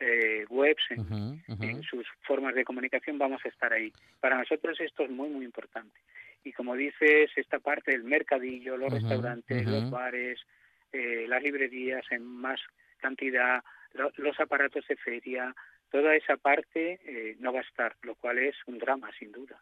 eh, 0.00 0.44
webs, 0.48 0.84
en, 0.90 1.42
en 1.60 1.82
sus 1.82 2.06
formas 2.22 2.54
de 2.54 2.64
comunicación, 2.64 3.18
vamos 3.18 3.40
a 3.44 3.48
estar 3.48 3.72
ahí. 3.72 3.92
Para 4.20 4.38
nosotros 4.38 4.80
esto 4.80 5.04
es 5.04 5.10
muy, 5.10 5.28
muy 5.28 5.44
importante. 5.44 5.98
Y 6.44 6.52
como 6.52 6.76
dices, 6.76 7.30
esta 7.36 7.58
parte 7.58 7.92
del 7.92 8.04
mercadillo, 8.04 8.76
los 8.76 8.92
restaurantes, 8.92 9.66
los 9.66 9.90
bares, 9.90 10.40
eh, 10.92 11.26
las 11.28 11.42
librerías 11.42 12.04
en 12.10 12.24
más 12.24 12.60
cantidad, 12.98 13.62
los 14.16 14.40
aparatos 14.40 14.86
de 14.88 14.96
feria, 14.96 15.54
toda 15.90 16.14
esa 16.14 16.36
parte 16.36 17.00
eh, 17.04 17.36
no 17.40 17.52
va 17.52 17.60
a 17.60 17.62
estar, 17.62 17.96
lo 18.02 18.14
cual 18.14 18.38
es 18.38 18.56
un 18.66 18.78
drama, 18.78 19.10
sin 19.18 19.32
duda. 19.32 19.60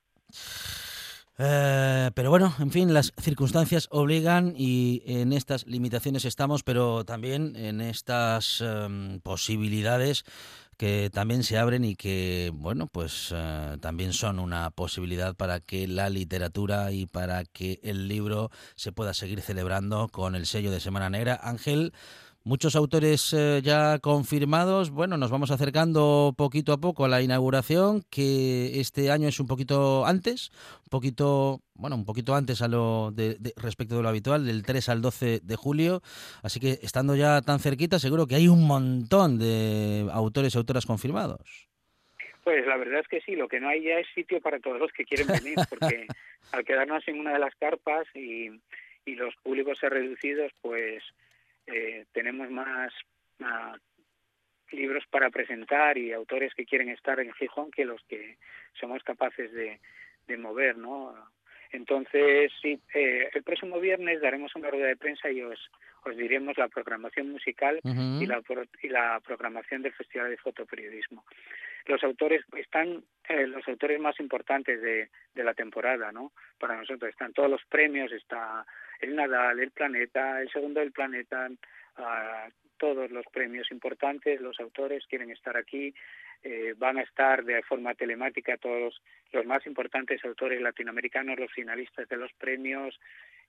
Eh, 1.39 2.11
pero 2.15 2.31
bueno, 2.31 2.55
en 2.59 2.71
fin, 2.71 2.95
las 2.95 3.13
circunstancias 3.21 3.89
obligan 3.91 4.55
y 4.57 5.03
en 5.05 5.35
estas 5.35 5.67
limitaciones 5.67 6.25
estamos, 6.25 6.63
pero 6.63 7.05
también 7.05 7.57
en 7.57 7.83
estas 7.83 8.63
em, 8.63 9.21
posibilidades 9.21 10.25
que 10.77 11.11
también 11.13 11.43
se 11.43 11.59
abren 11.59 11.85
y 11.85 11.97
que, 11.97 12.51
bueno, 12.55 12.87
pues 12.87 13.33
eh, 13.35 13.79
también 13.81 14.13
son 14.13 14.39
una 14.39 14.71
posibilidad 14.71 15.35
para 15.35 15.61
que 15.61 15.89
la 15.89 16.11
literatura 16.11 16.93
y 16.93 17.07
para 17.07 17.45
que 17.45 17.81
el 17.83 18.09
libro 18.09 18.51
se 18.75 18.93
pueda 18.93 19.15
seguir 19.15 19.41
celebrando 19.41 20.09
con 20.09 20.35
el 20.35 20.47
sello 20.47 20.71
de 20.71 20.81
Semana 20.81 21.09
Negra. 21.09 21.41
Ángel, 21.43 21.93
Muchos 22.47 22.77
autores 22.77 23.35
eh, 23.37 23.61
ya 23.61 23.99
confirmados. 23.99 24.91
Bueno, 24.91 25.17
nos 25.17 25.33
vamos 25.33 25.51
acercando 25.51 26.33
poquito 26.39 26.73
a 26.73 26.77
poco 26.77 27.05
a 27.05 27.09
la 27.09 27.21
inauguración, 27.21 28.03
que 28.09 28.79
este 28.79 29.11
año 29.11 29.27
es 29.27 29.41
un 29.41 29.49
poquito 29.49 30.07
antes, 30.07 30.53
un 30.85 30.89
poquito, 30.89 31.59
bueno, 31.75 31.97
un 31.97 32.05
poquito 32.05 32.37
antes 32.37 32.63
a 32.63 32.69
lo 32.69 33.11
de, 33.11 33.37
respecto 33.57 33.97
de 33.97 34.03
lo 34.05 34.09
habitual, 34.09 34.47
del 34.47 34.63
3 34.63 34.89
al 34.91 35.03
12 35.03 35.41
de 35.43 35.57
julio. 35.57 36.03
Así 36.45 36.61
que 36.61 36.79
estando 36.85 37.17
ya 37.17 37.43
tan 37.43 37.59
cerquita, 37.59 37.99
seguro 37.99 38.29
que 38.29 38.37
hay 38.37 38.47
un 38.47 38.65
montón 38.65 39.41
de 39.41 40.07
autores 40.13 40.55
y 40.55 40.59
autoras 40.59 40.87
confirmados. 40.87 41.69
Pues 42.45 42.65
la 42.65 42.77
verdad 42.77 43.01
es 43.01 43.09
que 43.09 43.23
sí, 43.23 43.35
lo 43.35 43.49
que 43.49 43.59
no 43.59 43.69
hay 43.69 43.83
ya 43.83 43.99
es 43.99 44.07
sitio 44.15 44.41
para 44.41 44.61
todos 44.61 44.79
los 44.79 44.93
que 44.93 45.05
quieren 45.05 45.27
venir, 45.27 45.57
porque 45.69 46.07
al 46.53 46.65
quedarnos 46.65 47.09
en 47.09 47.19
una 47.19 47.33
de 47.33 47.41
las 47.41 47.57
carpas 47.57 48.07
y, 48.15 48.53
y 49.05 49.17
los 49.17 49.35
públicos 49.43 49.81
ser 49.81 49.93
reducidos, 49.93 50.53
pues 50.63 51.03
eh, 51.67 52.07
tenemos 52.13 52.51
más, 52.51 52.93
libros 54.73 55.05
para 55.11 55.31
presentar 55.31 55.97
y 55.97 56.13
autores 56.13 56.53
que 56.55 56.67
quieren 56.67 56.89
estar 56.89 57.21
en 57.21 57.33
Gijón 57.35 57.71
que 57.71 57.85
los 57.85 58.03
que 58.09 58.37
somos 58.79 59.03
capaces 59.05 59.53
de, 59.53 59.81
de 60.27 60.37
mover, 60.37 60.77
¿no? 60.77 61.15
Entonces, 61.71 62.53
sí, 62.61 62.81
eh, 62.95 63.29
el 63.33 63.43
próximo 63.43 63.81
viernes 63.81 64.21
daremos 64.21 64.55
una 64.57 64.71
rueda 64.71 64.87
de 64.87 64.97
prensa 64.97 65.31
y 65.31 65.43
os, 65.43 65.59
os 66.07 66.17
diremos 66.17 66.57
la 66.57 66.69
programación 66.69 67.31
musical 67.31 67.81
y, 67.83 68.27
la, 68.27 68.43
y 68.83 68.89
la 68.89 69.21
programación 69.21 69.83
del 69.83 69.93
Festival 69.93 70.31
de 70.31 70.37
Fotoperiodismo. 70.37 71.25
Los 71.87 72.03
autores 72.05 72.43
están 72.57 73.05
eh, 73.29 73.47
los 73.47 73.67
autores 73.69 74.01
más 74.01 74.19
importantes 74.21 74.81
de, 74.81 75.09
de 75.35 75.45
la 75.45 75.55
temporada, 75.55 76.13
¿no? 76.13 76.33
Para 76.59 76.77
nosotros 76.77 77.11
están 77.11 77.33
todos 77.33 77.51
los 77.51 77.65
premios, 77.67 78.13
está 78.13 78.65
el 79.01 79.15
Nadal, 79.15 79.61
el 79.61 79.71
Planeta, 79.71 80.41
el 80.41 80.51
segundo 80.51 80.81
del 80.81 80.93
Planeta, 80.93 81.49
todos 82.79 83.11
los 83.11 83.25
premios 83.33 83.71
importantes, 83.71 84.41
los 84.41 84.61
autores 84.61 85.07
quieren 85.07 85.31
estar 85.31 85.57
aquí, 85.57 85.95
eh, 86.43 86.75
van 86.77 86.99
a 86.99 87.03
estar 87.03 87.45
de 87.45 87.63
forma 87.63 87.95
telemática 87.95 88.57
todos 88.59 89.01
los, 89.33 89.47
más 89.47 89.67
importantes 89.67 90.25
autores 90.25 90.61
latinoamericanos, 90.61 91.39
los 91.39 91.53
finalistas 91.53 92.09
de 92.09 92.17
los 92.17 92.33
premios, 92.35 92.99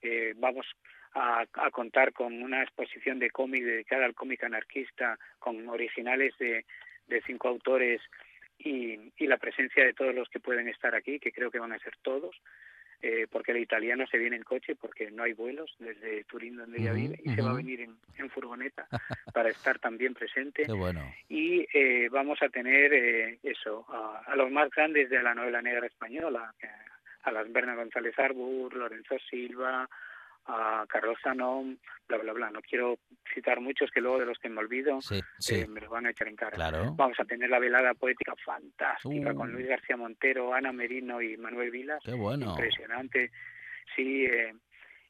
eh, 0.01 0.33
vamos 0.37 0.65
a, 1.13 1.45
contar 1.71 2.13
con 2.13 2.41
una 2.41 2.63
exposición 2.63 3.19
de 3.19 3.31
cómic 3.31 3.63
dedicada 3.63 4.05
al 4.05 4.13
cómic 4.13 4.43
anarquista, 4.43 5.17
con 5.39 5.67
originales 5.67 6.37
de, 6.37 6.65
de 7.07 7.21
cinco 7.21 7.47
autores 7.47 8.01
y, 8.59 9.11
y 9.17 9.27
la 9.27 9.37
presencia 9.37 9.83
de 9.83 9.93
todos 9.93 10.13
los 10.13 10.29
que 10.29 10.39
pueden 10.39 10.67
estar 10.67 10.95
aquí, 10.95 11.19
que 11.19 11.31
creo 11.31 11.49
que 11.49 11.59
van 11.59 11.73
a 11.73 11.79
ser 11.79 11.93
todos 12.01 12.35
eh, 12.99 13.27
porque 13.29 13.51
el 13.51 13.59
italiano 13.59 14.07
se 14.07 14.17
viene 14.17 14.37
en 14.37 14.43
coche 14.43 14.75
porque 14.75 15.11
no 15.11 15.21
hay 15.21 15.33
vuelos 15.33 15.75
desde 15.77 16.23
Turín 16.23 16.55
donde 16.57 16.81
ella 16.81 16.93
vive 16.93 17.19
y 17.23 17.29
se 17.29 17.43
va 17.43 17.51
a 17.51 17.55
venir 17.55 17.81
en, 17.81 18.29
furgoneta 18.31 18.87
para 19.33 19.49
estar 19.49 19.77
también 19.77 20.15
presente. 20.15 20.65
Y 21.29 21.67
eh, 21.73 22.09
vamos 22.09 22.41
a 22.41 22.49
tener 22.49 22.91
eh, 22.93 23.39
eso 23.43 23.85
a, 23.89 24.35
los 24.35 24.49
más 24.49 24.71
grandes 24.71 25.11
de 25.11 25.21
la 25.21 25.35
novela 25.35 25.61
negra 25.61 25.85
española 25.85 26.53
a 27.27 27.31
las 27.31 27.51
Berna 27.51 27.75
González 27.75 28.17
Arbur, 28.17 28.73
Lorenzo 28.73 29.15
Silva, 29.29 29.87
a 30.45 30.85
Carlos 30.87 31.17
Sanón, 31.21 31.77
bla, 32.07 32.17
bla, 32.19 32.31
bla. 32.31 32.49
No 32.51 32.61
quiero 32.61 32.99
citar 33.33 33.59
muchos 33.59 33.91
que 33.91 33.99
luego 33.99 34.19
de 34.19 34.25
los 34.25 34.39
que 34.39 34.47
me 34.47 34.59
olvido 34.59 34.99
eh, 35.11 35.67
me 35.67 35.81
los 35.81 35.89
van 35.89 36.05
a 36.05 36.11
echar 36.11 36.29
en 36.29 36.37
cara. 36.37 36.71
Vamos 36.95 37.19
a 37.19 37.25
tener 37.25 37.49
la 37.49 37.59
velada 37.59 37.93
poética 37.95 38.33
fantástica 38.45 39.33
con 39.33 39.49
uh. 39.49 39.53
Luis 39.53 39.67
García 39.67 39.97
Montero, 39.97 40.53
Ana 40.53 40.71
Merino 40.71 41.21
y 41.21 41.35
Manuel 41.35 41.69
Vilas. 41.69 42.01
Qué 42.05 42.13
bueno. 42.13 42.51
Impresionante. 42.51 43.31
Sí, 43.93 44.23
eh, 44.23 44.53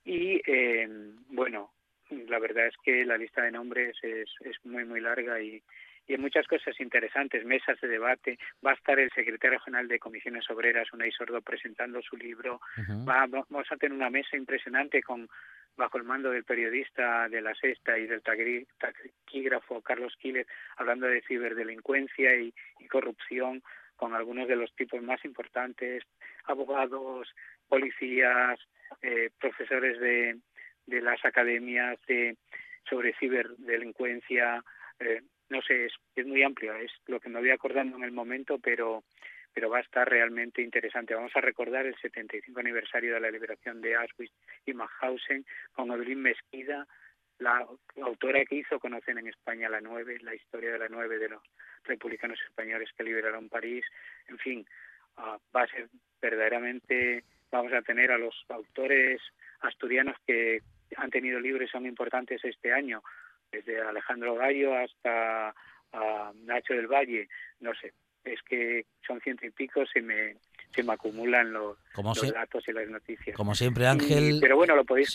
y 0.03 0.41
eh, 0.47 0.89
bueno, 1.30 1.72
la 2.09 2.39
verdad 2.39 2.65
es 2.65 2.76
que 2.84 3.05
la 3.05 3.18
lista 3.18 3.43
de 3.43 3.51
nombres 3.51 3.95
es, 4.01 4.30
es 4.39 4.55
muy, 4.65 4.86
muy 4.86 5.01
larga 5.01 5.39
y, 5.39 5.61
y 6.08 6.14
hay 6.14 6.20
muchas 6.20 6.47
cosas 6.47 6.80
interesantes, 6.80 7.45
mesas 7.45 7.80
de 7.82 7.88
debate. 7.88 8.39
Va 8.66 8.72
a 8.72 8.76
estar 8.76 8.97
el 8.97 9.12
secretario 9.12 9.60
general 9.60 9.88
de 9.88 9.99
Comisiones 9.99 10.49
Obreras, 10.49 10.91
Unai 10.93 11.12
Sordo, 11.12 11.41
presentando 11.41 12.01
su 12.01 12.16
libro. 12.16 12.62
vamos 12.88 13.72
a 13.72 13.78
tener 13.78 13.95
una 13.95 14.10
mesa 14.10 14.38
impresionante 14.38 15.01
con 15.03 15.28
bajo 15.76 15.97
el 15.97 16.03
mando 16.03 16.32
del 16.32 16.43
periodista 16.43 17.30
de 17.30 17.41
La 17.41 17.53
Sexta 17.53 17.99
y 17.99 18.08
del 18.08 18.24
taquígrafo 18.24 19.82
Carlos 19.82 20.16
Quiles, 20.20 20.47
hablando 20.78 21.08
de 21.08 21.22
ciberdelincuencia 21.22 22.36
y, 22.36 22.53
corrupción 22.89 23.62
con 23.97 24.14
algunos 24.14 24.47
de 24.47 24.55
los 24.55 24.74
tipos 24.76 25.01
más 25.01 25.24
importantes, 25.26 26.03
abogados, 26.45 27.28
policías, 27.68 28.58
eh, 29.01 29.30
profesores 29.39 29.99
de, 29.99 30.38
de 30.86 31.01
las 31.01 31.24
academias 31.26 31.99
de, 32.08 32.38
sobre 32.89 33.14
ciberdelincuencia, 33.20 34.64
eh, 34.99 35.22
no 35.49 35.61
sé, 35.61 35.85
es, 35.85 35.93
es 36.15 36.25
muy 36.25 36.43
amplio, 36.43 36.75
es 36.75 36.91
lo 37.07 37.19
que 37.19 37.29
me 37.29 37.39
voy 37.39 37.51
acordando 37.51 37.97
en 37.97 38.03
el 38.03 38.11
momento, 38.11 38.59
pero 38.59 39.03
pero 39.57 39.71
va 39.71 39.79
a 39.79 39.81
estar 39.81 40.07
realmente 40.07 40.61
interesante. 40.61 41.15
Vamos 41.15 41.35
a 41.35 41.41
recordar 41.41 41.87
el 41.87 41.95
75 41.95 42.59
aniversario 42.59 43.15
de 43.15 43.19
la 43.19 43.31
liberación 43.31 43.81
de 43.81 43.95
Auschwitz 43.95 44.31
y 44.67 44.73
Mauthausen 44.75 45.47
con 45.73 45.91
Evelyn 45.91 46.21
Mesquida, 46.21 46.85
la 47.39 47.65
autora 48.03 48.45
que 48.45 48.57
hizo 48.57 48.79
Conocen 48.79 49.17
en 49.17 49.25
España 49.25 49.67
la 49.67 49.81
9, 49.81 50.19
la 50.21 50.35
historia 50.35 50.73
de 50.73 50.77
la 50.77 50.89
9 50.89 51.17
de 51.17 51.29
los 51.29 51.41
republicanos 51.85 52.39
españoles 52.47 52.91
que 52.95 53.03
liberaron 53.03 53.49
París. 53.49 53.83
En 54.27 54.37
fin, 54.37 54.63
uh, 55.17 55.39
va 55.55 55.63
a 55.63 55.67
ser 55.67 55.89
verdaderamente, 56.21 57.23
vamos 57.51 57.73
a 57.73 57.81
tener 57.81 58.11
a 58.11 58.19
los 58.19 58.35
autores 58.49 59.19
asturianos 59.61 60.17
que 60.27 60.61
han 60.97 61.09
tenido 61.09 61.39
libros 61.39 61.71
son 61.71 61.87
importantes 61.87 62.45
este 62.45 62.71
año, 62.71 63.01
desde 63.51 63.81
Alejandro 63.81 64.35
Gallo 64.35 64.75
hasta 64.75 65.53
Nacho 66.45 66.73
del 66.73 66.87
Valle, 66.87 67.27
no 67.59 67.73
sé, 67.75 67.93
es 68.23 68.41
que 68.43 68.85
son 69.05 69.19
ciento 69.21 69.45
y 69.45 69.51
pico, 69.51 69.85
se 69.85 70.01
me, 70.01 70.35
se 70.75 70.83
me 70.83 70.93
acumulan 70.93 71.51
los, 71.53 71.77
datos 72.33 72.67
y 72.67 72.73
las 72.73 72.87
noticias. 72.87 73.35
Como 73.35 73.55
siempre, 73.55 73.87
Ángel. 73.87 74.39
pero 74.41 74.57
bueno, 74.57 74.75
lo 74.75 74.85
podéis, 74.85 75.13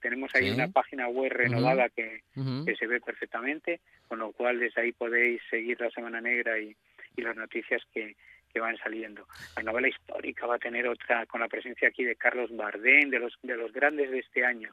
tenemos 0.00 0.34
ahí 0.34 0.50
una 0.50 0.68
página 0.68 1.08
web 1.08 1.32
renovada 1.32 1.88
que, 1.88 2.22
que, 2.66 2.76
se 2.76 2.86
ve 2.86 3.00
perfectamente, 3.00 3.80
con 4.08 4.18
lo 4.18 4.32
cual 4.32 4.58
desde 4.60 4.82
ahí 4.82 4.92
podéis 4.92 5.40
seguir 5.50 5.80
la 5.80 5.90
Semana 5.90 6.20
Negra 6.20 6.58
y, 6.58 6.76
y 7.16 7.22
las 7.22 7.36
noticias 7.36 7.82
que, 7.92 8.16
que 8.54 8.60
van 8.60 8.78
saliendo. 8.78 9.26
La 9.56 9.64
novela 9.64 9.88
histórica 9.88 10.46
va 10.46 10.54
a 10.54 10.58
tener 10.58 10.86
otra 10.86 11.26
con 11.26 11.40
la 11.40 11.48
presencia 11.48 11.88
aquí 11.88 12.04
de 12.04 12.14
Carlos 12.14 12.54
Bardén, 12.56 13.10
de 13.10 13.18
los 13.18 13.36
de 13.42 13.56
los 13.56 13.72
grandes 13.72 14.10
de 14.12 14.20
este 14.20 14.44
año, 14.44 14.72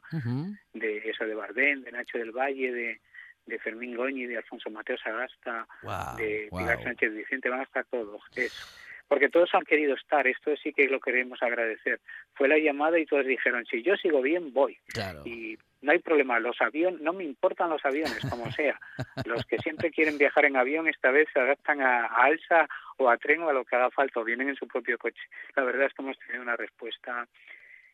de 0.72 0.98
eso 0.98 1.26
de 1.26 1.34
Bardén, 1.34 1.82
de 1.82 1.90
Nacho 1.90 2.16
del 2.18 2.30
Valle, 2.30 2.72
de, 2.72 3.00
de 3.44 3.58
Fermín 3.58 3.96
Goñi, 3.96 4.26
de 4.26 4.36
Alfonso 4.36 4.70
Mateo 4.70 4.96
Sagasta, 4.98 5.66
de 6.16 6.48
Pilar 6.50 6.82
Sánchez 6.82 7.12
Vicente, 7.12 7.50
van 7.50 7.60
a 7.60 7.64
estar 7.64 7.84
todos. 7.86 8.22
Eso 8.36 8.66
porque 9.08 9.28
todos 9.28 9.50
han 9.52 9.64
querido 9.64 9.94
estar, 9.94 10.26
esto 10.26 10.56
sí 10.56 10.72
que 10.72 10.88
lo 10.88 10.98
queremos 10.98 11.42
agradecer. 11.42 12.00
Fue 12.32 12.48
la 12.48 12.56
llamada 12.56 12.98
y 12.98 13.04
todos 13.04 13.26
dijeron, 13.26 13.66
si 13.66 13.82
yo 13.82 13.94
sigo 13.96 14.22
bien, 14.22 14.54
voy. 14.54 14.78
Y 15.26 15.58
no 15.82 15.92
hay 15.92 15.98
problema, 15.98 16.38
los 16.38 16.60
aviones, 16.60 17.00
no 17.00 17.12
me 17.12 17.24
importan 17.24 17.68
los 17.68 17.84
aviones, 17.84 18.18
como 18.30 18.50
sea. 18.52 18.78
Los 19.26 19.44
que 19.44 19.58
siempre 19.58 19.90
quieren 19.90 20.16
viajar 20.16 20.44
en 20.44 20.56
avión, 20.56 20.88
esta 20.88 21.10
vez 21.10 21.28
se 21.32 21.40
adaptan 21.40 21.80
a, 21.82 22.06
alza 22.06 22.68
o 22.98 23.10
a 23.10 23.16
tren 23.16 23.42
o 23.42 23.48
a 23.48 23.52
lo 23.52 23.64
que 23.64 23.76
haga 23.76 23.90
falta, 23.90 24.20
o 24.20 24.24
vienen 24.24 24.48
en 24.48 24.56
su 24.56 24.66
propio 24.66 24.96
coche. 24.96 25.22
La 25.56 25.64
verdad 25.64 25.86
es 25.86 25.94
que 25.94 26.02
hemos 26.02 26.18
tenido 26.18 26.42
una 26.42 26.56
respuesta 26.56 27.26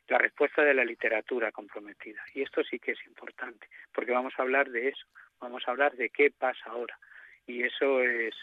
la 0.08 0.18
respuesta 0.18 0.62
de 0.62 0.72
la 0.72 0.84
literatura 0.84 1.52
comprometida. 1.52 2.22
Y 2.32 2.40
esto 2.40 2.62
sí 2.64 2.78
que 2.78 2.92
es 2.92 3.06
importante, 3.06 3.68
porque 3.92 4.12
vamos 4.12 4.32
a 4.38 4.42
hablar 4.42 4.70
de 4.70 4.88
eso, 4.88 5.06
vamos 5.38 5.62
a 5.66 5.70
hablar 5.70 5.96
de 5.96 6.08
qué 6.08 6.30
pasa 6.30 6.70
ahora. 6.70 6.98
Y 7.46 7.62
eso 7.62 8.02
es, 8.02 8.34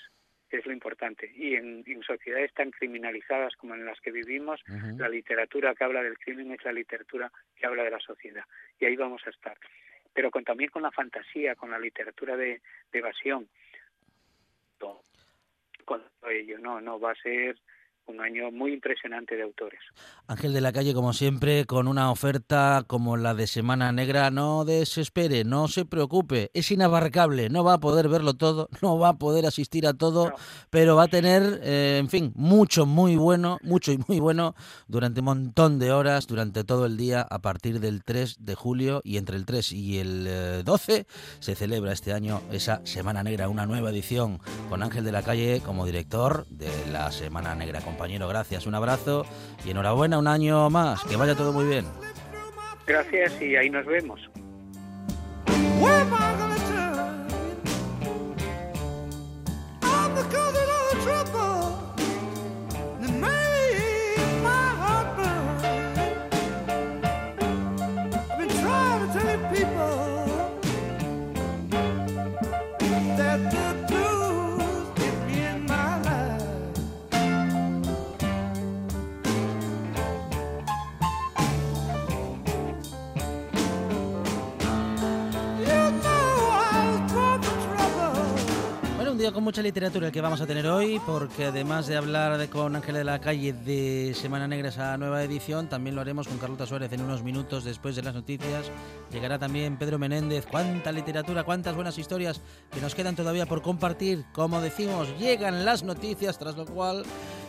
es 0.50 0.66
lo 0.66 0.72
importante. 0.72 1.32
Y 1.36 1.56
en, 1.56 1.84
sociedades 2.06 2.54
tan 2.54 2.72
criminalizadas 2.72 3.56
como 3.56 3.74
en 3.74 3.86
las 3.86 4.00
que 4.00 4.12
vivimos, 4.12 4.62
la 4.98 5.10
literatura 5.10 5.74
que 5.74 5.84
habla 5.84 6.04
del 6.04 6.18
crimen 6.18 6.52
es 6.52 6.64
la 6.64 6.72
literatura 6.72 7.32
que 7.56 7.66
habla 7.66 7.84
de 7.84 7.92
la 7.92 8.00
sociedad. 8.00 8.44
Y 8.80 8.86
ahí 8.86 8.96
vamos 8.96 9.22
a 9.26 9.30
estar. 9.30 9.58
Pero 10.14 10.32
con, 10.32 10.44
también 10.44 10.70
con 10.70 10.84
la 10.84 10.92
fantasía, 10.92 11.56
con 11.56 11.72
la 11.72 11.80
literatura 11.80 12.38
de, 12.38 12.62
de 12.92 13.00
evasión. 13.00 13.48
Con 15.84 16.02
ello, 16.30 16.58
no, 16.60 16.82
no, 16.82 17.00
va 17.00 17.12
a 17.12 17.16
ser 17.16 17.58
un 18.08 18.22
año 18.22 18.52
muy 18.52 18.74
impresionante 18.74 19.36
de 19.36 19.44
autores. 19.44 19.80
Ángel 20.28 20.54
de 20.54 20.62
la 20.62 20.72
Calle, 20.72 20.94
como 20.94 21.14
siempre, 21.14 21.66
con 21.66 21.88
una 21.88 22.12
oferta 22.12 22.84
como 22.88 23.18
la 23.18 23.34
de 23.34 23.48
Semana 23.48 23.92
Negra, 23.92 24.32
no 24.32 24.66
desespere, 24.66 25.44
no 25.44 25.68
se 25.68 25.86
preocupe, 25.86 26.52
es 26.54 26.72
inabarcable, 26.72 27.50
no 27.50 27.64
va 27.64 27.74
a 27.74 27.80
poder 27.80 28.10
verlo 28.10 28.34
todo, 28.34 28.70
no 28.82 28.98
va 28.98 29.10
a 29.10 29.18
poder 29.18 29.46
asistir 29.46 29.88
a 29.88 29.94
todo, 29.94 30.34
pero 30.70 30.96
va 30.96 31.04
a 31.04 31.08
tener, 31.08 31.62
eh, 31.64 31.98
en 32.00 32.10
fin, 32.10 32.32
mucho, 32.36 32.86
muy 32.86 33.16
bueno, 33.16 33.60
mucho 33.64 33.92
y 33.92 34.00
muy 34.08 34.20
bueno 34.20 34.56
durante 34.88 35.22
un 35.22 35.26
montón 35.26 35.80
de 35.80 35.92
horas, 35.92 36.28
durante 36.28 36.64
todo 36.64 36.86
el 36.86 36.98
día, 36.98 37.22
a 37.22 37.40
partir 37.40 37.80
del 37.80 38.04
3 38.04 38.46
de 38.46 38.56
julio. 38.56 39.02
Y 39.04 39.18
entre 39.18 39.38
el 39.38 39.46
3 39.46 39.72
y 39.72 40.00
el 40.00 40.64
12 40.64 40.96
eh, 40.96 41.06
se 41.40 41.56
celebra 41.56 41.92
este 41.92 42.14
año 42.14 42.42
esa 42.52 42.86
Semana 42.86 43.24
Negra, 43.24 43.50
una 43.50 43.66
nueva 43.66 43.90
edición 43.90 44.40
con 44.70 44.84
Ángel 44.84 45.04
de 45.04 45.12
la 45.12 45.24
Calle 45.24 45.62
como 45.66 45.86
director 45.86 46.46
de 46.50 46.70
la 46.92 47.12
Semana 47.12 47.56
Negra 47.56 47.82
compañero, 47.96 48.28
gracias, 48.28 48.68
un 48.68 48.76
abrazo 48.76 49.26
y 49.64 49.72
enhorabuena, 49.72 50.20
un 50.20 50.28
año 50.28 50.70
más, 50.70 51.02
que 51.06 51.16
vaya 51.16 51.34
todo 51.34 51.54
muy 51.54 51.66
bien. 51.66 51.86
Gracias 52.86 53.42
y 53.42 53.56
ahí 53.56 53.70
nos 53.70 53.86
vemos. 53.86 54.20
Con 89.34 89.44
mucha 89.44 89.62
literatura 89.62 90.08
el 90.08 90.14
que 90.14 90.22
vamos 90.22 90.42
a 90.42 90.46
tener 90.46 90.68
hoy, 90.68 91.02
porque 91.06 91.46
además 91.46 91.88
de 91.88 91.96
hablar 91.98 92.38
de, 92.38 92.48
con 92.48 92.76
Ángel 92.76 92.96
de 92.96 93.04
la 93.04 93.20
Calle 93.20 93.54
de 93.54 94.14
Semana 94.14 94.48
Negra, 94.48 94.70
esa 94.70 94.98
nueva 94.98 95.24
edición, 95.24 95.68
también 95.68 95.96
lo 95.96 96.02
haremos 96.02 96.28
con 96.28 96.38
Carlota 96.38 96.66
Suárez 96.66 96.92
en 96.94 97.02
unos 97.02 97.24
minutos 97.24 97.64
después 97.64 97.96
de 97.96 98.04
las 98.04 98.14
noticias. 98.14 98.72
Llegará 99.12 99.40
también 99.40 99.78
Pedro 99.78 99.98
Menéndez. 99.98 100.46
Cuánta 100.46 100.92
literatura, 100.92 101.44
cuántas 101.44 101.76
buenas 101.76 101.98
historias 101.98 102.42
que 102.72 102.82
nos 102.82 102.94
quedan 102.94 103.16
todavía 103.16 103.46
por 103.46 103.62
compartir. 103.62 104.26
Como 104.32 104.62
decimos, 104.62 105.08
llegan 105.18 105.66
las 105.66 105.84
noticias, 105.84 106.38
tras 106.38 106.56
lo 106.56 106.66
cual 106.66 107.04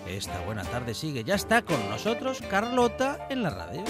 esta 0.09 0.41
buena 0.45 0.63
tarde 0.63 0.95
sigue. 0.95 1.25
Ya 1.25 1.35
está 1.35 1.63
con 1.63 1.91
nosotros 1.91 2.43
Carlota 2.49 3.27
en 3.29 3.43
la 3.43 3.51
radio. 3.51 3.85